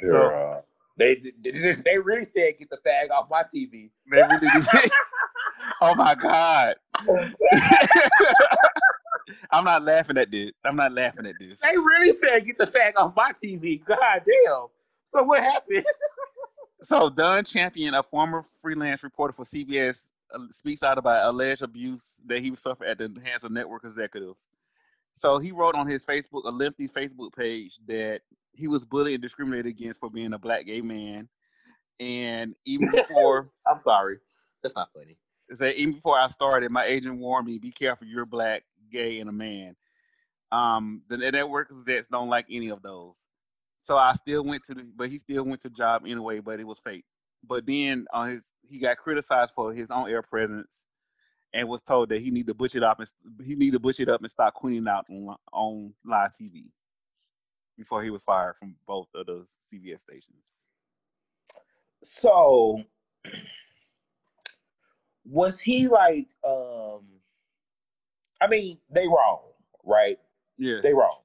Girl. 0.00 0.64
They, 0.96 1.14
they 1.14 1.50
they 1.50 1.72
they 1.72 1.98
really 1.98 2.24
said 2.24 2.56
get 2.58 2.70
the 2.70 2.78
fag 2.84 3.10
off 3.10 3.28
my 3.30 3.42
TV. 3.42 3.90
They 4.10 4.22
really 4.22 4.38
did. 4.38 4.50
oh 5.80 5.94
my 5.94 6.14
god! 6.14 6.76
I'm 9.50 9.64
not 9.64 9.82
laughing 9.82 10.18
at 10.18 10.30
this. 10.30 10.52
I'm 10.64 10.76
not 10.76 10.92
laughing 10.92 11.26
at 11.26 11.34
this. 11.38 11.60
They 11.60 11.76
really 11.76 12.12
said 12.12 12.46
get 12.46 12.58
the 12.58 12.66
fag 12.66 12.92
off 12.96 13.14
my 13.16 13.32
TV. 13.32 13.84
God 13.84 13.98
damn. 14.26 14.66
So 15.10 15.22
what 15.22 15.42
happened? 15.42 15.84
So 16.80 17.10
Don 17.10 17.44
Champion, 17.44 17.94
a 17.94 18.02
former 18.02 18.44
freelance 18.62 19.02
reporter 19.02 19.32
for 19.32 19.44
CBS, 19.44 20.10
uh, 20.32 20.40
speaks 20.50 20.82
out 20.82 20.98
about 20.98 21.28
alleged 21.28 21.62
abuse 21.62 22.20
that 22.26 22.40
he 22.40 22.50
was 22.50 22.60
suffered 22.60 22.86
at 22.86 22.98
the 22.98 23.10
hands 23.24 23.44
of 23.44 23.50
network 23.50 23.84
executives. 23.84 24.38
So 25.14 25.38
he 25.38 25.50
wrote 25.50 25.74
on 25.74 25.86
his 25.86 26.04
Facebook, 26.04 26.44
a 26.44 26.50
lengthy 26.50 26.86
Facebook 26.86 27.34
page, 27.34 27.78
that 27.88 28.20
he 28.52 28.68
was 28.68 28.84
bullied 28.84 29.14
and 29.14 29.22
discriminated 29.22 29.66
against 29.66 29.98
for 29.98 30.10
being 30.10 30.32
a 30.32 30.38
black 30.38 30.66
gay 30.66 30.80
man. 30.80 31.28
And 31.98 32.54
even 32.64 32.90
before, 32.94 33.50
I'm 33.66 33.80
sorry. 33.80 34.18
That's 34.62 34.76
not 34.76 34.90
funny. 34.94 35.18
Said 35.52 35.74
even 35.76 35.94
before 35.94 36.18
I 36.18 36.28
started, 36.28 36.70
my 36.70 36.84
agent 36.84 37.18
warned 37.18 37.46
me, 37.46 37.58
"Be 37.58 37.70
careful, 37.70 38.06
you're 38.06 38.26
black, 38.26 38.64
gay, 38.90 39.20
and 39.20 39.28
a 39.28 39.32
man." 39.32 39.76
Um, 40.50 41.02
the 41.08 41.16
network 41.18 41.70
execs 41.70 42.08
don't 42.08 42.28
like 42.28 42.46
any 42.50 42.68
of 42.68 42.82
those. 42.82 43.14
So 43.80 43.96
I 43.96 44.14
still 44.14 44.44
went 44.44 44.64
to 44.66 44.74
the, 44.74 44.86
but 44.96 45.08
he 45.08 45.18
still 45.18 45.44
went 45.44 45.62
to 45.62 45.70
job 45.70 46.02
anyway, 46.04 46.40
but 46.40 46.60
it 46.60 46.66
was 46.66 46.78
fake. 46.78 47.04
But 47.46 47.66
then 47.66 48.06
on 48.12 48.30
his, 48.30 48.50
he 48.68 48.78
got 48.78 48.98
criticized 48.98 49.52
for 49.54 49.72
his 49.72 49.90
on 49.90 50.10
air 50.10 50.22
presence, 50.22 50.82
and 51.52 51.68
was 51.68 51.82
told 51.82 52.08
that 52.10 52.20
he 52.20 52.30
need 52.30 52.46
to 52.46 52.54
butch 52.54 52.74
it 52.74 52.82
up 52.82 53.00
and 53.00 53.08
he 53.44 53.54
need 53.54 53.72
to 53.72 53.80
butch 53.80 54.00
it 54.00 54.08
up 54.08 54.20
and 54.22 54.30
stop 54.30 54.54
queening 54.54 54.88
out 54.88 55.06
on 55.08 55.36
on 55.52 55.94
live 56.04 56.32
TV. 56.40 56.64
Before 57.76 58.02
he 58.02 58.10
was 58.10 58.22
fired 58.26 58.56
from 58.58 58.74
both 58.86 59.06
of 59.14 59.26
the 59.26 59.46
CBS 59.72 60.02
stations. 60.02 60.56
So 62.02 62.82
was 65.30 65.60
he 65.60 65.88
like 65.88 66.28
um 66.46 67.02
I 68.40 68.46
mean, 68.46 68.78
they 68.90 69.06
wrong, 69.08 69.40
right? 69.84 70.18
Yeah, 70.58 70.80
They 70.82 70.94
wrong. 70.94 71.18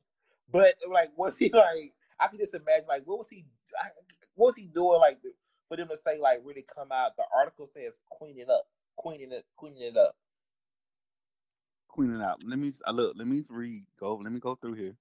But 0.52 0.76
like 0.92 1.12
was 1.18 1.38
he 1.38 1.50
like 1.50 1.94
I 2.20 2.28
can 2.28 2.40
just 2.40 2.54
imagine 2.54 2.88
like 2.88 3.04
what 3.06 3.20
was 3.20 3.28
he 3.30 3.46
what 4.36 4.48
was 4.48 4.56
he 4.56 4.68
doing 4.68 5.00
like 5.00 5.20
for 5.68 5.78
them 5.78 5.88
to 5.90 5.98
say 5.98 6.20
like 6.20 6.42
really 6.44 6.66
come 6.74 6.92
out 6.92 7.16
the 7.18 7.24
article 7.36 7.68
says 7.74 8.02
queening 8.10 8.50
up, 8.52 8.66
queening 8.96 9.32
it 9.32 9.46
queening 9.58 9.84
it 9.84 9.98
up. 9.98 10.16
queening 11.88 12.22
out. 12.22 12.42
Let 12.46 12.60
me 12.60 12.74
I 12.86 12.92
look. 12.92 13.16
Let 13.18 13.28
me 13.28 13.44
read. 13.50 13.84
Go. 14.00 14.16
Let 14.16 14.32
me 14.32 14.40
go 14.40 14.56
through 14.56 14.74
here. 14.74 14.96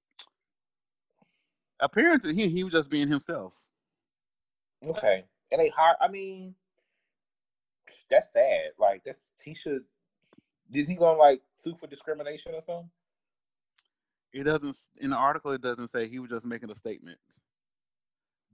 Apparently, 1.81 2.35
he 2.35 2.49
he 2.49 2.65
was 2.65 2.73
just 2.73 2.91
being 2.91 3.09
himself. 3.09 3.53
Okay. 4.87 5.25
And 5.51 5.61
they 5.61 5.69
hire 5.69 5.97
I 6.01 6.09
mean 6.09 6.55
that's 8.11 8.33
sad. 8.33 8.71
Like 8.79 9.03
that's 9.05 9.33
he 9.45 9.55
should 9.55 9.83
is 10.73 10.89
he 10.89 10.97
gonna 10.97 11.19
like 11.19 11.43
sue 11.57 11.75
for 11.75 11.87
discrimination 11.87 12.55
or 12.55 12.61
something? 12.61 12.91
It 14.33 14.45
doesn't 14.45 14.77
in 14.99 15.11
the 15.11 15.17
article. 15.17 15.53
It 15.53 15.61
doesn't 15.61 15.89
say 15.89 16.09
he 16.09 16.19
was 16.19 16.31
just 16.31 16.47
making 16.47 16.71
a 16.71 16.75
statement. 16.75 17.19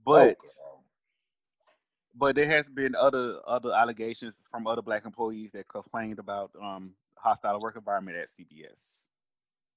But 0.05 0.37
Oh, 0.41 0.79
but 2.15 2.35
there 2.35 2.47
has 2.47 2.67
been 2.67 2.95
other 2.95 3.39
other 3.47 3.73
allegations 3.73 4.43
from 4.51 4.67
other 4.67 4.81
black 4.81 5.05
employees 5.05 5.51
that 5.53 5.67
complained 5.67 6.19
about 6.19 6.51
um 6.61 6.91
hostile 7.15 7.59
work 7.59 7.75
environment 7.75 8.17
at 8.17 8.27
CBS. 8.29 9.05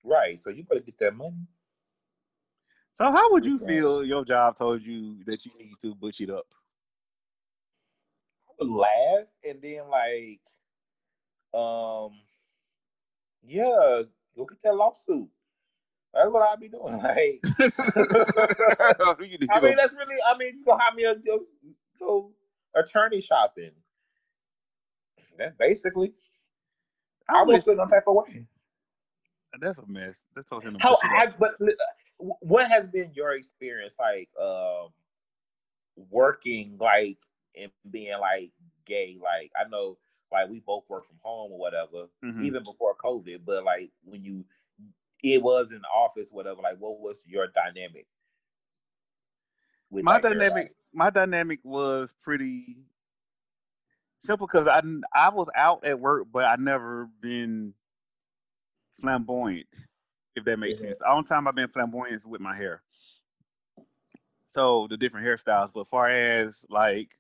right. 0.05 0.39
So 0.39 0.51
you 0.51 0.65
better 0.65 0.81
get 0.81 0.99
that 0.99 1.17
money. 1.17 1.47
So 2.95 3.11
how 3.11 3.33
would 3.33 3.45
you 3.45 3.59
feel 3.59 4.05
your 4.05 4.25
job 4.25 4.59
told 4.59 4.83
you 4.83 5.25
that 5.25 5.45
you 5.45 5.53
need 5.59 5.77
to 5.83 5.95
butch 5.95 6.21
it 6.21 6.31
up? 6.31 6.47
Laugh 8.63 9.27
and 9.45 9.61
then 9.63 9.89
like, 9.91 10.41
um, 11.55 12.13
yeah, 13.43 14.03
go 14.37 14.45
get 14.47 14.63
that 14.65 14.75
lawsuit. 14.75 15.29
That's 16.15 16.29
what 16.31 16.43
I'd 16.43 16.61
be 16.61 16.69
doing. 16.69 16.99
Like, 17.03 17.41
You 19.31 19.39
need 19.39 19.41
to 19.43 19.49
I 19.53 19.61
mean, 19.61 19.77
that's 19.77 19.95
really. 19.95 20.17
I 20.29 20.37
mean, 20.37 20.59
you 20.59 20.65
go 20.65 20.77
hire 20.79 20.95
me 20.95 21.05
a 21.05 21.15
go, 21.17 21.41
go 21.99 22.33
attorney 22.75 23.21
shopping. 23.21 23.71
That's 25.39 25.57
basically. 25.59 26.13
I, 27.29 27.41
I 27.41 27.43
would 27.45 27.55
wish- 27.55 27.65
feel 27.65 27.77
no 27.77 27.87
type 27.87 28.05
of 28.07 28.15
way. 28.15 28.47
that's 29.61 29.79
a 29.79 29.87
mess. 29.87 30.25
That's 30.35 30.49
to 30.49 30.77
How? 30.81 30.95
up. 30.95 31.01
I, 31.05 31.27
but 31.39 31.53
what 32.19 32.69
has 32.69 32.87
been 32.89 33.11
your 33.15 33.33
experience 33.33 33.95
like 33.99 34.29
um 34.41 34.89
working 36.11 36.77
like 36.81 37.19
and 37.61 37.71
being 37.91 38.19
like 38.19 38.53
gay? 38.87 39.19
Like 39.23 39.53
I 39.57 39.69
know, 39.69 39.99
like 40.31 40.49
we 40.49 40.61
both 40.61 40.85
work 40.89 41.07
from 41.07 41.19
home 41.23 41.53
or 41.53 41.59
whatever, 41.59 42.09
Mhm. 42.25 42.43
even 42.43 42.63
before 42.63 42.95
COVID. 42.97 43.41
But 43.45 43.65
like 43.65 43.91
when 44.05 44.23
you, 44.23 44.45
it 45.23 45.43
was 45.43 45.71
in 45.71 45.81
the 45.83 45.89
office, 45.89 46.31
whatever. 46.33 46.63
Like, 46.63 46.79
what 46.79 46.99
was 47.01 47.23
your 47.27 47.47
dynamic? 47.49 48.07
With, 49.91 50.05
my 50.05 50.15
like, 50.15 50.23
your, 50.25 50.35
dynamic 50.35 50.65
like- 50.65 50.77
my 50.95 51.11
dynamic 51.11 51.61
was 51.63 52.13
pretty 52.23 52.77
simple 54.19 54.47
because 54.47 54.67
I 54.69 54.83
I 55.15 55.29
was 55.31 55.49
out 55.55 55.85
at 55.85 55.99
work, 56.01 56.27
but 56.33 56.45
I 56.45 56.57
never 56.57 57.09
been 57.21 57.75
flamboyant, 59.01 59.67
if 60.37 60.45
that 60.45 60.59
makes 60.59 60.79
Mhm. 60.79 60.83
sense. 60.83 60.99
The 60.99 61.11
only 61.11 61.25
time 61.25 61.47
I've 61.49 61.55
been 61.55 61.69
flamboyant 61.69 62.15
is 62.15 62.25
with 62.25 62.41
my 62.41 62.55
hair. 62.57 62.83
So 64.47 64.87
the 64.89 64.97
different 64.97 65.27
hairstyles, 65.27 65.73
but 65.73 65.89
far 65.89 66.09
as 66.09 66.67
like 66.69 67.17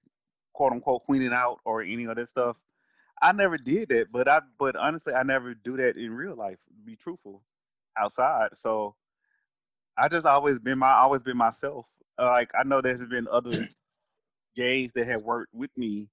quote 0.53 0.72
unquote 0.72 1.05
cleaning 1.07 1.32
out 1.32 1.61
or 1.64 1.82
any 1.82 2.05
of 2.05 2.16
that 2.16 2.28
stuff, 2.28 2.57
I 3.20 3.32
never 3.32 3.59
did 3.59 3.88
that. 3.90 4.12
But 4.12 4.28
I 4.28 4.40
but 4.59 4.76
honestly, 4.76 5.14
I 5.14 5.22
never 5.22 5.55
do 5.55 5.76
that 5.76 5.96
in 5.96 6.12
real 6.12 6.36
life. 6.36 6.59
Be 6.84 6.96
truthful, 6.96 7.42
outside. 7.98 8.50
So 8.57 8.96
I 9.96 10.09
just 10.09 10.26
always 10.26 10.59
been 10.59 10.78
my 10.78 10.92
always 10.92 11.22
been 11.22 11.36
myself. 11.36 11.86
Like 12.18 12.50
I 12.59 12.64
know 12.64 12.80
there's 12.80 13.05
been 13.05 13.28
other 13.30 13.68
gays 14.57 14.92
that 14.92 15.07
have 15.07 15.22
worked 15.22 15.55
with 15.55 15.70
me 15.76 16.09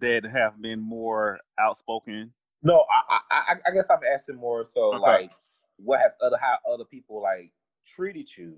that 0.00 0.24
have 0.24 0.60
been 0.60 0.80
more 0.80 1.38
outspoken. 1.58 2.32
No, 2.62 2.84
I, 2.90 3.18
I, 3.30 3.36
I, 3.52 3.54
I 3.66 3.74
guess 3.74 3.88
I'm 3.90 3.98
asking 4.12 4.36
more 4.36 4.64
so 4.64 4.90
Okay. 4.90 5.02
like, 5.02 5.32
what 5.76 6.00
have 6.00 6.12
other 6.20 6.36
how 6.40 6.58
other 6.68 6.84
people 6.84 7.22
like 7.22 7.52
treated 7.86 8.28
you, 8.36 8.56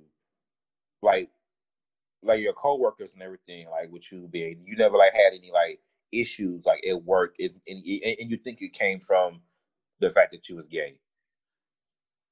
like, 1.03 1.31
like 2.23 2.41
your 2.41 2.53
coworkers 2.53 3.15
and 3.15 3.23
everything, 3.23 3.69
like 3.71 3.91
with 3.91 4.11
you 4.13 4.29
being, 4.29 4.63
you 4.65 4.77
never 4.77 4.97
like 4.97 5.13
had 5.13 5.33
any 5.33 5.51
like 5.53 5.81
issues 6.13 6.67
like 6.67 6.85
at 6.89 7.03
work, 7.05 7.35
and 7.39 7.51
and, 7.67 7.79
and 7.87 8.31
you 8.31 8.37
think 8.37 8.61
it 8.63 8.73
came 8.73 9.01
from 9.01 9.41
the 10.01 10.11
fact 10.11 10.33
that 10.33 10.49
you 10.49 10.57
was 10.57 10.67
gay 10.67 10.97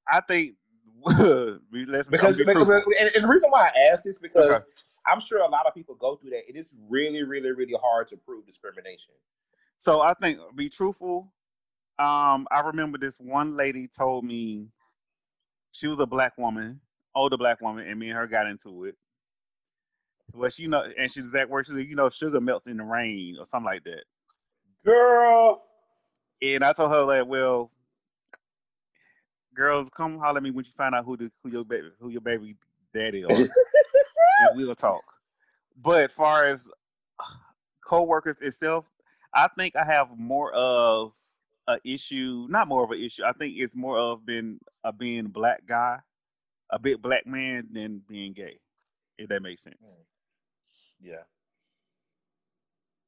I 0.09 0.21
think 0.21 0.55
let's 1.05 2.09
because, 2.09 2.35
be 2.35 2.43
because 2.43 2.67
and, 2.99 3.11
and 3.15 3.23
the 3.23 3.27
reason 3.27 3.49
why 3.51 3.67
I 3.69 3.91
asked 3.91 4.03
this 4.03 4.17
because 4.17 4.51
Okay. 4.51 4.65
I'm 5.07 5.19
sure 5.19 5.39
a 5.39 5.49
lot 5.49 5.65
of 5.65 5.73
people 5.73 5.95
go 5.95 6.17
through 6.17 6.31
that. 6.31 6.47
It 6.47 6.57
is 6.57 6.75
really, 6.89 7.23
really, 7.23 7.51
really 7.51 7.75
hard 7.81 8.07
to 8.09 8.17
prove 8.17 8.45
discrimination. 8.45 9.13
So 9.77 10.01
I 10.01 10.13
think 10.13 10.39
be 10.55 10.69
truthful. 10.69 11.31
Um, 11.97 12.47
I 12.51 12.61
remember 12.65 12.97
this 12.97 13.15
one 13.17 13.55
lady 13.55 13.87
told 13.87 14.25
me 14.25 14.67
she 15.71 15.87
was 15.87 15.99
a 15.99 16.05
black 16.05 16.37
woman, 16.37 16.81
older 17.15 17.37
black 17.37 17.61
woman, 17.61 17.87
and 17.87 17.97
me 17.97 18.09
and 18.09 18.17
her 18.17 18.27
got 18.27 18.47
into 18.47 18.85
it. 18.85 18.95
Well, 20.33 20.49
she 20.49 20.67
know, 20.67 20.85
and 20.97 21.11
she's 21.11 21.31
that 21.31 21.49
word. 21.49 21.67
She 21.67 21.73
said, 21.73 21.87
you 21.87 21.95
know, 21.95 22.09
sugar 22.09 22.39
melts 22.39 22.67
in 22.67 22.77
the 22.77 22.83
rain 22.83 23.37
or 23.39 23.45
something 23.45 23.65
like 23.65 23.83
that. 23.83 24.03
Girl, 24.85 25.61
And 26.41 26.63
I 26.63 26.73
told 26.73 26.91
her 26.91 27.03
like, 27.03 27.27
well, 27.27 27.71
girls, 29.53 29.89
come 29.95 30.17
holler 30.19 30.37
at 30.37 30.43
me 30.43 30.51
when 30.51 30.65
you 30.65 30.71
find 30.77 30.95
out 30.95 31.05
who 31.05 31.17
the 31.17 31.31
who 31.43 31.49
your 31.49 31.65
baby 31.65 31.89
who 31.99 32.09
your 32.09 32.21
baby 32.21 32.55
daddy 32.93 33.25
are, 33.25 33.31
and 33.31 33.49
we'll 34.53 34.75
talk. 34.75 35.03
But 35.81 36.11
far 36.11 36.45
as 36.45 36.69
co-workers 37.85 38.37
itself, 38.41 38.85
I 39.33 39.49
think 39.57 39.75
I 39.75 39.83
have 39.83 40.09
more 40.17 40.53
of 40.53 41.11
a 41.67 41.79
issue, 41.83 42.47
not 42.49 42.67
more 42.67 42.83
of 42.83 42.91
an 42.91 43.01
issue. 43.01 43.23
I 43.23 43.33
think 43.33 43.55
it's 43.57 43.75
more 43.75 43.97
of 43.97 44.25
being 44.25 44.59
a 44.83 44.93
being 44.93 45.27
black 45.27 45.65
guy, 45.65 45.99
a 46.69 46.79
big 46.79 47.01
black 47.01 47.27
man 47.27 47.67
than 47.71 48.01
being 48.07 48.33
gay. 48.33 48.59
If 49.17 49.29
that 49.29 49.41
makes 49.41 49.63
sense. 49.63 49.75
Hmm. 49.83 50.01
Yeah. 51.01 51.23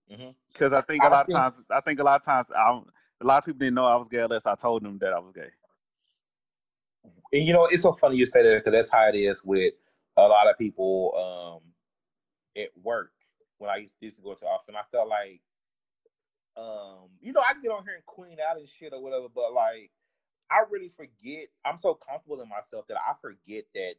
hmm 0.09 0.31
Because 0.51 0.73
I 0.73 0.81
think 0.81 1.03
a 1.03 1.09
lot 1.09 1.29
of 1.29 1.33
times, 1.33 1.61
I 1.69 1.81
think 1.81 1.99
a 1.99 2.03
lot 2.03 2.19
of 2.19 2.25
times, 2.25 2.47
I 2.55 2.67
don't, 2.69 2.87
a 3.21 3.25
lot 3.25 3.39
of 3.39 3.45
people 3.45 3.59
didn't 3.59 3.75
know 3.75 3.85
I 3.85 3.95
was 3.95 4.07
gay 4.07 4.21
unless 4.21 4.45
I 4.45 4.55
told 4.55 4.83
them 4.83 4.97
that 4.99 5.13
I 5.13 5.19
was 5.19 5.31
gay. 5.33 5.49
And 7.33 7.45
you 7.45 7.53
know, 7.53 7.65
it's 7.65 7.83
so 7.83 7.93
funny 7.93 8.17
you 8.17 8.25
say 8.25 8.43
that 8.43 8.57
because 8.57 8.71
that's 8.71 8.91
how 8.91 9.07
it 9.07 9.15
is 9.15 9.43
with 9.43 9.73
a 10.17 10.21
lot 10.21 10.49
of 10.49 10.57
people 10.57 11.61
um, 11.63 12.61
at 12.61 12.69
work. 12.81 13.11
When 13.57 13.69
I 13.69 13.77
used, 13.77 13.93
used 14.01 14.17
to 14.17 14.23
go 14.23 14.33
to 14.33 14.39
the 14.39 14.47
office, 14.47 14.67
and 14.69 14.77
I 14.77 14.81
felt 14.91 15.07
like, 15.07 15.39
um, 16.57 17.09
you 17.21 17.31
know, 17.31 17.41
I 17.41 17.53
get 17.61 17.71
on 17.71 17.83
here 17.83 17.93
and 17.93 18.05
queen 18.05 18.37
out 18.49 18.57
and 18.57 18.67
shit 18.67 18.91
or 18.91 19.01
whatever, 19.01 19.27
but 19.33 19.53
like, 19.53 19.91
I 20.49 20.63
really 20.69 20.91
forget. 20.97 21.47
I'm 21.63 21.77
so 21.77 21.93
comfortable 21.93 22.41
in 22.41 22.49
myself 22.49 22.87
that 22.87 22.97
I 22.97 23.13
forget 23.21 23.65
that 23.75 23.93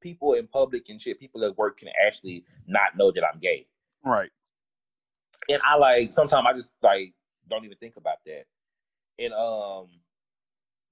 people 0.00 0.34
in 0.34 0.46
public 0.46 0.88
and 0.88 1.00
shit, 1.00 1.20
people 1.20 1.44
at 1.44 1.56
work 1.58 1.78
can 1.78 1.88
actually 2.06 2.44
not 2.66 2.96
know 2.96 3.10
that 3.12 3.24
I'm 3.24 3.40
gay. 3.40 3.66
Right. 4.04 4.30
and 5.48 5.60
I 5.66 5.76
like 5.76 6.12
sometimes 6.12 6.46
I 6.48 6.52
just 6.54 6.74
like 6.82 7.14
don't 7.48 7.64
even 7.64 7.76
think 7.78 7.96
about 7.96 8.18
that. 8.26 8.44
And 9.18 9.34
um, 9.34 9.88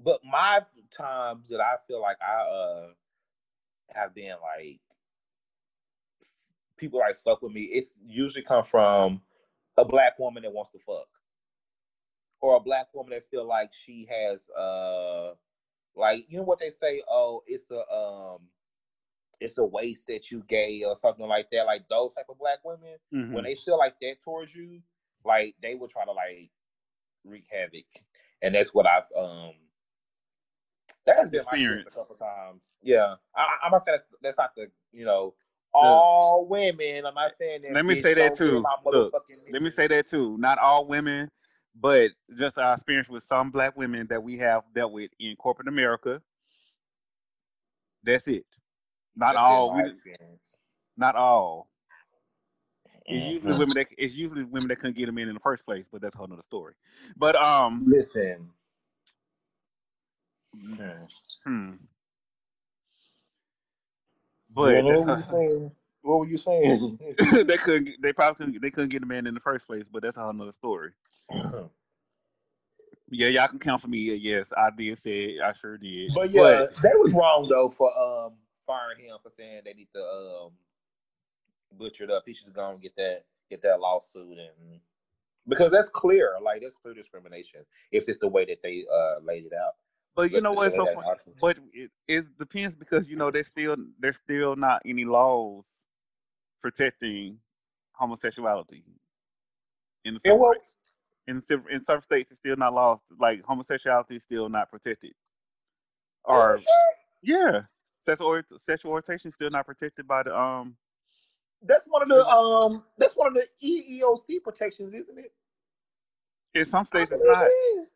but 0.00 0.20
my 0.24 0.60
times 0.96 1.48
that 1.48 1.60
I 1.60 1.76
feel 1.86 2.00
like 2.00 2.18
I 2.20 2.42
uh 2.42 2.86
have 3.94 4.14
been 4.14 4.34
like 4.42 4.80
people 6.76 7.00
like 7.00 7.16
fuck 7.16 7.42
with 7.42 7.52
me, 7.52 7.62
it's 7.62 7.98
usually 8.06 8.44
come 8.44 8.64
from 8.64 9.20
a 9.76 9.84
black 9.84 10.18
woman 10.18 10.42
that 10.42 10.52
wants 10.52 10.70
to 10.72 10.78
fuck, 10.78 11.08
or 12.40 12.56
a 12.56 12.60
black 12.60 12.88
woman 12.94 13.10
that 13.12 13.28
feel 13.30 13.46
like 13.46 13.72
she 13.72 14.06
has 14.10 14.48
uh 14.50 15.32
like 15.96 16.26
you 16.28 16.36
know 16.38 16.44
what 16.44 16.60
they 16.60 16.70
say, 16.70 17.02
oh 17.08 17.42
it's 17.46 17.70
a 17.70 17.80
um 17.92 18.40
it's 19.40 19.58
a 19.58 19.64
waste 19.64 20.06
that 20.08 20.30
you 20.30 20.42
gay 20.48 20.82
or 20.84 20.96
something 20.96 21.26
like 21.26 21.48
that, 21.52 21.64
like 21.64 21.88
those 21.88 22.14
type 22.14 22.26
of 22.28 22.38
black 22.38 22.58
women 22.64 22.98
Mhm. 23.12 23.32
when 23.32 23.44
they 23.44 23.54
feel 23.54 23.78
like 23.78 23.98
that 24.00 24.20
towards 24.22 24.54
you, 24.54 24.82
like 25.24 25.54
they 25.62 25.74
will 25.74 25.88
try 25.88 26.04
to 26.04 26.12
like 26.12 26.50
wreak 27.24 27.46
havoc, 27.50 27.86
and 28.42 28.54
that's 28.54 28.74
what 28.74 28.86
I've 28.86 29.10
um. 29.16 29.54
That 31.06 31.16
has 31.16 31.30
been 31.30 31.44
my 31.44 31.52
experience 31.52 31.94
a 31.96 32.00
couple 32.00 32.16
times. 32.16 32.60
Yeah, 32.82 33.16
I, 33.34 33.58
I'm 33.62 33.70
not 33.70 33.84
saying 33.84 33.98
that's, 33.98 34.08
that's 34.22 34.38
not 34.38 34.54
the 34.54 34.70
you 34.92 35.04
know 35.04 35.34
all 35.72 36.46
women. 36.46 37.06
I'm 37.06 37.14
not 37.14 37.32
saying 37.32 37.62
that. 37.62 37.72
Let 37.72 37.84
me 37.84 38.00
say 38.00 38.14
that 38.14 38.34
too. 38.34 38.64
Look, 38.84 39.14
Let 39.50 39.62
me 39.62 39.70
say 39.70 39.86
that 39.86 40.08
too. 40.08 40.36
Not 40.38 40.58
all 40.58 40.86
women, 40.86 41.30
but 41.74 42.10
just 42.36 42.58
our 42.58 42.74
experience 42.74 43.08
with 43.08 43.22
some 43.22 43.50
black 43.50 43.76
women 43.76 44.06
that 44.08 44.22
we 44.22 44.38
have 44.38 44.64
dealt 44.74 44.92
with 44.92 45.10
in 45.18 45.36
corporate 45.36 45.68
America. 45.68 46.22
That's 48.02 48.28
it. 48.28 48.46
Not 49.18 49.34
That's 49.34 49.38
all. 49.38 49.74
We, 49.74 49.82
not 50.96 51.16
all. 51.16 51.68
It's 53.04 53.44
usually 53.44 53.58
women 53.58 53.74
that 53.74 53.86
it's 53.96 54.14
usually 54.14 54.44
women 54.44 54.68
that 54.68 54.76
couldn't 54.76 54.96
get 54.96 55.06
them 55.06 55.18
in 55.18 55.28
in 55.28 55.34
the 55.34 55.40
first 55.40 55.64
place, 55.64 55.86
but 55.90 56.00
that's 56.00 56.14
a 56.14 56.18
whole 56.18 56.28
nother 56.28 56.42
story. 56.42 56.74
But 57.16 57.34
um, 57.34 57.84
Listen. 57.88 58.50
Hmm. 60.54 60.82
hmm. 61.44 61.70
But 64.54 64.84
what 64.84 65.06
were 65.06 65.16
you 65.16 65.24
saying? 65.30 65.70
What 66.02 66.18
were 66.20 66.26
you 66.26 66.36
saying? 66.36 66.98
they 67.46 67.56
couldn't. 67.56 68.00
They 68.00 68.12
probably 68.12 68.36
couldn't. 68.36 68.62
They 68.62 68.70
couldn't 68.70 68.90
get 68.90 69.02
a 69.02 69.06
man 69.06 69.26
in 69.26 69.34
the 69.34 69.40
first 69.40 69.66
place, 69.66 69.86
but 69.90 70.02
that's 70.02 70.16
a 70.16 70.20
whole 70.20 70.32
nother 70.32 70.52
story. 70.52 70.92
Yeah, 73.10 73.28
y'all 73.28 73.48
can 73.48 73.58
counsel 73.58 73.88
me. 73.88 74.14
Yes, 74.16 74.52
I 74.54 74.68
did 74.68 74.98
say 74.98 75.24
it. 75.24 75.40
I 75.40 75.54
sure 75.54 75.78
did. 75.78 76.10
But 76.14 76.30
yeah, 76.30 76.66
they 76.82 76.90
was 76.92 77.14
wrong 77.14 77.46
though 77.48 77.70
for 77.70 77.90
um 77.98 78.34
firing 78.68 79.04
him 79.04 79.16
for 79.20 79.32
saying 79.36 79.62
they 79.64 79.72
need 79.72 79.88
to 79.94 80.00
um 80.00 80.52
butcher 81.76 82.04
it 82.04 82.10
up. 82.10 82.22
He 82.24 82.34
should 82.34 82.52
go 82.52 82.70
and 82.70 82.80
get 82.80 82.94
that 82.96 83.24
get 83.50 83.62
that 83.62 83.80
lawsuit 83.80 84.38
and 84.38 84.80
because 85.48 85.72
that's 85.72 85.88
clear, 85.88 86.34
like 86.42 86.60
that's 86.60 86.76
clear 86.76 86.94
discrimination 86.94 87.60
if 87.90 88.08
it's 88.08 88.18
the 88.18 88.28
way 88.28 88.44
that 88.44 88.62
they 88.62 88.84
uh 88.92 89.24
laid 89.24 89.46
it 89.46 89.52
out. 89.52 89.72
But 90.14 90.30
you 90.30 90.40
know 90.40 90.52
what's 90.52 90.76
so 90.76 90.84
funny? 90.84 91.06
But 91.40 91.58
it, 91.72 91.90
it 92.06 92.24
depends 92.38 92.74
because 92.74 93.08
you 93.08 93.16
know 93.16 93.30
there's 93.30 93.46
still 93.46 93.76
there's 93.98 94.16
still 94.16 94.56
not 94.56 94.82
any 94.84 95.04
laws 95.04 95.64
protecting 96.60 97.38
homosexuality 97.92 98.84
in 100.04 100.14
the 100.14 100.20
civil 100.20 100.50
rights. 100.50 100.94
in 101.26 101.42
in 101.70 101.84
some 101.84 102.02
states 102.02 102.30
it's 102.30 102.40
still 102.40 102.56
not 102.56 102.74
laws 102.74 103.00
like 103.18 103.42
homosexuality 103.44 104.16
is 104.16 104.24
still 104.24 104.48
not 104.48 104.70
protected. 104.70 105.12
Or 106.24 106.58
yeah, 107.22 107.62
sexual 108.00 108.28
ori- 108.28 108.42
sexual 108.56 108.92
orientation 108.92 109.28
is 109.28 109.34
still 109.34 109.50
not 109.50 109.66
protected 109.66 110.06
by 110.06 110.22
the 110.22 110.38
um. 110.38 110.76
That's 111.62 111.86
one 111.86 112.02
of 112.02 112.08
the 112.08 112.26
um. 112.26 112.82
That's 112.98 113.14
one 113.14 113.28
of 113.28 113.34
the 113.34 113.46
EEOC 113.64 114.42
protections, 114.42 114.94
isn't 114.94 115.18
it? 115.18 115.32
In 116.54 116.64
some 116.64 116.86
states 116.86 117.12
it's 117.12 117.22
not. 117.24 117.46
it. 117.46 117.88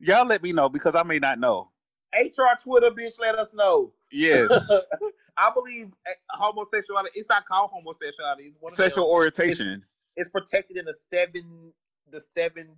Y'all 0.00 0.26
let 0.26 0.42
me 0.42 0.52
know 0.52 0.68
because 0.68 0.94
I 0.94 1.02
may 1.02 1.18
not 1.18 1.38
know. 1.38 1.70
HR 2.14 2.58
Twitter, 2.62 2.90
bitch, 2.90 3.20
let 3.20 3.38
us 3.38 3.52
know. 3.54 3.92
Yes, 4.10 4.50
I 5.38 5.50
believe 5.54 5.90
eh, 6.06 6.10
homosexuality. 6.30 7.10
It's 7.14 7.28
not 7.28 7.46
called 7.46 7.70
homosexuality. 7.72 8.48
It's 8.48 8.56
one 8.60 8.72
of 8.72 8.76
sexual 8.76 9.06
orientation. 9.06 9.84
It's 10.16 10.28
protected 10.28 10.76
in 10.76 10.84
the 10.84 10.94
seven, 11.10 11.72
the 12.10 12.20
seven 12.34 12.68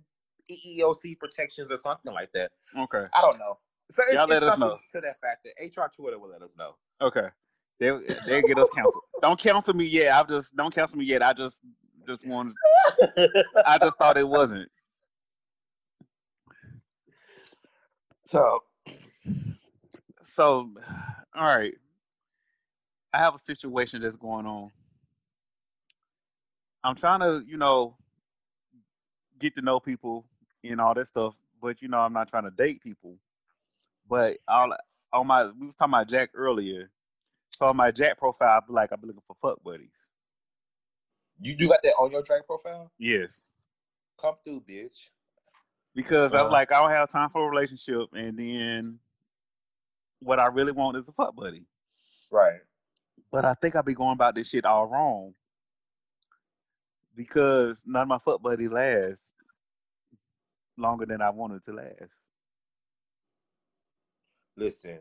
EEOC 0.49 1.19
protections 1.19 1.71
or 1.71 1.77
something 1.77 2.13
like 2.13 2.31
that. 2.33 2.51
Okay, 2.77 3.05
I 3.13 3.21
don't 3.21 3.37
know. 3.37 3.57
So 3.91 4.03
it's, 4.07 4.13
Y'all 4.13 4.27
let 4.27 4.43
it's 4.43 4.53
us 4.53 4.57
know. 4.57 4.77
to 4.93 5.01
that 5.01 5.19
fact. 5.21 5.45
that 5.45 5.81
HR 5.81 5.91
Twitter 5.95 6.17
will 6.19 6.29
let 6.29 6.41
us 6.41 6.55
know. 6.57 6.75
okay. 7.01 7.27
They 7.79 7.91
they 8.25 8.41
get 8.41 8.57
us 8.57 8.69
canceled. 8.69 9.03
Don't 9.21 9.37
cancel 9.39 9.73
me 9.73 9.83
yet. 9.85 10.13
I 10.13 10.23
just 10.23 10.55
don't 10.55 10.73
cancel 10.73 10.97
me 10.97 11.03
yet. 11.05 11.21
I 11.21 11.33
just 11.33 11.59
just 12.07 12.25
wanted. 12.25 12.53
I 13.65 13.77
just 13.77 13.97
thought 13.97 14.17
it 14.17 14.27
wasn't. 14.27 14.69
so 18.25 18.63
So, 20.21 20.71
all 21.35 21.43
right. 21.45 21.73
I 23.13 23.17
have 23.19 23.35
a 23.35 23.39
situation 23.39 24.01
that's 24.01 24.15
going 24.15 24.45
on. 24.45 24.71
I'm 26.83 26.95
trying 26.95 27.19
to, 27.21 27.43
you 27.47 27.57
know, 27.57 27.95
get 29.39 29.55
to 29.55 29.61
know 29.61 29.79
people 29.79 30.25
and 30.63 30.79
all 30.81 30.93
that 30.93 31.07
stuff, 31.07 31.33
but 31.61 31.81
you 31.81 31.87
know, 31.87 31.99
I'm 31.99 32.13
not 32.13 32.29
trying 32.29 32.43
to 32.43 32.51
date 32.51 32.81
people. 32.81 33.17
But 34.09 34.37
all 34.47 34.73
on 35.13 35.27
my, 35.27 35.45
we 35.45 35.67
was 35.67 35.75
talking 35.77 35.93
about 35.93 36.09
Jack 36.09 36.29
earlier. 36.33 36.91
So 37.57 37.65
on 37.67 37.77
my 37.77 37.91
Jack 37.91 38.17
profile, 38.17 38.59
I 38.61 38.65
be 38.67 38.73
like, 38.73 38.91
I 38.91 38.95
be 38.97 39.07
looking 39.07 39.21
for 39.25 39.35
fuck 39.41 39.63
buddies. 39.63 39.89
you 41.39 41.55
do 41.55 41.67
got 41.69 41.79
that 41.83 41.93
on 41.97 42.11
your 42.11 42.23
Jack 42.23 42.45
profile? 42.45 42.91
Yes, 42.99 43.41
Come 44.21 44.35
through, 44.43 44.63
bitch. 44.67 45.09
because 45.93 46.33
Uh. 46.33 46.43
I'm 46.45 46.51
like, 46.51 46.71
I 46.71 46.79
don't 46.81 46.91
have 46.91 47.11
time 47.11 47.29
for 47.29 47.45
a 47.45 47.49
relationship, 47.49 48.09
and 48.13 48.37
then 48.37 48.99
what 50.19 50.39
I 50.39 50.47
really 50.47 50.71
want 50.71 50.97
is 50.97 51.07
a 51.07 51.11
fuck 51.11 51.35
buddy. 51.35 51.63
Right. 52.31 52.59
But 53.31 53.45
I 53.45 53.53
think 53.55 53.75
I 53.75 53.81
be 53.81 53.93
going 53.93 54.13
about 54.13 54.35
this 54.35 54.49
shit 54.49 54.65
all 54.65 54.85
wrong. 54.87 55.33
Because 57.15 57.83
none 57.85 58.01
of 58.03 58.07
my 58.09 58.17
fuck 58.19 58.41
buddies 58.41 58.71
last 58.71 59.29
longer 60.77 61.05
than 61.05 61.21
I 61.21 61.29
wanted 61.29 61.63
to 61.65 61.73
last. 61.73 62.11
Listen, 64.57 64.99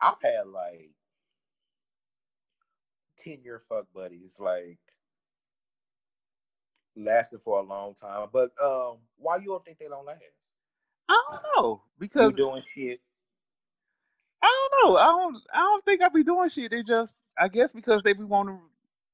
I've 0.00 0.20
had 0.22 0.46
like 0.46 0.90
ten 3.18 3.38
year 3.44 3.62
fuck 3.68 3.86
buddies, 3.94 4.38
like 4.40 4.78
lasting 6.96 7.40
for 7.40 7.60
a 7.60 7.62
long 7.62 7.94
time. 7.94 8.28
But 8.32 8.50
um, 8.62 8.98
why 9.16 9.36
you 9.36 9.46
don't 9.46 9.64
think 9.64 9.78
they 9.78 9.88
don't 9.88 10.06
last? 10.06 10.20
I 11.08 11.22
don't 11.30 11.42
know. 11.56 11.82
Because 11.98 12.32
You 12.32 12.44
doing 12.44 12.62
shit. 12.74 13.00
I 14.42 14.68
don't 14.72 14.92
know. 14.92 14.96
I 14.96 15.06
don't 15.06 15.36
I 15.52 15.58
don't 15.58 15.84
think 15.84 16.02
I 16.02 16.08
be 16.08 16.24
doing 16.24 16.48
shit. 16.48 16.70
They 16.70 16.82
just 16.82 17.16
I 17.38 17.48
guess 17.48 17.72
because 17.72 18.02
they 18.02 18.12
be 18.12 18.24
wanting 18.24 18.60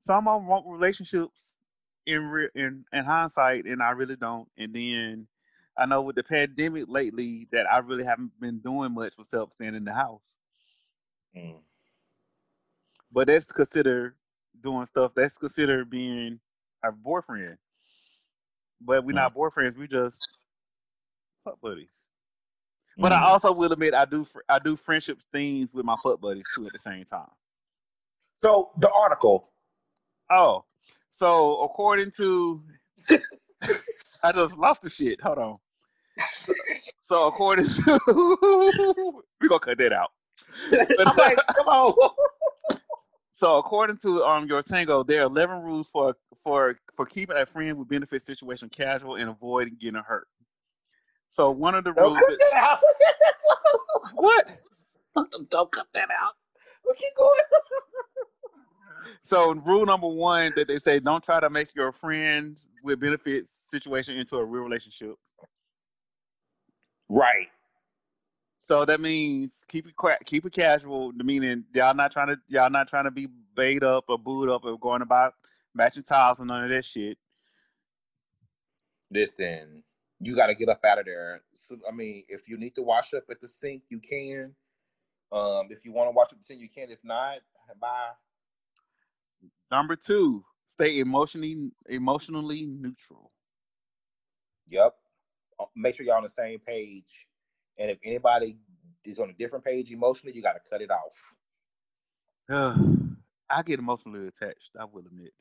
some 0.00 0.28
of 0.28 0.40
them 0.40 0.46
want 0.46 0.66
relationships 0.66 1.54
in 2.06 2.28
re, 2.28 2.48
in 2.54 2.84
in 2.92 3.04
hindsight 3.04 3.64
and 3.64 3.82
I 3.82 3.90
really 3.90 4.16
don't. 4.16 4.48
And 4.56 4.72
then 4.72 5.26
I 5.78 5.86
know 5.86 6.02
with 6.02 6.16
the 6.16 6.22
pandemic 6.24 6.84
lately 6.88 7.48
that 7.52 7.70
I 7.70 7.78
really 7.78 8.04
haven't 8.04 8.32
been 8.40 8.58
doing 8.60 8.92
much 8.94 9.12
myself 9.18 9.50
staying 9.54 9.74
in 9.74 9.84
the 9.84 9.92
house. 9.92 10.22
Mm. 11.36 11.56
But 13.12 13.26
that's 13.28 13.44
considered 13.52 14.14
doing 14.62 14.86
stuff. 14.86 15.12
That's 15.14 15.36
considered 15.36 15.90
being 15.90 16.40
a 16.82 16.90
boyfriend. 16.92 17.58
But 18.80 19.04
we're 19.04 19.12
not 19.12 19.34
boyfriends. 19.34 19.76
We 19.76 19.86
just 19.86 20.28
fuck 21.44 21.60
buddies. 21.60 21.88
But 22.98 23.12
I 23.12 23.18
Mm. 23.20 23.22
also 23.24 23.52
will 23.52 23.72
admit 23.72 23.92
I 23.94 24.06
do 24.06 24.24
fr- 24.24 24.40
I 24.48 24.58
do 24.58 24.76
friendship 24.76 25.18
things 25.30 25.72
with 25.74 25.84
my 25.84 25.96
fuck 26.02 26.20
buddies 26.20 26.46
too 26.54 26.66
at 26.66 26.72
the 26.72 26.78
same 26.78 27.04
time. 27.04 27.30
so 28.42 28.70
the 28.78 28.90
article. 28.90 29.50
Oh, 30.30 30.64
so 31.10 31.62
according 31.62 32.10
to 32.12 32.62
I 34.22 34.32
just 34.32 34.56
lost 34.58 34.82
the 34.82 34.88
shit. 34.90 35.20
Hold 35.20 35.38
on. 35.38 35.58
So 37.02 37.28
according 37.28 37.66
to 37.66 38.00
we're 39.40 39.48
gonna 39.48 39.60
cut 39.60 39.78
that 39.78 39.92
out. 39.92 40.10
I'm 40.72 41.16
like, 41.16 41.38
come 41.54 41.66
on. 41.68 42.10
So 43.38 43.58
according 43.58 43.98
to 43.98 44.24
um 44.24 44.48
YourTango, 44.48 45.06
there 45.06 45.20
are 45.20 45.26
eleven 45.26 45.60
rules 45.62 45.88
for 45.90 46.16
for 46.42 46.78
for 46.96 47.04
keeping 47.04 47.36
a 47.36 47.44
friend 47.44 47.76
with 47.76 47.86
benefit 47.86 48.22
situation 48.22 48.70
casual 48.70 49.16
and 49.16 49.28
avoiding 49.28 49.76
getting 49.78 50.00
hurt. 50.00 50.26
So 51.28 51.50
one 51.50 51.74
of 51.74 51.84
the 51.84 51.92
Don't 51.92 52.14
rules. 52.14 52.18
cut 52.18 52.38
that 52.38 52.52
out. 52.54 52.78
what? 54.14 54.56
Don't 55.50 55.70
cut 55.70 55.86
that 55.92 56.08
out. 56.10 56.32
We 56.88 56.94
keep 56.94 57.14
going. 57.14 57.40
So 59.20 59.52
rule 59.54 59.84
number 59.84 60.08
one 60.08 60.52
that 60.56 60.66
they 60.68 60.78
say 60.78 60.98
don't 60.98 61.22
try 61.22 61.38
to 61.38 61.50
make 61.50 61.74
your 61.74 61.92
friend 61.92 62.56
with 62.82 63.00
benefits 63.00 63.66
situation 63.68 64.16
into 64.16 64.36
a 64.36 64.44
real 64.44 64.62
relationship. 64.62 65.14
Right. 67.08 67.48
So 68.58 68.84
that 68.84 69.00
means 69.00 69.64
keep 69.68 69.86
it 69.86 69.94
keep 70.24 70.44
it 70.44 70.52
casual. 70.52 71.12
Meaning 71.12 71.64
y'all 71.72 71.94
not 71.94 72.10
trying 72.10 72.28
to 72.28 72.38
y'all 72.48 72.70
not 72.70 72.88
trying 72.88 73.04
to 73.04 73.10
be 73.10 73.28
bait 73.54 73.82
up 73.82 74.06
or 74.08 74.18
booed 74.18 74.48
up 74.48 74.64
or 74.64 74.78
going 74.78 75.02
about 75.02 75.34
matching 75.74 76.02
tiles 76.02 76.40
and 76.40 76.48
none 76.48 76.64
of 76.64 76.70
that 76.70 76.84
shit. 76.84 77.16
Listen, 79.10 79.84
you 80.20 80.34
got 80.34 80.48
to 80.48 80.54
get 80.54 80.68
up 80.68 80.84
out 80.84 80.98
of 80.98 81.04
there. 81.04 81.42
So, 81.68 81.76
I 81.88 81.94
mean, 81.94 82.24
if 82.28 82.48
you 82.48 82.56
need 82.56 82.74
to 82.74 82.82
wash 82.82 83.14
up 83.14 83.24
at 83.30 83.40
the 83.40 83.48
sink, 83.48 83.82
you 83.88 84.00
can. 84.00 84.54
Um, 85.30 85.68
if 85.70 85.84
you 85.84 85.92
want 85.92 86.08
to 86.08 86.12
wash 86.12 86.26
up 86.26 86.32
at 86.32 86.38
the 86.38 86.44
sink, 86.44 86.60
you 86.60 86.68
can. 86.68 86.90
If 86.90 86.98
not, 87.04 87.38
bye. 87.80 88.10
Number 89.70 89.94
two, 89.96 90.44
stay 90.74 90.98
emotionally 90.98 91.70
emotionally 91.88 92.66
neutral. 92.66 93.30
Yep. 94.68 94.94
Uh, 95.58 95.64
Make 95.74 95.94
sure 95.94 96.06
y'all 96.06 96.16
on 96.16 96.22
the 96.22 96.28
same 96.28 96.58
page. 96.58 97.26
And 97.78 97.90
if 97.90 97.98
anybody 98.04 98.58
is 99.04 99.18
on 99.18 99.30
a 99.30 99.32
different 99.34 99.64
page 99.64 99.90
emotionally, 99.90 100.34
you 100.34 100.42
got 100.42 100.54
to 100.54 100.60
cut 100.68 100.82
it 100.82 100.90
off. 100.90 101.34
I 103.50 103.62
get 103.62 103.78
emotionally 103.78 104.28
attached. 104.28 104.70
I 104.78 104.84
will 104.84 105.04
admit. 105.06 105.32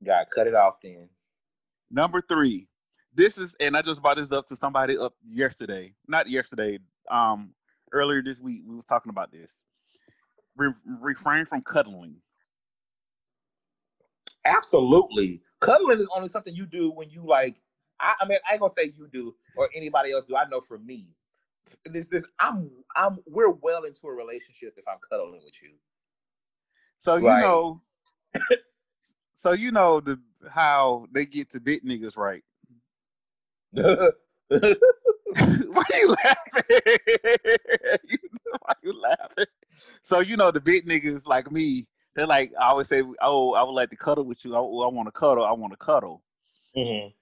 You 0.00 0.06
got 0.06 0.28
to 0.28 0.34
cut 0.34 0.46
it 0.46 0.54
off 0.54 0.76
then. 0.82 1.08
Number 1.90 2.20
three, 2.20 2.68
this 3.14 3.38
is, 3.38 3.54
and 3.60 3.76
I 3.76 3.82
just 3.82 4.02
brought 4.02 4.16
this 4.16 4.32
up 4.32 4.48
to 4.48 4.56
somebody 4.56 4.98
up 4.98 5.14
yesterday. 5.26 5.94
Not 6.08 6.28
yesterday. 6.28 6.78
Um, 7.10 7.54
earlier 7.92 8.22
this 8.22 8.40
week 8.40 8.62
we 8.66 8.74
was 8.74 8.84
talking 8.84 9.10
about 9.10 9.30
this. 9.30 9.62
Re- 10.56 10.74
refrain 11.00 11.46
from 11.46 11.62
cuddling. 11.62 12.16
Absolutely. 14.44 15.40
Cuddling 15.60 16.00
is 16.00 16.08
only 16.14 16.28
something 16.28 16.54
you 16.54 16.66
do 16.66 16.90
when 16.90 17.08
you 17.10 17.24
like. 17.26 17.56
I, 18.04 18.14
I 18.20 18.26
mean, 18.28 18.38
I 18.48 18.52
ain't 18.52 18.60
gonna 18.60 18.72
say 18.76 18.92
you 18.96 19.08
do 19.12 19.34
or 19.56 19.68
anybody 19.74 20.12
else 20.12 20.24
do. 20.26 20.36
I 20.36 20.46
know 20.48 20.60
for 20.60 20.78
me, 20.78 21.08
this 21.86 22.08
this 22.08 22.26
I'm 22.38 22.70
I'm 22.96 23.18
we're 23.26 23.50
well 23.50 23.84
into 23.84 24.06
a 24.06 24.12
relationship 24.12 24.74
if 24.76 24.86
I'm 24.86 24.98
cuddling 25.10 25.40
with 25.44 25.62
you. 25.62 25.70
So 26.98 27.16
you 27.16 27.26
Right. 27.26 27.40
know, 27.40 27.80
so 29.36 29.52
you 29.52 29.72
know 29.72 30.00
the 30.00 30.20
how 30.50 31.06
they 31.12 31.24
get 31.26 31.50
to 31.50 31.60
bit 31.60 31.84
niggas 31.84 32.16
right. 32.16 32.44
Why 35.34 35.84
you 35.94 36.14
laughing? 36.24 36.64
you 38.04 38.18
know, 38.22 38.58
why 38.60 38.74
you 38.82 38.92
laughing? 39.00 39.46
So 40.02 40.20
you 40.20 40.36
know 40.36 40.50
the 40.50 40.60
big 40.60 40.86
niggas 40.86 41.26
like 41.26 41.50
me. 41.50 41.86
They're 42.14 42.26
like 42.26 42.52
I 42.60 42.66
always 42.66 42.88
say, 42.88 43.02
"Oh, 43.20 43.54
I 43.54 43.62
would 43.62 43.72
like 43.72 43.90
to 43.90 43.96
cuddle 43.96 44.24
with 44.24 44.44
you. 44.44 44.54
I, 44.54 44.58
I 44.58 44.60
want 44.60 45.08
to 45.08 45.12
cuddle. 45.12 45.44
I 45.44 45.52
want 45.52 45.72
to 45.72 45.76
cuddle." 45.78 46.22
Mhm. 46.76 47.12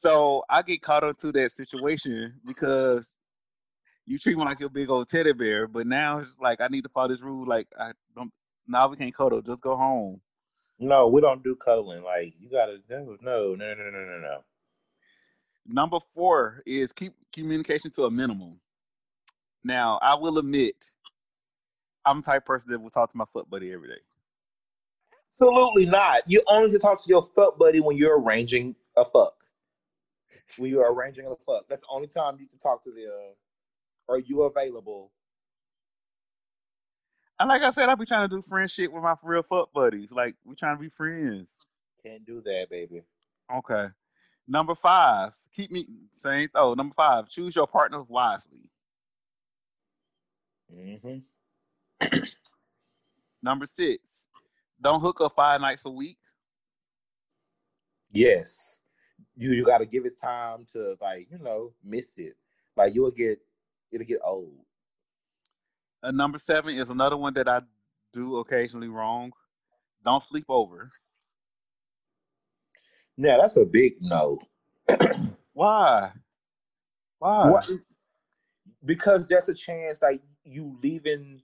So 0.00 0.42
I 0.48 0.62
get 0.62 0.80
caught 0.80 1.04
into 1.04 1.30
that 1.32 1.54
situation 1.54 2.40
because 2.46 3.14
you 4.06 4.18
treat 4.18 4.38
me 4.38 4.42
like 4.42 4.58
your 4.58 4.70
big 4.70 4.88
old 4.88 5.10
teddy 5.10 5.34
bear, 5.34 5.68
but 5.68 5.86
now 5.86 6.20
it's 6.20 6.38
like 6.40 6.62
I 6.62 6.68
need 6.68 6.84
to 6.84 6.88
follow 6.88 7.08
this 7.08 7.20
rule. 7.20 7.46
Like 7.46 7.68
I 7.78 7.92
don't. 8.16 8.32
Now 8.66 8.88
we 8.88 8.96
can't 8.96 9.14
cuddle. 9.14 9.42
Just 9.42 9.60
go 9.60 9.76
home. 9.76 10.22
No, 10.78 11.08
we 11.08 11.20
don't 11.20 11.44
do 11.44 11.54
cuddling. 11.54 12.02
Like 12.02 12.32
you 12.40 12.48
gotta 12.48 12.78
no 12.88 13.18
no 13.20 13.54
no 13.54 13.74
no 13.74 13.74
no 13.74 13.90
no 13.90 14.20
no. 14.20 14.38
Number 15.66 15.98
four 16.14 16.62
is 16.64 16.92
keep 16.92 17.12
communication 17.34 17.90
to 17.90 18.04
a 18.04 18.10
minimum. 18.10 18.58
Now, 19.62 19.98
I 20.00 20.16
will 20.16 20.38
admit, 20.38 20.76
I'm 22.06 22.22
the 22.22 22.24
type 22.24 22.42
of 22.42 22.46
person 22.46 22.70
that 22.70 22.80
will 22.80 22.88
talk 22.88 23.12
to 23.12 23.18
my 23.18 23.26
foot 23.34 23.50
buddy 23.50 23.70
every 23.70 23.88
day. 23.88 24.00
Absolutely 25.34 25.84
not. 25.84 26.22
You 26.26 26.42
only 26.48 26.70
can 26.70 26.80
talk 26.80 27.04
to 27.04 27.08
your 27.10 27.22
fuck 27.22 27.58
buddy 27.58 27.80
when 27.80 27.98
you're 27.98 28.18
arranging 28.18 28.74
a 28.96 29.04
fuck. 29.04 29.34
When 30.58 30.70
you're 30.70 30.92
arranging 30.92 31.26
a 31.26 31.36
fuck, 31.36 31.64
that's 31.68 31.80
the 31.80 31.86
only 31.90 32.08
time 32.08 32.36
you 32.38 32.46
can 32.46 32.58
talk 32.58 32.82
to 32.84 32.90
them. 32.90 33.34
Are 34.08 34.18
you 34.18 34.42
available? 34.42 35.12
And 37.38 37.48
like 37.48 37.62
I 37.62 37.70
said, 37.70 37.88
I 37.88 37.94
be 37.94 38.04
trying 38.04 38.28
to 38.28 38.36
do 38.36 38.42
friendship 38.42 38.92
with 38.92 39.02
my 39.02 39.14
real 39.22 39.42
fuck 39.42 39.72
buddies. 39.72 40.12
Like 40.12 40.34
we 40.44 40.54
trying 40.54 40.76
to 40.76 40.82
be 40.82 40.90
friends. 40.90 41.48
Can't 42.04 42.24
do 42.26 42.42
that, 42.42 42.66
baby. 42.70 43.02
Okay. 43.54 43.86
Number 44.46 44.74
five, 44.74 45.32
keep 45.54 45.70
me 45.70 45.86
saying. 46.16 46.48
Oh, 46.54 46.74
number 46.74 46.94
five, 46.94 47.28
choose 47.28 47.54
your 47.56 47.66
partners 47.66 48.06
wisely. 48.08 48.70
Mm-hmm. 50.74 51.18
Number 53.42 53.66
six, 53.66 54.24
don't 54.80 55.00
hook 55.00 55.20
up 55.20 55.32
five 55.34 55.60
nights 55.60 55.84
a 55.84 55.90
week. 55.90 56.18
Yes, 58.12 58.79
you 59.40 59.52
you 59.52 59.64
got 59.64 59.78
to 59.78 59.86
give 59.86 60.04
it 60.04 60.20
time 60.20 60.66
to 60.72 60.96
like 61.00 61.26
you 61.30 61.38
know 61.38 61.72
miss 61.82 62.14
it. 62.18 62.34
Like 62.76 62.94
you'll 62.94 63.10
get 63.10 63.38
it'll 63.90 64.06
get 64.06 64.20
old. 64.22 64.52
Number 66.04 66.38
seven 66.38 66.74
is 66.74 66.90
another 66.90 67.16
one 67.16 67.34
that 67.34 67.48
I 67.48 67.62
do 68.12 68.36
occasionally 68.38 68.88
wrong. 68.88 69.32
Don't 70.04 70.22
sleep 70.22 70.44
over. 70.48 70.90
Yeah, 73.16 73.38
that's 73.40 73.56
a 73.56 73.64
big 73.64 73.94
no. 74.00 74.38
Why? 75.54 76.12
Why? 77.18 77.50
What? 77.50 77.70
Because 78.84 79.26
there's 79.26 79.48
a 79.48 79.54
chance 79.54 80.00
like 80.02 80.22
you 80.44 80.78
leaving. 80.82 81.40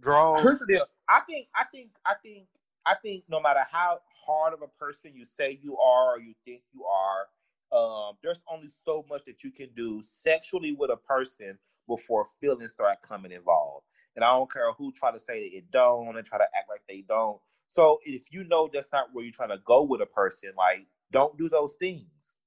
Draws. 0.00 0.42
Here's 0.42 0.58
the 0.60 0.66
deal. 0.66 0.84
I 1.08 1.20
think. 1.26 1.48
I 1.54 1.64
think. 1.72 1.90
I 2.06 2.14
think. 2.22 2.46
I 2.86 2.94
think 3.02 3.24
no 3.28 3.40
matter 3.40 3.60
how 3.70 3.98
hard 4.26 4.54
of 4.54 4.62
a 4.62 4.68
person 4.78 5.12
you 5.14 5.24
say 5.24 5.58
you 5.62 5.76
are 5.78 6.16
or 6.16 6.20
you 6.20 6.34
think 6.44 6.62
you 6.72 6.84
are, 6.84 7.26
um, 7.70 8.14
there's 8.22 8.42
only 8.50 8.68
so 8.84 9.04
much 9.08 9.22
that 9.26 9.44
you 9.44 9.50
can 9.50 9.68
do 9.76 10.02
sexually 10.02 10.74
with 10.78 10.90
a 10.90 10.96
person 10.96 11.58
before 11.86 12.26
feelings 12.40 12.72
start 12.72 12.98
coming 13.06 13.32
involved. 13.32 13.84
And 14.16 14.24
I 14.24 14.32
don't 14.32 14.50
care 14.50 14.72
who 14.72 14.92
try 14.92 15.12
to 15.12 15.20
say 15.20 15.48
that 15.48 15.56
it 15.56 15.70
don't 15.70 16.16
and 16.16 16.26
try 16.26 16.38
to 16.38 16.44
act 16.56 16.68
like 16.68 16.82
they 16.88 17.04
don't. 17.06 17.38
So 17.66 17.98
if 18.04 18.32
you 18.32 18.44
know 18.44 18.68
that's 18.72 18.88
not 18.92 19.08
where 19.12 19.24
you're 19.24 19.32
trying 19.32 19.50
to 19.50 19.58
go 19.64 19.82
with 19.82 20.00
a 20.00 20.06
person, 20.06 20.50
like 20.56 20.86
don't 21.12 21.36
do 21.36 21.48
those 21.48 21.74
things. 21.78 22.38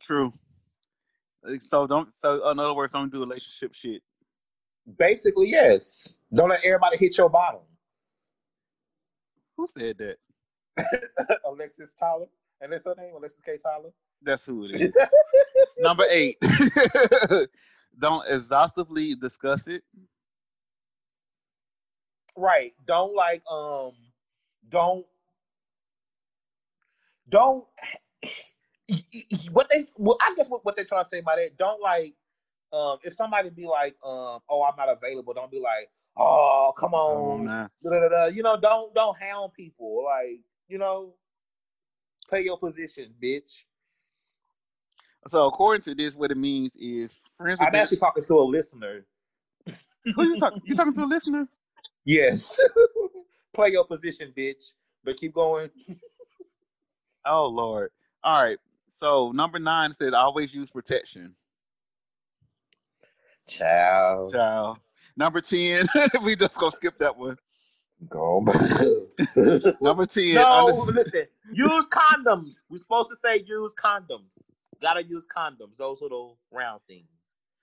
True. 0.00 0.32
So 1.68 1.86
don't. 1.86 2.08
So 2.16 2.50
in 2.50 2.58
other 2.58 2.74
words, 2.74 2.92
don't 2.92 3.12
do 3.12 3.20
relationship 3.20 3.74
shit. 3.74 4.02
Basically, 4.98 5.48
yes. 5.48 6.16
Don't 6.32 6.50
let 6.50 6.64
everybody 6.64 6.96
hit 6.96 7.18
your 7.18 7.28
bottom. 7.28 7.60
Who 9.60 9.68
said 9.76 9.98
that? 9.98 10.16
Alexis 11.46 11.92
Tyler. 11.94 12.24
And 12.62 12.72
that's 12.72 12.86
her 12.86 12.94
name, 12.96 13.14
Alexis 13.14 13.42
K. 13.44 13.58
Tyler. 13.62 13.90
That's 14.22 14.46
who 14.46 14.64
it 14.64 14.70
is. 14.70 14.96
Number 15.78 16.04
eight. 16.10 16.38
don't 17.98 18.26
exhaustively 18.26 19.14
discuss 19.16 19.66
it. 19.66 19.82
Right. 22.34 22.72
Don't 22.86 23.14
like 23.14 23.42
um 23.52 23.92
don't 24.66 25.04
don't 27.28 27.66
what 29.52 29.68
they 29.70 29.88
well 29.98 30.16
I 30.22 30.32
guess 30.38 30.48
what, 30.48 30.64
what 30.64 30.74
they're 30.74 30.86
trying 30.86 31.04
to 31.04 31.08
say 31.08 31.20
by 31.20 31.36
that, 31.36 31.58
don't 31.58 31.82
like 31.82 32.14
um 32.72 32.96
if 33.02 33.12
somebody 33.12 33.50
be 33.50 33.66
like 33.66 33.94
um 34.02 34.40
oh 34.48 34.66
I'm 34.66 34.76
not 34.78 34.88
available, 34.88 35.34
don't 35.34 35.50
be 35.50 35.60
like, 35.60 35.90
oh 36.20 36.72
come 36.76 36.94
Oh, 36.94 37.36
on. 37.38 37.44
nah. 37.44 37.68
da, 37.82 37.90
da, 37.90 38.00
da, 38.00 38.08
da. 38.08 38.24
You 38.26 38.42
know, 38.42 38.58
don't 38.60 38.94
don't 38.94 39.16
hound 39.18 39.52
people. 39.54 40.04
Like, 40.04 40.40
you 40.68 40.78
know, 40.78 41.14
play 42.28 42.42
your 42.42 42.58
position, 42.58 43.12
bitch. 43.22 43.64
So 45.26 45.46
according 45.46 45.82
to 45.82 45.94
this, 45.94 46.14
what 46.14 46.30
it 46.30 46.36
means 46.36 46.74
is 46.76 47.18
friends. 47.36 47.58
I'm 47.60 47.74
actually 47.74 47.98
talking 47.98 48.24
to 48.24 48.34
a 48.34 48.42
listener. 48.42 49.04
Who 49.66 49.74
oh, 50.18 50.22
you 50.22 50.36
talking? 50.36 50.62
You 50.64 50.74
talking 50.74 50.94
to 50.94 51.02
a 51.02 51.04
listener? 51.04 51.46
Yes. 52.04 52.58
play 53.52 53.70
your 53.70 53.84
position, 53.84 54.32
bitch. 54.36 54.72
But 55.04 55.16
keep 55.16 55.34
going. 55.34 55.70
Oh 57.26 57.46
Lord. 57.48 57.90
All 58.24 58.42
right. 58.42 58.56
So 58.88 59.30
number 59.32 59.58
nine 59.58 59.92
says 59.94 60.14
always 60.14 60.54
use 60.54 60.70
protection. 60.70 61.34
Child. 63.46 64.32
Child. 64.32 64.78
Number 65.16 65.40
ten, 65.40 65.86
we 66.22 66.36
just 66.36 66.56
gonna 66.56 66.72
skip 66.72 66.98
that 66.98 67.16
one. 67.16 67.36
Go. 68.08 68.40
Number 69.80 70.06
ten. 70.06 70.34
no, 70.34 70.80
under- 70.80 70.92
listen. 70.92 71.26
Use 71.52 71.86
condoms. 71.88 72.54
We're 72.68 72.78
supposed 72.78 73.10
to 73.10 73.16
say 73.16 73.44
use 73.46 73.72
condoms. 73.82 74.30
Gotta 74.80 75.04
use 75.04 75.26
condoms. 75.34 75.76
Those 75.76 76.00
little 76.00 76.38
round 76.50 76.80
things. 76.88 77.04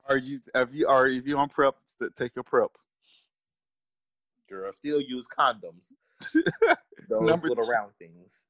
are 0.08 0.18
you 0.18 0.40
have 0.54 0.74
you 0.76 0.88
are 0.88 1.08
if 1.08 1.26
you 1.28 1.38
on 1.38 1.50
PrEP? 1.50 1.76
Take 2.16 2.36
your 2.36 2.44
PrEP. 2.44 2.70
Girl, 4.50 4.72
still 4.72 5.02
use 5.02 5.26
condoms. 5.28 5.92
Those 7.10 7.24
Number- 7.24 7.50
little 7.50 7.68
round 7.68 7.92
things. 8.00 8.44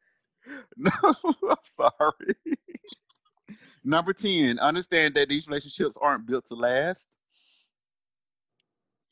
No, 0.77 0.91
I'm 1.03 1.55
sorry. 1.63 2.55
Number 3.83 4.13
10, 4.13 4.59
understand 4.59 5.13
that 5.15 5.27
these 5.29 5.47
relationships 5.47 5.97
aren't 6.01 6.25
built 6.25 6.45
to 6.47 6.53
last. 6.55 7.07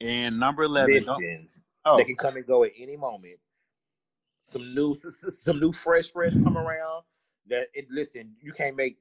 And 0.06 0.40
number 0.40 0.64
11, 0.64 0.94
Listen, 0.94 1.50
oh, 1.86 1.98
they 1.98 2.04
can 2.04 2.16
come 2.16 2.36
and 2.36 2.46
go 2.46 2.64
at 2.64 2.72
any 2.78 2.96
moment. 2.96 3.40
Some 4.46 4.76
new, 4.76 4.96
some 5.30 5.60
new 5.60 5.72
fresh, 5.72 6.12
fresh 6.12 6.34
come 6.34 6.58
around. 6.58 7.04
That 7.48 7.68
it. 7.74 7.88
Listen, 7.90 8.34
you 8.42 8.52
can't 8.52 8.76
make. 8.76 8.98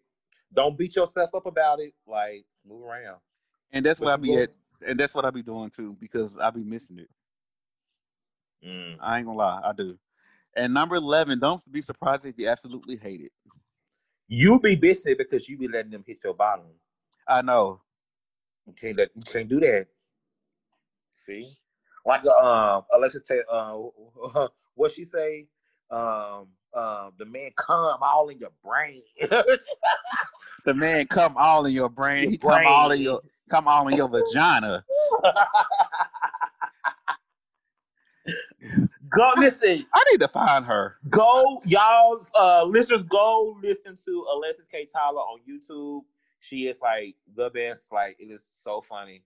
Don't 0.55 0.79
beat 0.79 0.97
yourself 0.97 1.35
up 1.35 1.47
about 1.47 1.81
it. 1.81 1.93
Like 2.07 2.47
move 2.67 2.83
around. 2.83 3.19
and 3.73 3.85
that's 3.85 4.01
what 4.01 4.13
I 4.13 4.17
be 4.17 4.35
at, 4.37 4.51
and 4.87 4.99
that's 4.99 5.15
what 5.15 5.25
I 5.25 5.31
be 5.31 5.43
doing 5.43 5.71
too 5.71 5.97
because 6.01 6.39
I 6.39 6.51
be 6.51 6.65
missing 6.65 6.99
it. 6.99 7.09
Mm. 8.67 8.97
I 9.01 9.19
ain't 9.19 9.27
gonna 9.27 9.39
lie, 9.39 9.61
I 9.63 9.73
do. 9.73 9.99
And 10.57 10.73
number 10.73 10.95
11, 10.95 11.41
don't 11.41 11.61
be 11.73 11.83
surprised 11.83 12.25
if 12.25 12.37
you 12.39 12.49
absolutely 12.49 12.97
hate 12.97 13.21
it. 13.21 13.33
You 14.29 14.59
be 14.61 14.77
busy 14.77 15.15
because 15.15 15.49
you 15.49 15.59
be 15.59 15.69
letting 15.69 15.91
them 15.91 16.05
hit 16.07 16.19
your 16.25 16.35
bottom. 16.35 16.67
I 17.29 17.43
know. 17.43 17.83
You 18.67 18.73
can't 18.73 18.97
let. 18.97 19.11
You 19.15 19.23
can't 19.23 19.49
do 19.49 19.61
that. 19.61 19.89
See, 21.25 21.57
like 22.05 22.25
um, 22.27 22.83
Alexis, 22.95 23.27
say, 23.27 23.41
uh, 23.51 23.79
what 24.75 24.93
she 24.93 25.05
say? 25.05 25.47
Um, 25.91 26.49
um, 26.75 27.13
the 27.19 27.25
man 27.25 27.51
come 27.57 27.99
all 28.03 28.29
in 28.29 28.39
your 28.39 28.53
brain. 28.63 29.03
The 30.65 30.75
man 30.75 31.07
come 31.07 31.37
all 31.37 31.67
in 31.67 31.75
your 31.75 31.91
brain. 31.91 32.23
Your 32.23 32.31
he 32.31 32.39
come 32.39 32.67
all 32.67 32.91
in 32.91 33.03
your 33.03 33.21
come 33.51 33.69
all 33.69 33.87
in 33.89 33.97
your 33.97 34.09
vagina. 34.09 34.83
Go 39.15 39.33
listen. 39.37 39.85
I 39.95 40.05
need 40.11 40.21
to 40.21 40.29
find 40.29 40.65
her. 40.65 40.97
Go, 41.11 41.61
y'all, 41.67 42.21
uh, 42.37 42.65
listeners, 42.65 43.03
go 43.05 43.57
listen 43.63 43.99
to 44.05 44.27
Alexis 44.33 44.67
K. 44.67 44.87
Tyler 44.87 45.21
on 45.21 45.41
YouTube. 45.49 46.01
She 46.41 46.67
is 46.67 46.81
like 46.81 47.15
the 47.37 47.51
best. 47.51 47.85
Like 47.93 48.17
it 48.19 48.33
is 48.33 48.43
so 48.65 48.81
funny. 48.81 49.23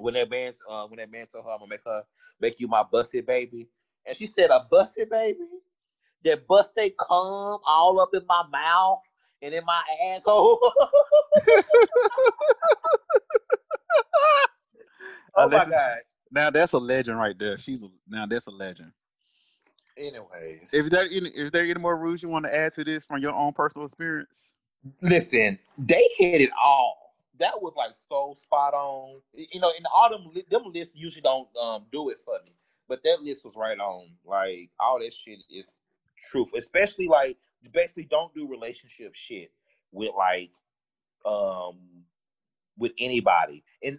When 0.00 0.14
that 0.14 0.30
man, 0.30 0.52
uh, 0.68 0.86
when 0.86 0.98
that 0.98 1.10
man 1.10 1.26
told 1.26 1.44
her, 1.44 1.50
"I'm 1.50 1.58
gonna 1.58 1.70
make 1.70 1.84
her 1.84 2.02
make 2.40 2.58
you 2.60 2.68
my 2.68 2.82
busted 2.82 3.26
baby," 3.26 3.68
and 4.06 4.16
she 4.16 4.26
said, 4.26 4.50
"A 4.50 4.66
busted 4.70 5.10
baby." 5.10 5.38
That 6.24 6.46
bust 6.46 6.74
they 6.74 6.90
come 6.90 7.58
all 7.66 8.00
up 8.00 8.10
in 8.14 8.26
my 8.26 8.44
mouth 8.50 9.00
and 9.42 9.54
in 9.54 9.64
my 9.64 9.82
asshole. 10.10 10.58
oh 15.36 15.44
my 15.44 15.44
Alexis- 15.44 15.70
god. 15.70 15.98
Now 16.32 16.50
that's 16.50 16.72
a 16.72 16.78
legend 16.78 17.18
right 17.18 17.38
there. 17.38 17.58
She's 17.58 17.82
a, 17.82 17.88
now 18.08 18.26
that's 18.26 18.46
a 18.46 18.50
legend. 18.50 18.92
Anyways, 19.96 20.72
If 20.72 20.88
there 20.90 21.04
any, 21.04 21.28
is 21.30 21.50
there 21.50 21.64
any 21.64 21.74
more 21.74 21.96
rules 21.96 22.22
you 22.22 22.28
want 22.28 22.44
to 22.46 22.54
add 22.54 22.72
to 22.74 22.84
this 22.84 23.04
from 23.04 23.20
your 23.20 23.34
own 23.34 23.52
personal 23.52 23.86
experience? 23.86 24.54
Listen, 25.02 25.58
they 25.76 26.08
hit 26.16 26.40
it 26.40 26.50
all. 26.62 27.09
That 27.40 27.60
was 27.62 27.74
like 27.76 27.92
so 28.08 28.36
spot 28.42 28.74
on. 28.74 29.20
You 29.34 29.60
know, 29.60 29.72
in 29.76 29.84
them 30.12 30.30
li- 30.34 30.46
them 30.50 30.64
lists 30.72 30.96
usually 30.96 31.22
don't 31.22 31.48
um 31.60 31.86
do 31.92 32.10
it 32.10 32.18
for 32.24 32.34
me, 32.46 32.52
but 32.88 33.02
that 33.04 33.22
list 33.22 33.44
was 33.44 33.56
right 33.56 33.78
on. 33.78 34.10
Like 34.24 34.70
all 34.78 35.00
that 35.00 35.12
shit 35.12 35.40
is 35.50 35.78
truth, 36.30 36.52
especially 36.56 37.08
like 37.08 37.38
basically 37.72 38.06
don't 38.10 38.34
do 38.34 38.48
relationship 38.48 39.14
shit 39.14 39.52
with 39.92 40.12
like 40.16 40.52
um 41.26 41.78
with 42.78 42.92
anybody, 43.00 43.64
and 43.82 43.98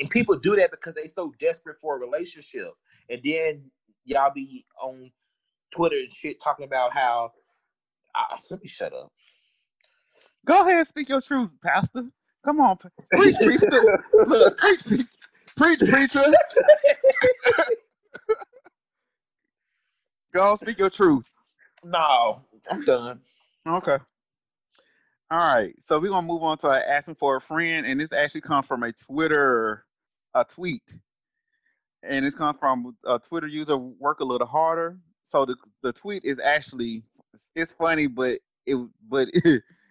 and 0.00 0.10
people 0.10 0.36
do 0.38 0.56
that 0.56 0.70
because 0.70 0.94
they 0.94 1.08
so 1.08 1.34
desperate 1.40 1.78
for 1.80 1.96
a 1.96 2.00
relationship, 2.00 2.72
and 3.10 3.20
then 3.24 3.70
y'all 4.04 4.32
be 4.34 4.66
on 4.82 5.10
Twitter 5.72 5.96
and 5.96 6.12
shit 6.12 6.40
talking 6.42 6.66
about 6.66 6.92
how. 6.92 7.32
I, 8.14 8.38
let 8.50 8.62
me 8.62 8.68
shut 8.68 8.92
up. 8.92 9.10
Go 10.44 10.62
ahead, 10.62 10.78
and 10.78 10.88
speak 10.88 11.08
your 11.08 11.22
truth, 11.22 11.50
Pastor. 11.64 12.08
Come 12.44 12.60
on, 12.60 12.76
preach, 13.12 13.36
preach, 13.36 13.60
look, 14.12 14.58
preach, 14.58 14.80
preach, 14.84 15.06
preach, 15.56 15.78
preacher. 15.80 16.22
Go 20.34 20.56
speak 20.56 20.78
your 20.78 20.90
truth. 20.90 21.30
No, 21.84 22.40
I'm 22.70 22.84
done. 22.84 23.20
Okay. 23.68 23.98
All 25.30 25.38
right. 25.38 25.74
So 25.80 25.98
we're 25.98 26.10
gonna 26.10 26.26
move 26.26 26.42
on 26.42 26.58
to 26.58 26.68
asking 26.68 27.14
for 27.14 27.36
a 27.36 27.40
friend, 27.40 27.86
and 27.86 28.00
this 28.00 28.12
actually 28.12 28.42
comes 28.42 28.66
from 28.66 28.82
a 28.82 28.92
Twitter 28.92 29.84
a 30.34 30.44
tweet. 30.44 30.98
And 32.02 32.26
it's 32.26 32.36
come 32.36 32.56
from 32.58 32.96
a 33.06 33.18
Twitter 33.18 33.46
user 33.46 33.76
work 33.76 34.20
a 34.20 34.24
little 34.24 34.46
harder. 34.46 34.98
So 35.26 35.44
the 35.44 35.56
the 35.82 35.92
tweet 35.92 36.24
is 36.24 36.38
actually 36.38 37.02
it's 37.54 37.72
funny, 37.72 38.06
but 38.06 38.38
it 38.66 38.76
but 39.08 39.28
it, 39.32 39.62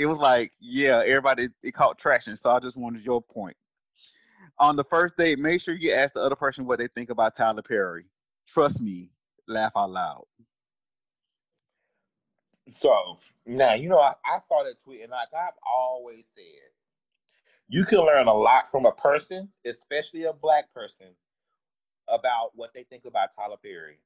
it 0.00 0.06
was 0.06 0.18
like, 0.18 0.52
yeah, 0.58 1.02
everybody 1.04 1.48
it 1.62 1.74
caught 1.74 1.98
traction. 1.98 2.34
So 2.34 2.50
I 2.50 2.58
just 2.58 2.78
wanted 2.78 3.04
your 3.04 3.20
point. 3.20 3.56
On 4.58 4.74
the 4.74 4.84
first 4.84 5.14
date, 5.18 5.38
make 5.38 5.60
sure 5.60 5.74
you 5.74 5.92
ask 5.92 6.14
the 6.14 6.22
other 6.22 6.34
person 6.34 6.64
what 6.64 6.78
they 6.78 6.86
think 6.86 7.10
about 7.10 7.36
Tyler 7.36 7.60
Perry. 7.60 8.06
Trust 8.48 8.80
me, 8.80 9.10
laugh 9.46 9.72
out 9.76 9.90
loud. 9.90 10.24
So 12.70 13.18
now 13.44 13.74
you 13.74 13.90
know 13.90 13.98
I, 13.98 14.14
I 14.24 14.38
saw 14.48 14.64
that 14.64 14.82
tweet 14.82 15.02
and 15.02 15.10
like 15.10 15.28
I've 15.38 15.52
always 15.70 16.24
said, 16.34 16.70
you 17.68 17.84
can 17.84 17.98
learn 17.98 18.26
a 18.26 18.34
lot 18.34 18.68
from 18.68 18.86
a 18.86 18.92
person, 18.92 19.50
especially 19.66 20.24
a 20.24 20.32
black 20.32 20.72
person, 20.72 21.08
about 22.08 22.52
what 22.54 22.70
they 22.74 22.84
think 22.84 23.04
about 23.04 23.34
Tyler 23.36 23.58
Perry. 23.62 23.98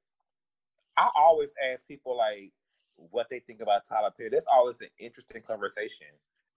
I 0.97 1.09
always 1.15 1.51
ask 1.73 1.87
people 1.87 2.17
like 2.17 2.53
what 2.97 3.27
they 3.31 3.41
think 3.41 3.61
about 3.61 3.87
Tyler 3.87 4.11
Perry. 4.17 4.31
That's 4.31 4.47
always 4.53 4.81
an 4.81 4.89
interesting 4.99 5.43
conversation. 5.43 6.09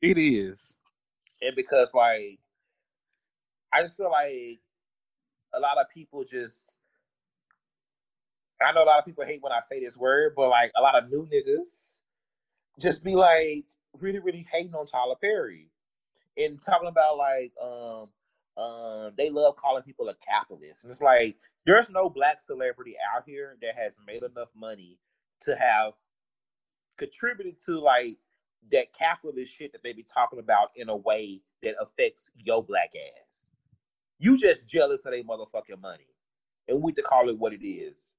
It 0.02 0.18
is. 0.18 0.76
And 1.42 1.56
because 1.56 1.94
like 1.94 2.40
I 3.74 3.84
just 3.84 3.98
feel 3.98 4.12
like 4.12 4.60
a 5.54 5.60
lot 5.60 5.78
of 5.78 5.90
people 5.94 6.24
just 6.24 6.78
I 8.62 8.72
know 8.72 8.84
a 8.84 8.86
lot 8.86 9.00
of 9.00 9.06
people 9.06 9.26
hate 9.26 9.42
when 9.42 9.52
I 9.52 9.60
say 9.68 9.80
this 9.80 9.98
word, 9.98 10.34
but 10.36 10.50
like 10.50 10.72
a 10.76 10.82
lot 10.82 10.96
of 10.96 11.10
new 11.10 11.28
niggas 11.28 11.98
just 12.80 13.04
be 13.04 13.16
like 13.16 13.66
really, 14.00 14.20
really 14.20 14.48
hating 14.52 14.74
on 14.76 14.86
Tyler 14.86 15.16
Perry 15.20 15.70
and 16.38 16.62
talking 16.64 16.88
about 16.88 17.18
like 17.18 17.52
um 17.62 18.08
um 18.58 19.12
they 19.18 19.30
love 19.30 19.56
calling 19.58 19.84
people 19.84 20.10
a 20.10 20.16
capitalist. 20.16 20.84
And 20.84 20.92
it's 20.92 21.02
like 21.02 21.38
there's 21.66 21.90
no 21.90 22.10
black 22.10 22.42
celebrity 22.42 22.96
out 23.16 23.24
here 23.26 23.58
that 23.62 23.76
has 23.76 23.96
made 24.06 24.24
enough 24.24 24.50
money 24.56 24.98
to 25.42 25.56
have 25.56 25.94
contributed 26.98 27.56
to 27.66 27.80
like 27.80 28.18
that 28.72 28.94
capitalist 28.94 29.56
shit 29.56 29.72
that 29.72 29.84
they 29.84 29.94
be 29.94 30.04
talking 30.04 30.40
about 30.40 30.70
in 30.76 30.90
a 30.90 30.96
way 30.96 31.42
that 31.64 31.76
affects 31.82 32.30
your 32.36 32.64
black 32.64 32.92
ass. 32.96 33.50
You 34.20 34.38
just 34.38 34.68
jealous 34.68 35.06
of 35.06 35.12
their 35.12 35.24
motherfucking 35.24 35.82
money. 35.82 36.08
And 36.68 36.82
we 36.82 36.92
to 36.94 37.02
call 37.02 37.30
it 37.30 37.38
what 37.38 37.54
it 37.54 37.66
is. 37.66 38.14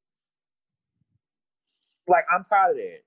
Like 2.07 2.24
I'm 2.35 2.45
tired 2.45 2.70
of 2.70 2.76
that. 2.76 3.01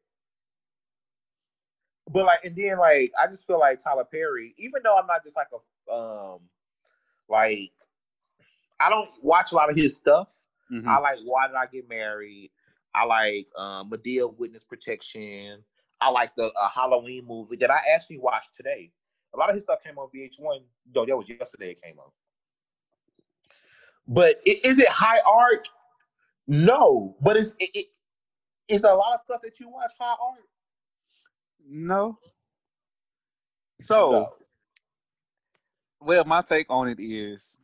But 2.12 2.26
like, 2.26 2.44
and 2.44 2.56
then 2.56 2.78
like, 2.78 3.12
I 3.22 3.28
just 3.28 3.48
feel 3.48 3.60
like 3.60 3.80
Tyler 3.84 4.04
Perry, 4.04 4.54
even 4.58 4.82
though 4.84 4.98
I'm 4.98 5.08
not 5.08 5.24
just 5.24 5.36
like 5.36 5.48
a 5.54 5.92
um, 5.92 6.40
like, 7.30 7.72
I 8.80 8.90
don't 8.90 9.10
watch 9.22 9.52
a 9.52 9.56
lot 9.56 9.70
of 9.70 9.76
his 9.76 9.96
stuff. 9.96 10.28
Mm-hmm. 10.72 10.88
I 10.88 11.00
like 11.00 11.20
Why 11.24 11.48
Did 11.48 11.56
I 11.56 11.66
Get 11.66 11.90
Married? 11.90 12.52
I 12.94 13.06
like 13.06 13.48
um, 13.58 13.90
Madea 13.90 14.34
Witness 14.38 14.66
Protection. 14.66 15.64
I 16.00 16.10
like 16.10 16.36
the 16.36 16.52
uh, 16.60 16.70
Halloween 16.70 17.26
movie 17.28 17.56
that 17.58 17.70
I 17.70 17.80
actually 17.94 18.18
watched 18.18 18.54
today. 18.56 18.92
A 19.34 19.38
lot 19.38 19.50
of 19.50 19.56
his 19.56 19.64
stuff 19.64 19.84
came 19.84 19.98
on 19.98 20.10
VH1. 20.14 20.62
Though 20.94 21.06
that 21.06 21.16
was 21.16 21.30
yesterday. 21.30 21.72
It 21.72 21.82
came 21.82 21.98
on. 22.00 22.12
But 24.08 24.42
is 24.46 24.80
it 24.80 24.90
high 24.90 25.20
art? 25.26 25.68
No, 26.48 27.16
but 27.22 27.38
it's 27.38 27.56
it, 27.60 27.70
it, 27.74 27.86
is 28.68 28.84
a 28.84 28.94
lot 28.94 29.14
of 29.14 29.20
stuff 29.20 29.42
that 29.44 29.60
you 29.60 29.70
watch 29.70 29.92
high 30.00 30.10
art. 30.10 30.44
No. 31.66 32.18
So, 33.80 34.12
no. 34.12 34.34
well, 36.02 36.24
my 36.26 36.42
take 36.42 36.68
on 36.70 36.88
it 36.88 37.00
is, 37.00 37.58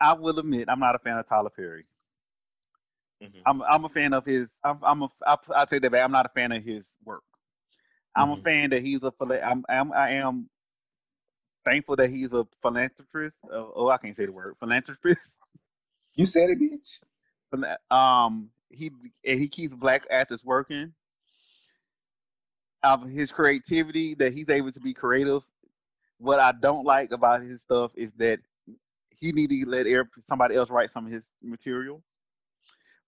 I 0.00 0.12
will 0.12 0.38
admit 0.38 0.68
I'm 0.68 0.80
not 0.80 0.94
a 0.94 0.98
fan 0.98 1.18
of 1.18 1.26
Tyler 1.26 1.50
Perry. 1.50 1.84
Mm-hmm. 3.24 3.40
I'm 3.46 3.62
I'm 3.62 3.84
a 3.84 3.88
fan 3.88 4.12
of 4.12 4.24
his. 4.24 4.58
I'm 4.62 4.78
I'm 4.82 5.02
a 5.02 5.08
I, 5.26 5.36
I 5.56 5.66
say 5.66 5.78
that 5.78 5.90
back. 5.90 6.04
I'm 6.04 6.12
not 6.12 6.26
a 6.26 6.30
fan 6.30 6.52
of 6.52 6.62
his 6.62 6.96
work. 7.04 7.22
I'm 8.16 8.28
mm-hmm. 8.28 8.40
a 8.40 8.42
fan 8.42 8.70
that 8.70 8.82
he's 8.82 9.02
a 9.02 9.12
I'm, 9.44 9.64
I'm 9.68 9.92
I 9.92 10.10
am 10.12 10.48
thankful 11.64 11.96
that 11.96 12.10
he's 12.10 12.32
a 12.32 12.46
philanthropist. 12.62 13.36
Uh, 13.44 13.64
oh, 13.74 13.88
I 13.88 13.98
can't 13.98 14.14
say 14.14 14.26
the 14.26 14.32
word 14.32 14.54
philanthropist. 14.58 15.36
You 16.16 16.26
said 16.26 16.48
it, 16.48 16.60
bitch. 16.60 17.72
Um, 17.90 18.50
he 18.70 18.92
he 19.24 19.48
keeps 19.48 19.74
black 19.74 20.06
actors 20.12 20.44
working 20.44 20.92
um, 22.84 23.08
his 23.10 23.32
creativity 23.32 24.14
that 24.14 24.32
he's 24.32 24.50
able 24.50 24.70
to 24.70 24.80
be 24.80 24.94
creative. 24.94 25.42
What 26.18 26.38
I 26.38 26.52
don't 26.52 26.84
like 26.84 27.10
about 27.10 27.42
his 27.42 27.62
stuff 27.62 27.92
is 27.96 28.12
that 28.18 28.40
he 29.18 29.32
need 29.32 29.50
to 29.50 29.64
let 29.66 29.86
somebody 30.22 30.54
else 30.54 30.70
write 30.70 30.90
some 30.90 31.06
of 31.06 31.12
his 31.12 31.30
material. 31.42 32.02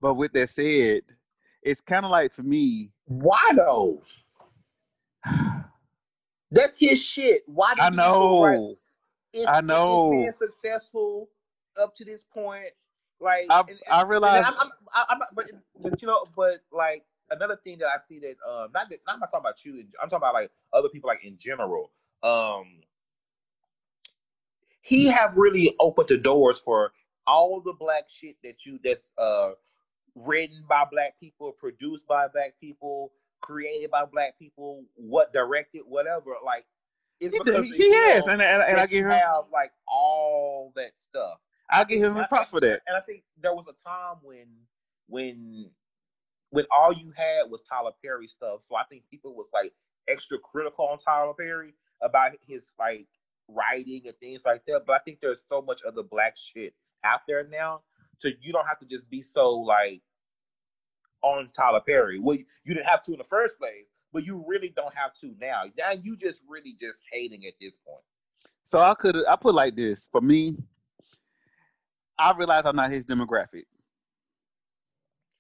But 0.01 0.15
with 0.15 0.33
that 0.33 0.51
said, 0.51 1.03
it's 1.63 1.81
kind 1.81 2.05
of 2.05 2.11
like 2.11 2.33
for 2.33 2.43
me. 2.43 2.93
Why 3.07 3.53
though? 3.55 4.03
That's 6.51 6.79
his 6.79 7.05
shit. 7.05 7.43
Why? 7.47 7.75
I 7.79 7.91
know. 7.91 8.77
I 9.47 9.61
know. 9.61 10.25
He's 10.25 10.37
successful 10.39 11.29
up 11.81 11.97
to 11.97 12.05
this 12.05 12.25
point. 12.33 12.71
Like 13.21 13.47
I, 13.51 13.61
and, 13.69 13.81
I 13.91 14.03
realize. 14.03 14.45
I'm, 14.47 14.55
I'm, 14.55 14.71
I'm, 15.09 15.19
but, 15.35 15.47
but 15.81 16.01
you 16.03 16.09
know, 16.09 16.25
but 16.37 16.61
like 16.71 17.05
another 17.31 17.59
thing 17.65 17.79
that 17.79 17.87
I 17.89 17.97
see 18.09 18.19
that 18.21 18.37
um 18.49 18.71
not 18.73 18.89
that, 18.91 18.99
I'm 19.07 19.21
not 19.21 19.31
talking 19.31 19.45
about 19.45 19.65
you, 19.65 19.85
I'm 20.03 20.09
talking 20.09 20.17
about 20.17 20.35
like 20.35 20.51
other 20.73 20.89
people 20.89 21.09
like 21.09 21.25
in 21.25 21.37
general. 21.39 21.91
Um 22.23 22.81
he 24.83 25.07
have 25.07 25.37
really 25.37 25.75
opened 25.81 26.09
the 26.09 26.17
doors 26.17 26.59
for 26.59 26.93
all 27.27 27.61
the 27.61 27.73
black 27.73 28.05
shit 28.09 28.37
that 28.45 28.65
you 28.65 28.79
that's 28.85 29.13
uh 29.19 29.51
written 30.17 30.65
by 30.69 30.85
black 30.91 31.21
people, 31.21 31.53
produced 31.53 32.09
by 32.09 32.27
black 32.27 32.55
people, 32.61 33.13
created 33.41 33.91
by 33.91 34.05
black 34.05 34.39
people, 34.39 34.85
what 34.95 35.33
directed, 35.33 35.83
whatever. 35.87 36.33
Like 36.45 36.65
it's 37.21 37.39
because 37.39 37.71
he, 37.71 37.77
he 37.77 37.95
has, 37.95 38.27
and, 38.27 38.43
and, 38.43 38.63
and 38.63 38.81
I 38.81 38.87
give 38.87 39.05
him 39.05 39.13
have 39.13 39.45
like 39.53 39.71
all 39.87 40.73
that 40.75 40.99
stuff. 40.99 41.39
I 41.71 41.85
give 41.85 42.03
him 42.03 42.17
a 42.17 42.27
props 42.27 42.49
for 42.49 42.61
that. 42.61 42.83
And 42.87 42.97
I 42.97 43.01
think 43.01 43.23
there 43.41 43.55
was 43.55 43.67
a 43.67 43.89
time 43.89 44.17
when 44.23 44.47
when 45.09 45.71
when 46.51 46.65
all 46.77 46.93
you 46.93 47.13
had 47.15 47.51
was 47.51 47.63
Tyler 47.63 47.93
Perry 48.03 48.29
stuff. 48.29 48.61
So 48.69 48.77
I 48.77 48.85
think 48.85 49.03
people 49.11 49.35
was 49.35 49.51
like 49.53 49.73
extra 50.09 50.39
critical 50.39 50.87
on 50.87 50.99
Tyler 50.99 51.35
Perry 51.35 51.75
about 52.03 52.33
his 52.47 52.75
like 52.79 53.09
writing 53.49 54.03
and 54.07 54.17
things 54.19 54.43
like 54.45 54.65
that. 54.67 54.83
But 54.87 54.95
I 54.95 54.99
think 55.01 55.19
there's 55.21 55.45
so 55.49 55.61
much 55.61 55.81
other 55.87 56.03
black 56.03 56.37
shit 56.37 56.75
out 57.05 57.21
there 57.27 57.47
now. 57.47 57.83
So 58.19 58.29
you 58.41 58.53
don't 58.53 58.67
have 58.67 58.79
to 58.81 58.87
just 58.87 59.11
be 59.11 59.23
so 59.23 59.51
like 59.51 60.03
on 61.23 61.51
Tyler 61.55 61.81
Perry. 61.87 62.19
Well, 62.19 62.37
you 62.37 62.75
didn't 62.75 62.87
have 62.87 63.03
to 63.03 63.13
in 63.13 63.19
the 63.19 63.25
first 63.25 63.59
place, 63.59 63.87
but 64.13 64.25
you 64.25 64.45
really 64.47 64.73
don't 64.75 64.95
have 64.95 65.13
to 65.21 65.35
now. 65.41 65.65
Now 65.77 65.93
you 65.93 66.17
just 66.17 66.43
really 66.49 66.75
just 66.79 66.99
hating 67.11 67.45
at 67.47 67.55
this 67.61 67.77
point. 67.77 68.03
So 68.65 68.81
I 68.81 68.95
could 68.95 69.17
I 69.29 69.37
put 69.37 69.55
like 69.55 69.77
this 69.77 70.09
for 70.11 70.21
me. 70.21 70.57
I 72.19 72.33
realize 72.37 72.63
I'm 72.65 72.77
not 72.77 72.91
his 72.91 73.05
demographic. 73.05 73.65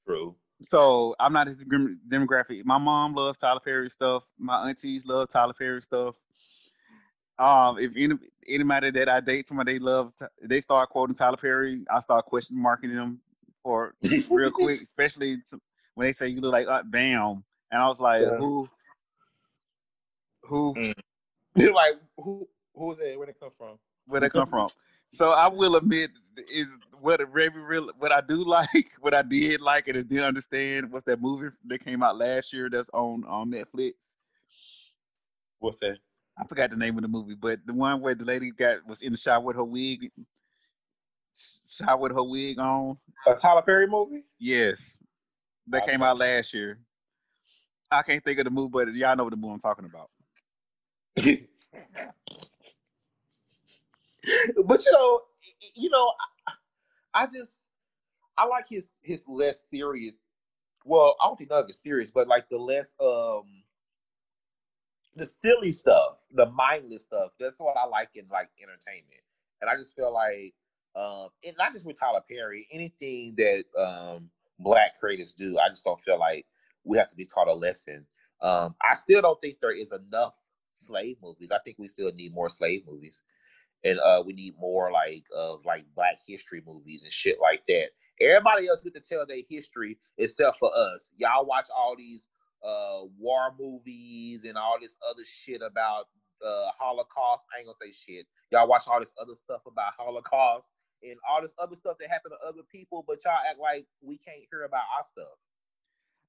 True 0.05 0.37
so 0.62 1.14
I'm 1.20 1.33
not 1.33 1.47
his 1.47 1.62
demographic. 1.64 2.64
My 2.64 2.79
mom 2.79 3.14
loves 3.14 3.39
Tyler 3.39 3.61
Perry 3.61 3.91
stuff. 3.91 4.24
My 4.39 4.68
aunties 4.68 5.07
love 5.07 5.29
Tyler 5.29 5.53
Perry 5.53 5.83
stuff. 5.83 6.16
Um, 7.39 7.79
if 7.79 7.93
any 7.97 8.14
anybody 8.49 8.91
that 8.91 9.09
I 9.09 9.20
date, 9.20 9.49
somebody 9.49 9.74
they 9.74 9.79
love, 9.79 10.12
they 10.43 10.61
start 10.61 10.89
quoting 10.89 11.14
Tyler 11.14 11.37
Perry, 11.37 11.83
I 11.91 12.01
start 12.01 12.24
question 12.24 12.61
marking 12.61 12.95
them 12.95 13.20
for 13.62 13.95
real 14.31 14.51
quick, 14.55 14.81
especially 14.81 15.37
when 15.97 16.07
they 16.07 16.12
say 16.12 16.28
you 16.28 16.40
look 16.40 16.53
like 16.53 16.68
Aunt 16.68 16.90
Bam, 16.90 17.42
and 17.72 17.82
I 17.82 17.88
was 17.88 17.99
like, 17.99 18.22
yeah. 18.22 18.36
who, 18.36 18.68
who, 20.44 20.74
mm. 20.74 20.94
You're 21.57 21.74
like 21.74 21.94
who, 22.16 22.47
who's 22.74 22.99
that? 22.99 23.18
Where 23.18 23.26
they 23.26 23.32
come 23.32 23.51
from? 23.59 23.78
Where 24.07 24.20
they 24.20 24.28
come 24.28 24.49
from? 24.49 24.68
So 25.12 25.32
I 25.32 25.49
will 25.49 25.76
admit 25.76 26.11
is 26.53 26.68
what 27.01 27.20
a 27.20 27.26
really 27.26 27.49
real 27.49 27.90
what 27.99 28.12
I 28.12 28.20
do 28.20 28.44
like, 28.44 28.92
what 29.01 29.14
I 29.14 29.22
did 29.22 29.61
like 29.61 29.88
and 29.88 29.99
I 29.99 30.03
didn't 30.03 30.24
understand 30.24 30.92
what's 30.92 31.07
that 31.07 31.20
movie 31.20 31.49
that 31.64 31.84
came 31.84 32.03
out 32.03 32.18
last 32.18 32.53
year 32.53 32.68
that's 32.70 32.90
on 32.92 33.24
on 33.24 33.51
Netflix. 33.51 33.94
What's 35.59 35.80
that? 35.80 35.97
I 36.38 36.44
forgot 36.47 36.68
the 36.70 36.76
name 36.76 36.97
of 36.97 37.03
the 37.03 37.09
movie, 37.09 37.34
but 37.34 37.61
the 37.64 37.72
one 37.72 38.01
where 38.03 38.14
the 38.14 38.26
lady 38.26 38.51
got 38.51 38.86
was 38.86 39.01
in 39.01 39.12
the 39.12 39.18
shower 39.18 39.40
with 39.40 39.57
her 39.57 39.64
wig, 39.64 40.11
shower 41.66 41.97
with 41.97 42.12
her 42.12 42.22
wig 42.22 42.59
on. 42.59 42.99
A 43.26 43.34
Tyler 43.34 43.62
Perry 43.62 43.86
movie? 43.86 44.24
Yes, 44.38 44.99
that 45.69 45.83
I 45.83 45.87
came 45.87 46.03
out 46.03 46.19
last 46.19 46.55
year. 46.55 46.79
I 47.91 48.03
can't 48.03 48.25
think 48.25 48.39
of 48.39 48.45
the 48.45 48.51
movie, 48.51 48.71
but 48.73 48.95
y'all 48.95 49.17
know 49.17 49.25
what 49.25 49.31
the 49.31 49.37
movie 49.37 49.55
I'm 49.55 49.61
talking 49.61 49.85
about. 49.85 50.11
but 54.67 54.85
you 54.85 54.93
know, 54.93 55.21
you 55.75 55.91
know, 55.91 56.12
I, 56.47 56.53
I 57.23 57.27
just 57.27 57.53
I 58.37 58.47
like 58.47 58.69
his 58.69 58.87
his 59.03 59.25
less 59.29 59.64
serious. 59.71 60.14
Well, 60.85 61.17
I 61.23 61.27
don't 61.27 61.37
think 61.37 61.51
none 61.51 61.61
of 61.61 61.69
it's 61.69 61.83
serious, 61.83 62.11
but 62.11 62.29
like 62.29 62.49
the 62.49 62.59
less 62.59 62.95
um 63.01 63.45
the 65.14 65.27
silly 65.27 65.73
stuff, 65.73 66.19
the 66.35 66.47
mindless 66.47 67.03
stuff. 67.03 67.31
That's 67.41 67.59
what 67.59 67.77
I 67.77 67.87
like 67.87 68.11
in 68.14 68.27
like 68.31 68.51
entertainment. 68.61 69.23
And 69.61 69.71
I 69.71 69.77
just 69.77 69.97
feel 69.97 70.12
like 70.12 70.55
um 70.95 71.29
and 71.45 71.57
not 71.57 71.73
just 71.73 71.87
with 71.87 71.99
Tyler 71.99 72.21
Perry, 72.29 72.67
anything 72.71 73.35
that 73.37 73.64
um 73.81 74.31
black 74.59 74.98
creators 74.98 75.34
do, 75.34 75.59
I 75.59 75.68
just 75.68 75.84
don't 75.84 76.00
feel 76.02 76.18
like 76.18 76.46
we 76.84 76.98
have 76.98 77.11
to 77.11 77.16
be 77.16 77.26
taught 77.26 77.48
a 77.48 77.54
lesson. 77.54 78.07
Um 78.42 78.74
I 78.82 78.94
still 78.94 79.22
don't 79.22 79.40
think 79.40 79.59
there 79.61 79.76
is 79.76 79.92
enough 79.92 80.34
slave 80.74 81.16
movies. 81.22 81.50
I 81.52 81.59
think 81.64 81.78
we 81.78 81.88
still 81.88 82.12
need 82.12 82.34
more 82.34 82.48
slave 82.48 82.82
movies. 82.86 83.22
And 83.84 83.98
uh 84.00 84.22
we 84.24 84.32
need 84.32 84.54
more 84.59 84.90
like 84.92 85.24
of 85.36 85.64
like 85.64 85.84
black 85.94 86.18
history 86.26 86.62
movies 86.66 87.02
and 87.02 87.12
shit 87.12 87.38
like 87.40 87.62
that. 87.68 87.88
Everybody 88.20 88.68
else 88.68 88.82
get 88.82 88.94
to 88.94 89.00
tell 89.00 89.26
their 89.26 89.42
history 89.48 89.98
except 90.18 90.59
for 90.59 90.70
us. 90.76 91.11
Y'all 91.16 91.46
watch 91.46 91.66
all 91.74 91.94
these 91.96 92.28
uh 92.64 93.07
war 93.18 93.54
movies 93.59 94.44
and 94.44 94.57
all 94.57 94.76
this 94.80 94.98
other 95.09 95.24
shit 95.24 95.62
about 95.62 96.07
uh 96.44 96.70
Holocaust. 96.78 97.44
I 97.54 97.61
ain't 97.61 97.66
gonna 97.66 97.76
say 97.80 97.92
shit. 97.92 98.26
Y'all 98.50 98.68
watch 98.68 98.84
all 98.86 99.00
this 99.00 99.14
other 99.20 99.34
stuff 99.34 99.62
about 99.66 99.92
Holocaust 99.98 100.68
and 101.03 101.16
all 101.28 101.42
this 101.42 101.53
other 101.59 101.74
stuff 101.74 101.97
that 102.01 102.09
happened 102.09 102.34
to 102.40 102.49
other 102.49 102.62
people, 102.70 103.05
but 103.07 103.18
y'all 103.24 103.34
act 103.49 103.59
like 103.61 103.86
we 104.01 104.18
can't 104.18 104.40
hear 104.51 104.64
about 104.64 104.84
our 104.97 105.05
stuff. 105.11 105.38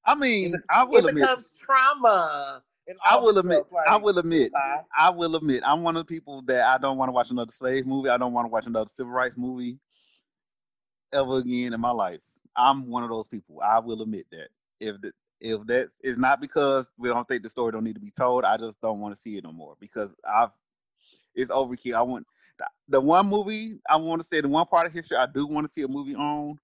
I 0.05 0.15
mean, 0.15 0.55
it, 0.55 0.61
I 0.69 0.83
will 0.83 1.05
it 1.05 1.09
admit 1.09 1.23
becomes 1.23 1.49
trauma. 1.59 2.63
I 3.05 3.17
will 3.17 3.37
admit, 3.37 3.65
like, 3.69 3.87
I 3.87 3.97
will 3.97 4.17
admit, 4.17 4.53
uh, 4.55 4.77
I 4.97 5.09
will 5.09 5.35
admit, 5.35 5.61
I'm 5.65 5.83
one 5.83 5.97
of 5.97 6.07
the 6.07 6.13
people 6.13 6.41
that 6.43 6.65
I 6.65 6.77
don't 6.77 6.97
want 6.97 7.09
to 7.09 7.13
watch 7.13 7.31
another 7.31 7.51
slave 7.51 7.85
movie. 7.85 8.09
I 8.09 8.17
don't 8.17 8.31
want 8.31 8.45
to 8.45 8.49
watch 8.49 8.65
another 8.65 8.89
civil 8.89 9.11
rights 9.11 9.37
movie 9.37 9.77
ever 11.11 11.37
again 11.37 11.73
in 11.73 11.81
my 11.81 11.91
life. 11.91 12.21
I'm 12.55 12.87
one 12.87 13.03
of 13.03 13.09
those 13.09 13.27
people. 13.27 13.59
I 13.61 13.79
will 13.79 14.01
admit 14.01 14.27
that. 14.31 14.47
If 14.79 15.01
the, 15.01 15.11
if 15.41 15.65
that 15.67 15.89
is 16.01 16.17
not 16.17 16.39
because 16.39 16.89
we 16.97 17.09
don't 17.09 17.27
think 17.27 17.43
the 17.43 17.49
story 17.49 17.71
don't 17.71 17.83
need 17.83 17.95
to 17.95 18.01
be 18.01 18.11
told, 18.11 18.45
I 18.45 18.57
just 18.57 18.79
don't 18.81 18.99
want 18.99 19.13
to 19.15 19.21
see 19.21 19.37
it 19.37 19.43
no 19.43 19.51
more 19.51 19.75
because 19.79 20.13
I've 20.27 20.49
it's 21.35 21.51
overkill. 21.51 21.93
I 21.93 22.01
want 22.01 22.25
the, 22.57 22.65
the 22.89 23.01
one 23.01 23.27
movie 23.27 23.79
I 23.89 23.95
want 23.97 24.21
to 24.21 24.27
say 24.27 24.41
the 24.41 24.47
one 24.47 24.65
part 24.65 24.87
of 24.87 24.93
history 24.93 25.17
I 25.17 25.27
do 25.27 25.47
want 25.47 25.67
to 25.67 25.73
see 25.73 25.83
a 25.83 25.87
movie 25.87 26.15
on, 26.15 26.57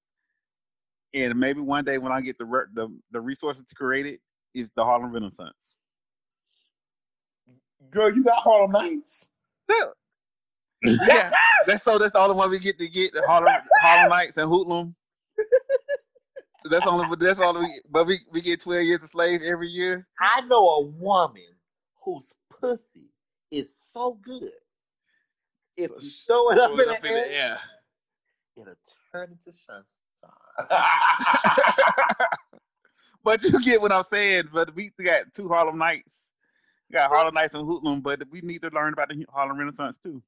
and 1.13 1.39
maybe 1.39 1.61
one 1.61 1.83
day 1.85 1.97
when 1.97 2.11
I 2.11 2.21
get 2.21 2.37
the 2.37 2.45
the 2.73 2.89
the 3.11 3.21
resources 3.21 3.65
to 3.65 3.75
create 3.75 4.05
it 4.05 4.19
is 4.53 4.71
the 4.75 4.83
Harlem 4.83 5.11
Renaissance. 5.11 5.73
Girl, 7.91 8.13
you 8.13 8.23
got 8.23 8.41
Harlem 8.41 8.71
Nights. 8.71 9.27
Yeah. 9.69 11.31
that's 11.65 11.83
so 11.83 11.97
that's 11.97 12.11
the 12.11 12.19
only 12.19 12.35
one 12.35 12.49
we 12.49 12.59
get 12.59 12.77
to 12.79 12.89
get 12.89 13.13
the 13.13 13.21
Harlem 13.27 13.53
Harlem 13.81 14.09
Nights 14.17 14.37
and 14.37 14.49
Hoodlum. 14.49 14.95
That's 16.65 16.87
only 16.87 17.05
that's 17.19 17.39
all 17.39 17.59
we 17.59 17.67
but 17.89 18.07
we, 18.07 18.19
we 18.31 18.41
get 18.41 18.61
12 18.61 18.83
years 18.83 19.03
of 19.03 19.09
slave 19.09 19.41
every 19.41 19.67
year. 19.67 20.07
I 20.19 20.41
know 20.41 20.69
a 20.69 20.81
woman 20.81 21.43
whose 22.01 22.33
pussy 22.49 23.09
is 23.51 23.69
so 23.93 24.17
good. 24.23 24.51
If 25.75 25.91
so, 25.99 25.99
you 25.99 26.09
throw 26.27 26.49
it 26.51 26.59
up, 26.59 26.71
in, 26.71 26.89
up 26.89 27.01
the 27.01 27.07
in, 27.07 27.13
the 27.13 27.35
air, 27.35 27.57
it'll 28.57 28.75
turn 29.11 29.31
into 29.31 29.51
sunshine. 29.51 29.85
but 33.23 33.41
you 33.43 33.59
get 33.61 33.81
what 33.81 33.91
I'm 33.91 34.03
saying. 34.03 34.49
But 34.53 34.75
we 34.75 34.91
got 35.03 35.33
two 35.33 35.47
Harlem 35.47 35.77
Nights. 35.77 36.11
We 36.89 36.93
got 36.93 37.09
Harlem 37.09 37.33
Nights 37.33 37.55
and 37.55 37.67
Hoodlum, 37.67 38.01
but 38.01 38.21
we 38.29 38.41
need 38.41 38.61
to 38.61 38.69
learn 38.69 38.93
about 38.93 39.09
the 39.09 39.25
Harlem 39.29 39.57
Renaissance 39.57 39.97
too. 39.99 40.21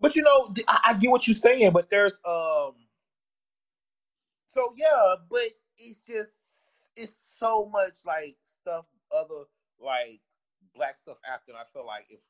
But 0.00 0.14
you 0.16 0.22
know, 0.22 0.52
I, 0.68 0.80
I 0.86 0.94
get 0.94 1.10
what 1.10 1.26
you're 1.26 1.34
saying, 1.34 1.72
but 1.72 1.88
there's 1.88 2.18
um 2.26 2.72
so 4.54 4.72
yeah, 4.76 5.16
but 5.30 5.48
it's 5.78 5.98
just 6.06 6.32
it's 6.96 7.12
so 7.38 7.70
much 7.72 7.98
like 8.06 8.36
stuff 8.60 8.84
other 9.14 9.44
like 9.80 10.20
black 10.74 10.98
stuff 10.98 11.18
after 11.30 11.52
and 11.52 11.58
I 11.58 11.64
feel 11.72 11.86
like 11.86 12.06
if 12.10 12.20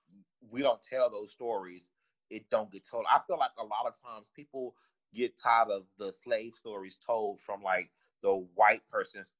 we 0.51 0.63
don't 0.63 0.83
tell 0.83 1.11
those 1.11 1.33
stories, 1.33 1.89
it 2.31 2.49
don't 2.51 2.71
get 2.71 2.87
told. 2.89 3.05
I 3.13 3.21
feel 3.27 3.39
like 3.39 3.53
a 3.59 3.65
lot 3.65 3.87
of 3.87 3.95
times 4.03 4.31
people 4.35 4.75
get 5.13 5.39
tired 5.41 5.69
of 5.71 5.85
the 5.99 6.13
slave 6.13 6.55
stories 6.59 6.99
told 7.05 7.41
from 7.41 7.63
like 7.63 7.91
the 8.23 8.47
white 8.55 8.83
person's 8.91 9.33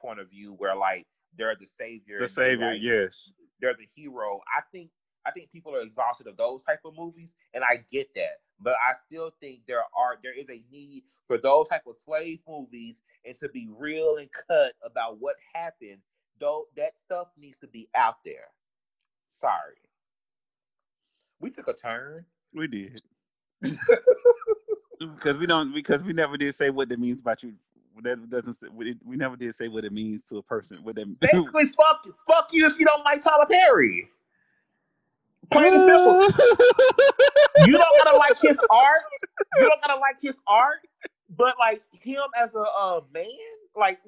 point 0.00 0.20
of 0.20 0.30
view 0.30 0.54
where 0.58 0.76
like 0.76 1.06
they're 1.36 1.56
the 1.58 1.66
savior. 1.66 2.20
The 2.20 2.28
savior, 2.28 2.72
like, 2.72 2.82
yes. 2.82 3.30
They're 3.60 3.74
the 3.74 3.86
hero. 3.94 4.40
I 4.56 4.62
think 4.72 4.90
I 5.24 5.30
think 5.30 5.52
people 5.52 5.74
are 5.74 5.82
exhausted 5.82 6.26
of 6.26 6.36
those 6.36 6.64
type 6.64 6.80
of 6.84 6.94
movies, 6.96 7.34
and 7.54 7.62
I 7.62 7.84
get 7.90 8.12
that. 8.14 8.40
But 8.60 8.74
I 8.74 8.94
still 9.06 9.30
think 9.40 9.60
there 9.66 9.82
are 9.96 10.18
there 10.22 10.38
is 10.38 10.48
a 10.50 10.62
need 10.70 11.04
for 11.26 11.38
those 11.38 11.68
type 11.68 11.86
of 11.86 11.96
slave 11.96 12.40
movies 12.46 12.96
and 13.24 13.36
to 13.36 13.48
be 13.48 13.68
real 13.70 14.16
and 14.16 14.28
cut 14.48 14.72
about 14.84 15.20
what 15.20 15.36
happened. 15.54 15.98
Though 16.38 16.66
that 16.76 16.98
stuff 16.98 17.28
needs 17.38 17.58
to 17.58 17.66
be 17.66 17.88
out 17.94 18.16
there. 18.24 18.48
Sorry, 19.32 19.76
we 21.40 21.50
took 21.50 21.68
a 21.68 21.74
turn. 21.74 22.24
We 22.54 22.66
did. 22.66 23.00
because 24.98 25.36
we 25.36 25.46
don't 25.46 25.72
because 25.72 26.02
we 26.04 26.12
never 26.12 26.36
did 26.36 26.54
say 26.54 26.70
what 26.70 26.88
that 26.88 26.98
means 26.98 27.20
about 27.20 27.42
you 27.42 27.54
that 28.02 28.30
doesn't 28.30 28.54
say, 28.54 28.66
we, 28.72 28.96
we 29.04 29.16
never 29.16 29.36
did 29.36 29.54
say 29.54 29.68
what 29.68 29.84
it 29.84 29.92
means 29.92 30.22
to 30.22 30.38
a 30.38 30.42
person 30.42 30.78
what 30.82 30.96
that 30.96 31.20
basically 31.20 31.66
fuck 31.66 32.04
fuck 32.26 32.48
you 32.50 32.66
if 32.66 32.78
you 32.80 32.86
don't 32.86 33.04
like 33.04 33.22
Tyler 33.22 33.46
Perry 33.48 34.08
Plain 35.50 35.74
and 35.74 35.80
simple. 35.80 36.22
you 37.66 37.72
don't 37.72 38.04
gotta 38.04 38.16
like 38.16 38.40
his 38.40 38.58
art. 38.70 39.00
You 39.58 39.68
don't 39.68 39.80
gotta 39.82 40.00
like 40.00 40.20
his 40.20 40.36
art, 40.46 40.86
but 41.36 41.56
like 41.58 41.82
him 41.92 42.22
as 42.40 42.54
a 42.54 42.60
uh, 42.60 43.00
man, 43.12 43.26
like 43.76 43.98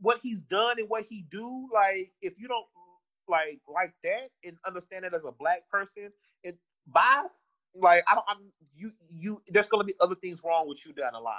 what 0.00 0.18
he's 0.22 0.42
done 0.42 0.78
and 0.78 0.88
what 0.88 1.04
he 1.08 1.24
do, 1.30 1.68
like 1.72 2.12
if 2.20 2.34
you 2.38 2.48
don't 2.48 2.66
like 3.28 3.60
like 3.72 3.94
that 4.02 4.28
and 4.44 4.56
understand 4.66 5.04
it 5.04 5.14
as 5.14 5.24
a 5.24 5.32
black 5.32 5.68
person, 5.70 6.10
and 6.44 6.54
by 6.86 7.22
like 7.74 8.04
I 8.08 8.14
don't, 8.14 8.24
I'm 8.28 8.38
you 8.76 8.92
you. 9.08 9.42
There's 9.48 9.66
gonna 9.66 9.84
be 9.84 9.94
other 10.00 10.14
things 10.14 10.40
wrong 10.44 10.68
with 10.68 10.84
you 10.84 10.92
down 10.92 11.12
the 11.12 11.20
line. 11.20 11.34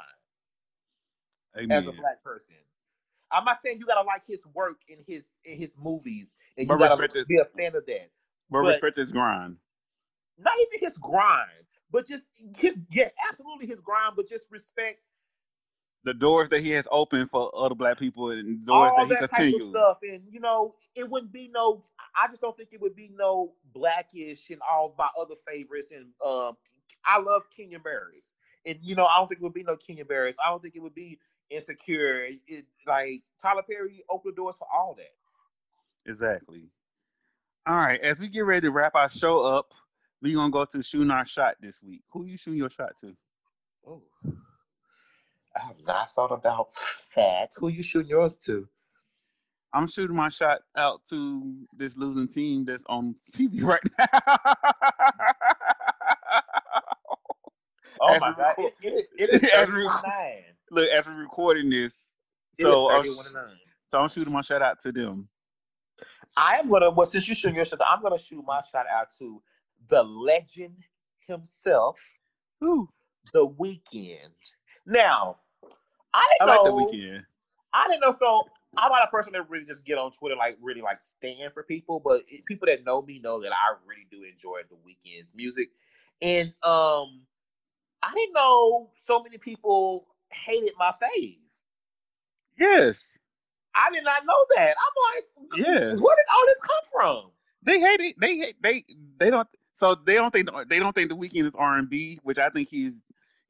Amen. 1.57 1.77
As 1.77 1.88
a 1.88 1.91
black 1.91 2.23
person. 2.23 2.55
I'm 3.31 3.45
not 3.45 3.57
saying 3.63 3.79
you 3.79 3.86
gotta 3.86 4.05
like 4.05 4.23
his 4.25 4.41
work 4.53 4.77
in 4.88 4.97
his 5.07 5.25
in 5.45 5.57
his 5.57 5.75
movies 5.77 6.33
and 6.57 6.67
you 6.67 6.77
gotta 6.77 7.25
be 7.27 7.38
a 7.38 7.45
fan 7.57 7.75
of 7.75 7.86
that. 7.86 8.09
But, 8.49 8.61
but 8.61 8.67
respect 8.67 8.97
his 8.97 9.11
grind. 9.11 9.57
Not 10.38 10.53
even 10.59 10.86
his 10.86 10.97
grind, 10.97 11.49
but 11.91 12.07
just 12.07 12.25
his 12.57 12.77
yeah, 12.91 13.09
absolutely 13.29 13.67
his 13.67 13.79
grind, 13.79 14.13
but 14.15 14.27
just 14.27 14.45
respect 14.51 14.99
the 16.05 16.13
doors 16.13 16.49
that 16.49 16.61
he 16.61 16.69
has 16.69 16.87
opened 16.91 17.31
for 17.31 17.51
other 17.57 17.75
black 17.75 17.97
people 17.97 18.29
and 18.29 18.65
doors 18.65 18.93
that 18.95 19.07
he 19.07 19.27
continues. 19.27 19.71
Stuff 19.71 19.97
and 20.03 20.21
you 20.31 20.39
know, 20.39 20.75
it 20.95 21.09
wouldn't 21.09 21.33
be 21.33 21.49
no. 21.53 21.83
I 22.15 22.27
just 22.27 22.41
don't 22.41 22.55
think 22.55 22.69
it 22.71 22.79
would 22.79 22.95
be 22.95 23.11
no 23.13 23.53
black-ish 23.73 24.51
and 24.51 24.61
all 24.71 24.95
my 24.97 25.09
other 25.19 25.33
favorites. 25.45 25.89
And 25.93 26.05
um, 26.25 26.55
I 27.05 27.19
love 27.19 27.41
Kenya 27.55 27.79
Barris, 27.79 28.35
and 28.65 28.77
you 28.81 28.95
know, 28.95 29.05
I 29.05 29.17
don't 29.17 29.27
think 29.27 29.41
it 29.41 29.43
would 29.43 29.53
be 29.53 29.63
no 29.63 29.75
Kenya 29.75 30.05
Barris. 30.05 30.37
I 30.45 30.49
don't 30.49 30.61
think 30.61 30.75
it 30.75 30.81
would 30.81 30.95
be 30.95 31.19
insecure. 31.49 32.27
It, 32.47 32.65
like 32.87 33.23
Tyler 33.41 33.63
Perry 33.63 34.05
opened 34.09 34.33
the 34.33 34.35
doors 34.37 34.55
for 34.57 34.67
all 34.73 34.95
that. 34.97 36.09
Exactly. 36.09 36.69
All 37.67 37.75
right, 37.75 37.99
as 37.99 38.19
we 38.19 38.27
get 38.27 38.45
ready 38.45 38.67
to 38.67 38.71
wrap 38.71 38.93
our 38.93 39.09
show 39.09 39.39
up, 39.39 39.73
we're 40.21 40.35
gonna 40.35 40.51
go 40.51 40.65
to 40.65 40.83
shooting 40.83 41.09
our 41.09 41.25
shot 41.25 41.55
this 41.59 41.81
week. 41.81 42.03
Who 42.11 42.25
you 42.25 42.37
shooting 42.37 42.59
your 42.59 42.69
shot 42.69 42.91
to? 43.01 43.15
Oh, 43.87 44.03
I 45.55 45.67
have 45.67 45.77
not 45.85 46.11
thought 46.11 46.31
about 46.31 46.67
that. 47.15 47.51
Who 47.57 47.69
you 47.69 47.81
shooting 47.83 48.09
yours 48.09 48.35
to? 48.45 48.67
I'm 49.73 49.87
shooting 49.87 50.15
my 50.15 50.29
shot 50.29 50.59
out 50.77 51.01
to 51.09 51.53
this 51.75 51.97
losing 51.97 52.27
team 52.27 52.65
that's 52.65 52.83
on 52.87 53.15
TV 53.33 53.61
right 53.63 53.81
now. 53.97 54.07
oh 58.01 58.19
my 58.19 58.33
god! 58.37 58.55
Record, 58.57 58.71
it, 58.81 59.07
it, 59.17 59.31
it 59.33 59.43
is 59.43 59.49
as 59.55 59.69
we, 59.69 59.89
look, 60.71 60.89
as 60.89 61.05
we're 61.05 61.15
recording 61.15 61.69
this, 61.69 62.05
so 62.59 62.89
I'm, 62.89 63.05
so 63.05 63.99
I'm 63.99 64.09
shooting 64.09 64.33
my 64.33 64.41
shot 64.41 64.61
out 64.61 64.81
to 64.83 64.91
them. 64.91 65.27
I 66.37 66.57
am 66.57 66.69
gonna. 66.69 66.91
Well, 66.91 67.05
since 67.05 67.27
you 67.27 67.35
shoot 67.35 67.53
your 67.53 67.65
shot, 67.65 67.79
I'm 67.87 68.01
gonna 68.01 68.17
shoot 68.17 68.43
my 68.45 68.61
shot 68.61 68.85
out 68.89 69.07
to 69.19 69.41
the 69.89 70.03
legend 70.03 70.77
himself, 71.27 71.99
Who? 72.61 72.89
The 73.33 73.47
Weeknd. 73.47 74.31
Now, 74.85 75.37
I 76.16 76.26
didn't 76.32 76.49
I 76.49 76.55
like 76.55 76.66
know. 76.66 76.80
The 76.80 76.97
Weeknd. 76.97 77.24
I 77.74 77.88
didn't 77.88 78.01
know. 78.01 78.16
So 78.18 78.47
I'm 78.78 78.91
not 78.91 79.03
a 79.03 79.11
person 79.11 79.34
that 79.34 79.49
really 79.49 79.66
just 79.66 79.86
get 79.86 79.97
on 79.97 80.11
Twitter 80.11 80.36
like 80.36 80.57
really 80.61 80.82
like 80.82 81.01
stand 81.01 81.53
for 81.53 81.63
people, 81.63 81.99
but 82.03 82.22
people 82.47 82.68
that 82.68 82.86
know 82.86 83.01
me 83.01 83.20
know 83.20 83.41
that 83.41 83.51
I 83.51 83.76
really 83.86 84.07
do 84.09 84.24
enjoy 84.24 84.61
The 84.70 84.76
Weeknd's 84.76 85.36
music, 85.36 85.70
and 86.22 86.49
um, 86.63 87.22
I 88.01 88.13
didn't 88.13 88.34
know 88.34 88.89
so 89.05 89.22
many 89.22 89.38
people 89.38 90.07
hated 90.30 90.74
my 90.78 90.91
fave. 90.91 91.38
Yes. 92.57 93.18
I 93.76 93.91
did 93.91 94.03
not 94.05 94.26
know 94.26 94.45
that. 94.55 94.76
I'm 94.78 95.16
like, 95.16 95.59
yes, 95.68 95.99
Where 95.99 96.16
did 96.16 96.26
all 96.32 96.45
this 96.47 96.59
come 96.59 96.91
from? 96.91 97.32
They 97.63 97.80
hate 97.80 97.99
it. 97.99 98.16
They 98.20 98.38
hate. 98.38 98.55
They 98.61 98.84
they 99.20 99.30
don't. 99.30 99.47
So 99.74 99.95
they 99.95 100.16
don't 100.16 100.32
think 100.32 100.49
they 100.70 100.80
don't 100.80 100.95
think 100.95 101.09
the 101.09 101.18
Weeknd 101.18 101.45
is 101.45 101.51
R 101.55 101.78
and 101.78 101.89
B, 101.89 102.20
which 102.24 102.38
I 102.38 102.49
think 102.49 102.70
he's 102.70 102.93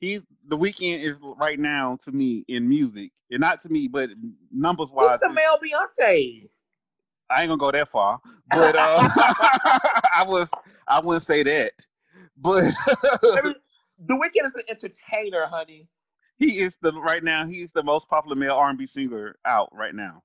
he's 0.05 0.25
the 0.47 0.57
Weeknd 0.57 1.01
is 1.01 1.19
right 1.37 1.59
now 1.59 1.97
to 2.03 2.11
me 2.11 2.45
in 2.47 2.67
music, 2.67 3.11
and 3.31 3.39
not 3.39 3.61
to 3.63 3.69
me, 3.69 3.87
but 3.87 4.09
numbers 4.51 4.89
wise. 4.91 5.19
Who's 5.21 5.29
the 5.29 5.33
male 5.33 5.57
Beyonce? 5.63 6.49
I 7.29 7.41
ain't 7.41 7.49
gonna 7.49 7.57
go 7.57 7.71
that 7.71 7.89
far, 7.89 8.19
but 8.51 8.75
uh, 8.75 9.09
I 10.15 10.23
was 10.25 10.49
I 10.87 10.99
wouldn't 10.99 11.25
say 11.25 11.43
that. 11.43 11.71
But 12.37 12.63
the 13.21 13.55
Weeknd 14.09 14.45
is 14.45 14.55
an 14.55 14.63
entertainer, 14.69 15.45
honey. 15.47 15.87
He 16.37 16.59
is 16.59 16.77
the 16.81 16.91
right 16.93 17.23
now. 17.23 17.45
He's 17.45 17.71
the 17.71 17.83
most 17.83 18.09
popular 18.09 18.35
male 18.35 18.55
R 18.55 18.69
and 18.69 18.77
B 18.77 18.85
singer 18.85 19.35
out 19.45 19.69
right 19.73 19.95
now 19.95 20.21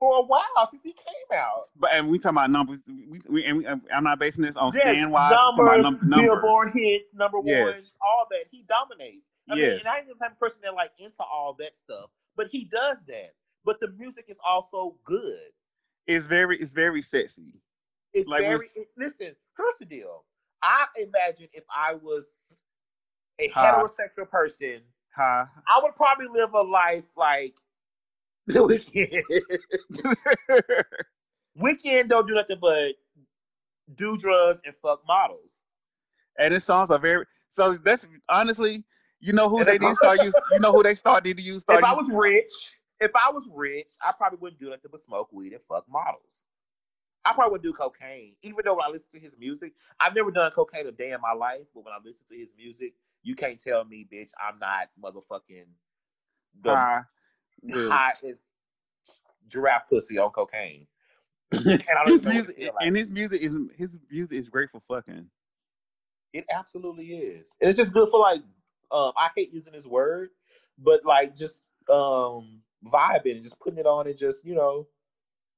for 0.00 0.18
a 0.18 0.22
while 0.22 0.42
since 0.70 0.82
he 0.82 0.92
came 0.92 1.38
out. 1.38 1.68
But 1.78 1.94
and 1.94 2.08
we 2.08 2.18
talking 2.18 2.38
about 2.38 2.50
numbers. 2.50 2.80
We, 2.88 3.20
we, 3.28 3.44
and 3.44 3.58
we, 3.58 3.66
I'm 3.66 4.02
not 4.02 4.18
basing 4.18 4.42
this 4.42 4.56
on 4.56 4.72
yes, 4.74 4.82
stand 4.82 5.12
wise. 5.12 5.30
Numbers, 5.30 5.82
num- 5.82 6.00
numbers, 6.02 6.26
Billboard 6.26 6.72
hits, 6.74 7.14
number 7.14 7.38
yes. 7.44 7.62
ones, 7.62 7.92
all 8.00 8.26
that. 8.30 8.46
He 8.50 8.64
dominates. 8.68 9.26
I 9.48 9.54
yes. 9.56 9.68
mean, 9.68 9.78
and 9.80 9.88
I 9.88 9.98
ain't 9.98 10.08
the 10.08 10.14
type 10.14 10.32
of 10.32 10.40
person 10.40 10.60
that 10.64 10.74
like 10.74 10.90
into 10.98 11.22
all 11.22 11.54
that 11.58 11.76
stuff, 11.76 12.10
but 12.36 12.48
he 12.48 12.64
does 12.64 12.98
that. 13.06 13.34
But 13.64 13.78
the 13.78 13.88
music 13.98 14.24
is 14.28 14.38
also 14.44 14.96
good. 15.04 15.52
It's 16.06 16.24
very, 16.24 16.58
it's 16.58 16.72
very 16.72 17.02
sexy. 17.02 17.60
It's 18.14 18.26
like 18.26 18.40
very. 18.40 18.70
It, 18.74 18.88
listen, 18.96 19.36
here's 19.56 19.74
the 19.78 19.84
deal. 19.84 20.24
I 20.62 20.86
imagine 20.96 21.48
if 21.52 21.64
I 21.74 21.94
was 21.94 22.24
a 23.38 23.50
heterosexual 23.50 24.28
person, 24.30 24.80
huh. 25.14 25.44
I 25.68 25.80
would 25.82 25.94
probably 25.94 26.26
live 26.32 26.54
a 26.54 26.62
life 26.62 27.04
like 27.16 27.56
the 28.54 28.60
Weeknd. 28.60 29.22
Weeknd 31.60 32.08
don't 32.08 32.26
do 32.26 32.34
nothing 32.34 32.58
but 32.60 32.92
do 33.94 34.16
drugs 34.16 34.60
and 34.64 34.74
fuck 34.82 35.02
models. 35.06 35.50
And 36.38 36.54
his 36.54 36.64
songs 36.64 36.90
are 36.90 36.98
very 36.98 37.26
so. 37.50 37.74
That's 37.74 38.06
honestly, 38.28 38.84
you 39.20 39.32
know 39.32 39.48
who 39.48 39.60
and 39.60 39.68
they 39.68 39.78
to 39.78 39.94
start 39.96 40.22
use. 40.22 40.34
You 40.52 40.60
know 40.60 40.72
who 40.72 40.82
they 40.82 40.94
started 40.94 41.36
to 41.36 41.42
use. 41.42 41.62
Start 41.62 41.80
if 41.80 41.84
I 41.84 41.92
was 41.92 42.10
rich, 42.12 42.52
if 43.00 43.10
I 43.14 43.30
was 43.30 43.48
rich, 43.52 43.90
I 44.00 44.12
probably 44.16 44.38
wouldn't 44.40 44.60
do 44.60 44.70
nothing 44.70 44.90
but 44.90 45.00
smoke 45.00 45.28
weed 45.32 45.52
and 45.52 45.62
fuck 45.68 45.84
models. 45.88 46.46
I 47.24 47.34
probably 47.34 47.52
would 47.52 47.62
do 47.62 47.72
cocaine, 47.74 48.34
even 48.42 48.60
though 48.64 48.74
when 48.74 48.86
I 48.86 48.90
listen 48.90 49.10
to 49.12 49.20
his 49.20 49.38
music, 49.38 49.74
I've 49.98 50.14
never 50.14 50.30
done 50.30 50.50
cocaine 50.52 50.86
a 50.86 50.92
day 50.92 51.12
in 51.12 51.20
my 51.20 51.32
life. 51.32 51.66
But 51.74 51.84
when 51.84 51.92
I 51.92 51.98
listen 52.02 52.24
to 52.30 52.36
his 52.36 52.54
music, 52.56 52.94
you 53.22 53.34
can't 53.34 53.62
tell 53.62 53.84
me, 53.84 54.06
bitch, 54.10 54.30
I'm 54.40 54.58
not 54.58 54.88
motherfucking 55.02 55.66
the 56.62 56.70
uh, 56.72 57.02
hottest 57.72 58.42
giraffe 59.48 59.88
pussy 59.88 60.18
on 60.18 60.30
cocaine. 60.30 60.86
and 61.52 61.82
his 62.06 62.24
music, 62.24 62.56
like. 62.58 62.74
and 62.80 62.96
his 62.96 63.10
music 63.10 63.42
is 63.42 63.56
his 63.76 63.98
music 64.10 64.38
is 64.38 64.48
great 64.48 64.70
for 64.70 64.80
fucking. 64.88 65.26
It 66.32 66.44
absolutely 66.50 67.06
is. 67.06 67.56
And 67.60 67.68
it's 67.68 67.78
just 67.78 67.92
good 67.92 68.08
for 68.08 68.20
like 68.20 68.40
um 68.90 69.12
I 69.16 69.30
hate 69.34 69.52
using 69.52 69.72
this 69.72 69.86
word, 69.86 70.30
but 70.78 71.04
like 71.04 71.34
just 71.34 71.64
um 71.88 72.60
vibing 72.86 73.32
and 73.32 73.42
just 73.42 73.58
putting 73.58 73.78
it 73.78 73.86
on 73.86 74.06
and 74.06 74.16
just, 74.16 74.44
you 74.44 74.54
know, 74.54 74.86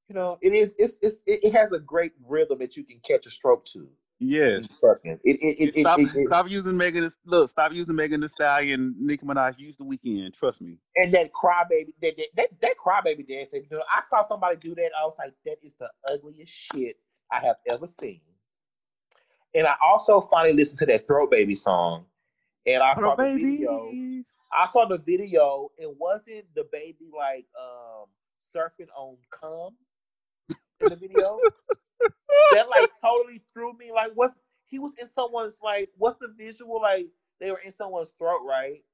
you 0.08 0.14
know, 0.14 0.38
it 0.40 0.54
is 0.54 0.74
it's 0.78 0.98
it's 1.02 1.22
it 1.26 1.52
has 1.52 1.72
a 1.72 1.78
great 1.78 2.12
rhythm 2.26 2.58
that 2.60 2.76
you 2.76 2.84
can 2.84 3.00
catch 3.06 3.26
a 3.26 3.30
stroke 3.30 3.66
to. 3.66 3.88
Yes. 4.24 4.68
It, 5.04 5.20
it, 5.24 5.74
it, 5.76 5.80
stop, 5.80 5.98
stop 6.00 6.48
using 6.48 6.76
Megan. 6.76 7.10
Look, 7.26 7.50
stop 7.50 7.72
using 7.72 7.96
Megan 7.96 8.20
Thee 8.20 8.28
Stallion, 8.28 8.94
Nicki 8.96 9.26
Minaj. 9.26 9.58
Use 9.58 9.76
the 9.76 9.84
Weeknd. 9.84 10.32
Trust 10.32 10.60
me. 10.60 10.78
And 10.94 11.12
that 11.12 11.32
crybaby, 11.32 11.92
that 12.00 12.16
that 12.16 12.26
that, 12.36 12.48
that 12.60 12.74
crybaby 12.78 13.26
dance. 13.26 13.52
You 13.52 13.64
know, 13.70 13.82
I 13.90 14.02
saw 14.08 14.22
somebody 14.22 14.56
do 14.56 14.76
that. 14.76 14.90
I 14.98 15.04
was 15.04 15.16
like, 15.18 15.32
that 15.44 15.56
is 15.62 15.74
the 15.74 15.88
ugliest 16.08 16.52
shit 16.52 16.96
I 17.32 17.40
have 17.40 17.56
ever 17.68 17.86
seen. 17.86 18.20
And 19.54 19.66
I 19.66 19.74
also 19.84 20.20
finally 20.32 20.54
listened 20.54 20.78
to 20.78 20.86
that 20.86 21.08
Throat 21.08 21.30
Baby 21.30 21.56
song, 21.56 22.04
and 22.64 22.80
I 22.80 22.94
saw 22.94 23.16
the 23.16 23.34
video. 23.34 23.90
I 24.52 24.66
saw 24.66 24.86
the 24.86 24.98
video. 24.98 25.72
It 25.76 25.90
wasn't 25.98 26.44
the 26.54 26.68
baby 26.70 27.10
like 27.16 27.46
um 27.58 28.06
surfing 28.54 28.88
on 28.96 29.16
cum 29.32 29.74
in 30.80 30.90
the 30.90 30.96
video. 30.96 31.40
that 32.52 32.68
like 32.68 32.90
totally 33.00 33.42
threw 33.52 33.72
me. 33.74 33.92
Like, 33.92 34.12
what's 34.14 34.34
he 34.66 34.78
was 34.78 34.94
in 35.00 35.08
someone's 35.14 35.58
like, 35.62 35.90
what's 35.96 36.16
the 36.20 36.28
visual 36.36 36.80
like? 36.80 37.06
They 37.40 37.50
were 37.50 37.58
in 37.58 37.72
someone's 37.72 38.10
throat, 38.18 38.40
right? 38.46 38.84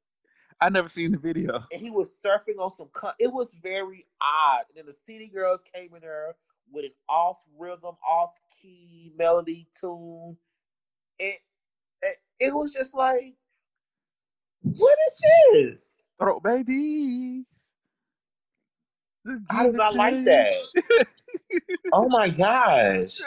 I 0.60 0.70
never 0.70 0.88
seen 0.88 1.12
the 1.12 1.18
video. 1.18 1.62
And 1.70 1.80
he 1.80 1.90
was 1.90 2.10
surfing 2.24 2.58
on 2.58 2.70
some. 2.70 2.88
It 3.18 3.32
was 3.32 3.54
very 3.62 4.06
odd. 4.20 4.64
And 4.68 4.76
then 4.76 4.86
the 4.86 4.96
City 5.06 5.30
Girls 5.32 5.62
came 5.72 5.94
in 5.94 6.00
there 6.00 6.34
with 6.72 6.86
an 6.86 6.92
off 7.08 7.36
rhythm, 7.58 7.96
off 8.06 8.32
key 8.60 9.12
melody 9.16 9.68
tune. 9.80 10.36
It, 11.18 11.38
it 12.02 12.16
it 12.40 12.54
was 12.54 12.72
just 12.72 12.94
like, 12.94 13.34
what 14.62 14.98
is 15.06 15.16
this? 15.52 16.04
Throat 16.18 16.42
babies. 16.42 17.44
I 19.50 19.66
do 19.66 19.72
not 19.72 19.94
like 19.94 20.24
that. 20.24 20.52
oh 21.92 22.08
my 22.08 22.28
gosh. 22.28 23.20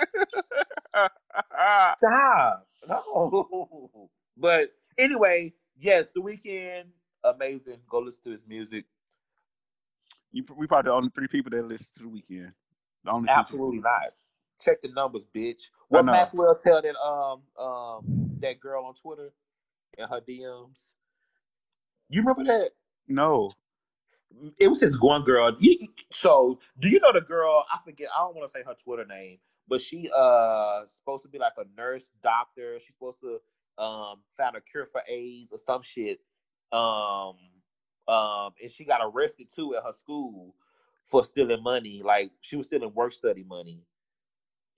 Stop. 1.98 2.68
No. 2.88 4.10
But 4.38 4.72
anyway, 4.98 5.54
yes, 5.80 6.12
the 6.16 6.22
Weeknd, 6.22 6.86
amazing. 7.24 7.78
Go 7.90 8.00
listen 8.00 8.24
to 8.26 8.32
his 8.32 8.44
music. 8.48 8.86
You, 10.32 10.46
we 10.56 10.66
probably 10.66 10.90
the 10.90 10.96
only 10.96 11.10
three 11.14 11.28
people 11.28 11.52
that 11.52 11.66
listen 11.66 12.04
to 12.04 12.10
the 12.10 12.10
Weeknd. 12.10 12.52
The 13.04 13.12
only 13.12 13.30
Absolutely 13.30 13.80
not. 13.80 14.14
Check 14.64 14.82
the 14.82 14.90
numbers, 14.90 15.24
bitch. 15.36 15.62
What 15.90 16.06
Maxwell 16.06 16.56
tell 16.56 16.82
that 16.82 16.96
um 16.96 17.42
um 17.64 18.30
that 18.42 18.60
girl 18.60 18.86
on 18.86 18.94
Twitter 18.94 19.34
in 19.98 20.08
her 20.08 20.22
DMs? 20.22 20.94
You 22.10 22.22
remember 22.22 22.44
that? 22.46 22.72
No 23.08 23.52
it 24.60 24.68
was 24.68 24.80
this 24.80 25.00
one 25.00 25.24
girl. 25.24 25.56
So, 26.12 26.60
do 26.80 26.90
you 26.90 27.00
know 27.00 27.14
the 27.14 27.22
girl? 27.22 27.66
I 27.72 27.78
forget. 27.84 28.10
I 28.16 28.22
don't 28.22 28.36
want 28.36 28.48
to 28.48 28.52
say 28.52 28.64
her 28.66 28.74
Twitter 28.74 29.06
name, 29.06 29.38
but 29.68 29.82
she 29.82 30.10
uh 30.16 30.82
supposed 30.86 31.24
to 31.24 31.30
be 31.30 31.40
like 31.40 31.54
a 31.58 31.66
nurse, 31.80 32.12
doctor. 32.24 32.80
She's 32.80 32.94
supposed 32.94 33.20
to 33.22 33.40
um 33.82 34.18
found 34.38 34.56
a 34.56 34.62
cure 34.62 34.88
for 34.92 35.02
AIDS 35.08 35.54
or 35.54 35.60
some 35.60 35.82
shit. 35.82 36.20
Um, 36.72 37.36
um, 38.08 38.54
and 38.62 38.72
she 38.72 38.86
got 38.86 39.02
arrested 39.04 39.48
too 39.54 39.76
at 39.76 39.84
her 39.84 39.92
school 39.92 40.56
for 41.06 41.24
stealing 41.24 41.64
money. 41.64 42.02
Like 42.04 42.32
she 42.42 42.56
was 42.56 42.68
stealing 42.68 42.94
work 42.94 43.14
study 43.14 43.44
money 43.44 43.82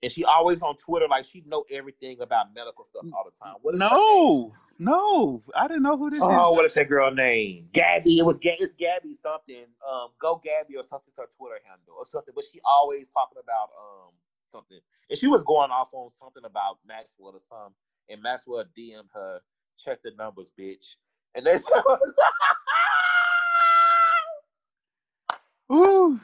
and 0.02 0.12
she 0.12 0.24
always 0.24 0.60
on 0.62 0.76
Twitter 0.76 1.06
like 1.08 1.24
she 1.24 1.42
know 1.46 1.64
everything 1.70 2.20
about 2.20 2.54
medical 2.54 2.84
stuff 2.84 3.04
all 3.14 3.24
the 3.24 3.44
time. 3.44 3.54
What 3.62 3.74
is 3.74 3.80
no, 3.80 4.52
no, 4.78 5.42
I 5.54 5.66
didn't 5.66 5.82
know 5.82 5.96
who 5.96 6.10
this 6.10 6.20
oh, 6.22 6.30
is. 6.30 6.36
Oh, 6.38 6.52
what 6.52 6.66
is 6.66 6.74
that 6.74 6.88
girl 6.88 7.10
name? 7.12 7.68
Gabby. 7.72 8.18
It 8.18 8.26
was 8.26 8.38
it's 8.42 8.74
Gabby 8.74 9.14
something. 9.14 9.64
Um, 9.88 10.08
go 10.20 10.40
Gabby 10.44 10.76
or 10.76 10.84
something's 10.84 11.16
her 11.16 11.26
Twitter 11.36 11.58
handle 11.64 11.94
or 11.98 12.04
something. 12.04 12.34
But 12.34 12.44
she 12.52 12.60
always 12.64 13.08
talking 13.08 13.38
about 13.42 13.70
um 13.78 14.12
something, 14.52 14.78
and 15.08 15.18
she 15.18 15.26
was 15.26 15.42
going 15.44 15.70
off 15.70 15.88
on 15.92 16.10
something 16.18 16.44
about 16.44 16.78
Maxwell 16.86 17.32
or 17.32 17.40
something, 17.48 17.74
and 18.10 18.22
Maxwell 18.22 18.64
DM'd 18.76 19.08
her, 19.14 19.40
check 19.78 20.02
the 20.02 20.10
numbers, 20.18 20.52
bitch, 20.58 20.96
and 21.34 21.46
they. 21.46 21.56
Ooh. 25.72 26.20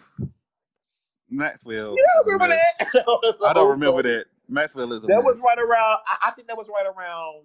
Maxwell. 1.30 1.94
You 1.96 2.06
don't 2.16 2.32
remember 2.32 2.56
that? 2.56 3.04
I 3.46 3.52
don't 3.52 3.70
remember 3.70 4.02
that. 4.02 4.26
Maxwell 4.48 4.92
is. 4.92 5.02
that 5.02 5.08
mess. 5.08 5.24
was 5.24 5.38
right 5.38 5.58
around. 5.58 5.98
I, 6.06 6.28
I, 6.28 6.30
think 6.32 6.48
that 6.48 6.56
was 6.56 6.68
right 6.68 6.86
around. 6.86 7.44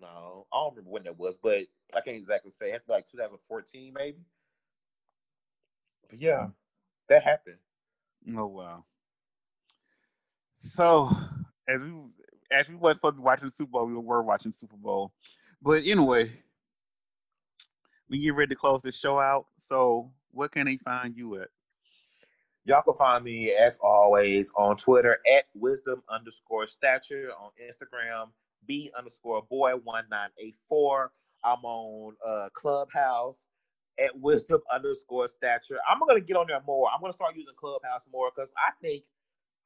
No, 0.00 0.46
I 0.52 0.56
don't 0.56 0.70
remember 0.76 0.90
when 0.90 1.02
that 1.04 1.18
was, 1.18 1.36
but 1.42 1.58
I 1.94 2.00
can't 2.00 2.16
exactly 2.16 2.52
say. 2.52 2.70
It 2.70 2.82
like 2.88 3.10
2014, 3.10 3.92
maybe. 3.92 4.18
But 6.08 6.20
yeah, 6.20 6.46
that 7.08 7.24
happened. 7.24 7.58
Oh 8.36 8.46
wow. 8.46 8.84
So 10.58 11.10
as 11.68 11.80
we 11.80 11.92
as 12.50 12.68
we 12.68 12.76
were 12.76 12.94
supposed 12.94 13.16
to 13.16 13.20
be 13.20 13.24
watching 13.24 13.50
Super 13.50 13.70
Bowl, 13.70 13.86
we 13.86 13.94
were 13.94 14.22
watching 14.22 14.52
Super 14.52 14.76
Bowl. 14.76 15.12
But 15.60 15.84
anyway, 15.84 16.32
we 18.08 18.20
get 18.20 18.34
ready 18.34 18.54
to 18.54 18.60
close 18.60 18.82
this 18.82 18.98
show 18.98 19.18
out. 19.18 19.46
So 19.58 20.12
where 20.32 20.48
can 20.48 20.66
they 20.66 20.76
find 20.78 21.16
you 21.16 21.36
at? 21.40 21.48
Y'all 22.64 22.82
can 22.82 22.94
find 22.94 23.24
me 23.24 23.50
as 23.52 23.78
always 23.82 24.52
on 24.56 24.76
Twitter 24.76 25.18
at 25.36 25.44
wisdom 25.54 26.02
underscore 26.08 26.66
stature 26.66 27.30
on 27.40 27.50
Instagram 27.62 28.26
b 28.66 28.90
underscore 28.96 29.42
boy 29.48 29.72
one 29.84 30.04
nine 30.10 30.30
eight 30.38 30.56
four. 30.68 31.12
I'm 31.44 31.64
on 31.64 32.14
uh, 32.26 32.50
Clubhouse 32.52 33.46
at 33.98 34.18
wisdom 34.18 34.60
underscore 34.72 35.28
stature. 35.28 35.78
I'm 35.88 35.98
gonna 36.06 36.20
get 36.20 36.36
on 36.36 36.46
there 36.48 36.60
more. 36.66 36.88
I'm 36.94 37.00
gonna 37.00 37.12
start 37.14 37.36
using 37.36 37.54
Clubhouse 37.58 38.06
more 38.12 38.30
because 38.34 38.52
I 38.58 38.72
think 38.82 39.04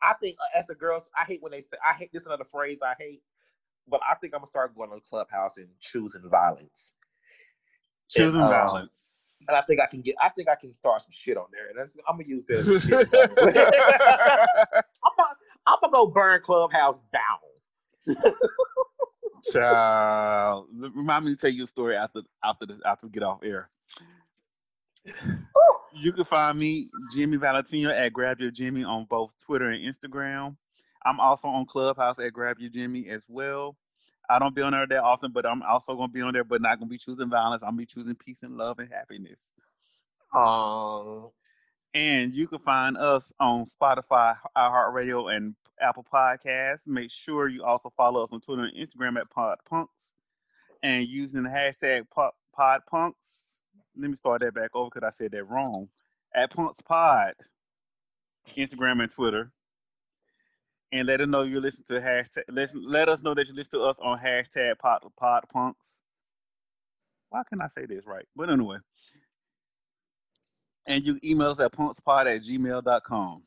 I 0.01 0.15
think 0.21 0.37
uh, 0.41 0.59
as 0.59 0.67
the 0.67 0.75
girls, 0.77 1.09
I 1.21 1.25
hate 1.25 1.43
when 1.43 1.53
they 1.53 1.61
say 1.61 1.77
I 1.85 1.95
hate 1.95 2.13
this 2.13 2.27
another 2.27 2.45
phrase 2.45 2.81
I 2.85 2.95
hate, 2.99 3.23
but 3.89 4.01
I 4.09 4.15
think 4.17 4.35
I'm 4.35 4.41
gonna 4.41 4.47
start 4.47 4.77
going 4.77 4.91
on 4.91 5.01
Clubhouse 5.09 5.57
and 5.57 5.69
choosing 5.81 6.29
violence. 6.31 6.95
Choosing 8.11 8.41
and, 8.43 8.49
um, 8.49 8.51
violence 8.51 9.12
and 9.49 9.57
I 9.57 9.63
think 9.63 9.81
I 9.81 9.87
can 9.87 10.01
get. 10.01 10.17
I 10.23 10.29
think 10.31 10.49
I 10.49 10.55
can 10.55 10.73
start 10.73 11.03
some 11.03 11.11
shit 11.11 11.37
on 11.37 11.47
there, 11.53 11.69
and 11.71 11.79
I'm 12.09 12.17
gonna 12.17 12.29
use 12.29 12.45
that. 12.47 12.63
I'm 15.05 15.13
gonna, 15.17 15.37
I'm 15.67 15.91
go 15.91 16.07
burn 16.07 16.41
Clubhouse 16.43 17.03
down. 17.13 18.17
Child, 19.53 20.67
remind 20.73 21.25
me 21.25 21.33
to 21.33 21.37
tell 21.37 21.51
you 21.51 21.65
a 21.65 21.67
story 21.67 21.97
after 21.97 22.23
after 22.45 22.67
this 22.67 22.79
after 22.85 23.07
we 23.07 23.13
get 23.13 23.23
off 23.23 23.41
air. 23.43 23.71
You 25.95 26.13
can 26.13 26.25
find 26.25 26.59
me, 26.59 26.89
Jimmy 27.15 27.37
Valentino, 27.37 27.91
at 27.91 28.13
Grab 28.13 28.41
Your 28.41 28.51
Jimmy 28.51 28.85
on 28.85 29.05
both 29.05 29.33
Twitter 29.45 29.71
and 29.71 29.85
Instagram. 29.85 30.57
I'm 31.05 31.21
also 31.21 31.49
on 31.49 31.67
Clubhouse 31.67 32.19
at 32.19 32.33
Grab 32.33 32.59
Your 32.61 32.71
Jimmy 32.71 33.09
as 33.09 33.23
well. 33.29 33.77
I 34.35 34.39
don't 34.39 34.55
be 34.55 34.63
on 34.63 34.73
there 34.73 34.87
that 34.87 35.03
often, 35.03 35.31
but 35.33 35.45
I'm 35.47 35.63
also 35.63 35.95
gonna 35.95 36.09
be 36.13 36.23
on 36.23 36.33
there, 36.33 36.45
but 36.45 36.63
not 36.63 36.79
gonna 36.79 36.89
be 36.89 36.99
choosing 36.99 37.29
violence. 37.29 37.63
I'm 37.63 37.71
gonna 37.71 37.79
be 37.79 37.87
choosing 37.87 38.15
peace 38.15 38.43
and 38.43 38.57
love 38.57 38.79
and 38.79 38.91
happiness. 38.91 39.51
Um, 40.35 41.31
And 41.95 42.33
you 42.33 42.49
can 42.49 42.61
find 42.61 42.97
us 42.97 43.35
on 43.39 43.67
Spotify, 43.67 44.39
iHeartRadio, 44.57 45.37
and 45.37 45.55
Apple 45.79 46.07
Podcasts. 46.11 46.87
Make 46.87 47.11
sure 47.11 47.49
you 47.49 47.63
also 47.65 47.93
follow 47.95 48.25
us 48.25 48.33
on 48.33 48.41
Twitter 48.41 48.63
and 48.65 48.75
Instagram 48.75 49.21
at 49.21 49.29
PodPunks 49.29 50.15
and 50.83 51.07
using 51.07 51.43
the 51.43 51.51
hashtag 51.51 52.09
Pod- 52.09 52.33
PodPunks. 52.59 53.57
Let 53.95 54.11
me 54.11 54.17
start 54.17 54.41
that 54.41 54.55
back 54.55 54.71
over 54.75 54.89
because 54.89 55.07
I 55.07 55.11
said 55.11 55.33
that 55.33 55.45
wrong. 55.45 55.89
At 56.35 56.51
Punks 56.55 56.81
Pod, 56.81 57.35
Instagram 58.57 59.03
and 59.03 59.13
Twitter. 59.13 59.53
And 60.93 61.09
let 61.09 61.23
us 61.23 61.27
know 61.27 61.43
you 61.43 61.59
listen 61.59 61.85
to 61.87 62.01
hashtag. 62.01 62.43
Listen, 62.51 62.83
let 62.85 63.09
us 63.09 63.23
know 63.23 63.33
that 63.35 63.49
you 63.49 63.55
listen 63.55 63.81
to 63.81 63.85
us 63.85 63.97
on 64.03 64.19
hashtag 64.19 64.79
Pod 64.79 65.03
pod 65.19 65.45
punks. 65.51 65.87
Why 67.31 67.43
can 67.49 67.63
I 67.63 67.69
say 67.69 67.87
this 67.87 68.07
right? 68.07 68.27
But 68.37 68.51
anyway. 68.51 68.77
And 70.87 71.03
you 71.05 71.19
email 71.25 71.49
us 71.49 71.61
at 71.61 71.73
punkspod 71.73 72.27
at 72.27 72.43
gmail.com. 72.43 73.43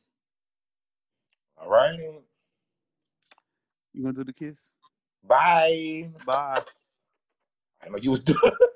all 1.58 1.68
right. 1.68 1.98
You 3.92 4.02
gonna 4.02 4.12
do 4.12 4.24
the 4.24 4.32
kiss? 4.32 4.72
Bye. 5.22 6.10
Bye. 6.26 6.60
I 7.84 7.88
know 7.88 7.98
you 7.98 8.10
was 8.10 8.24
doing. 8.24 8.40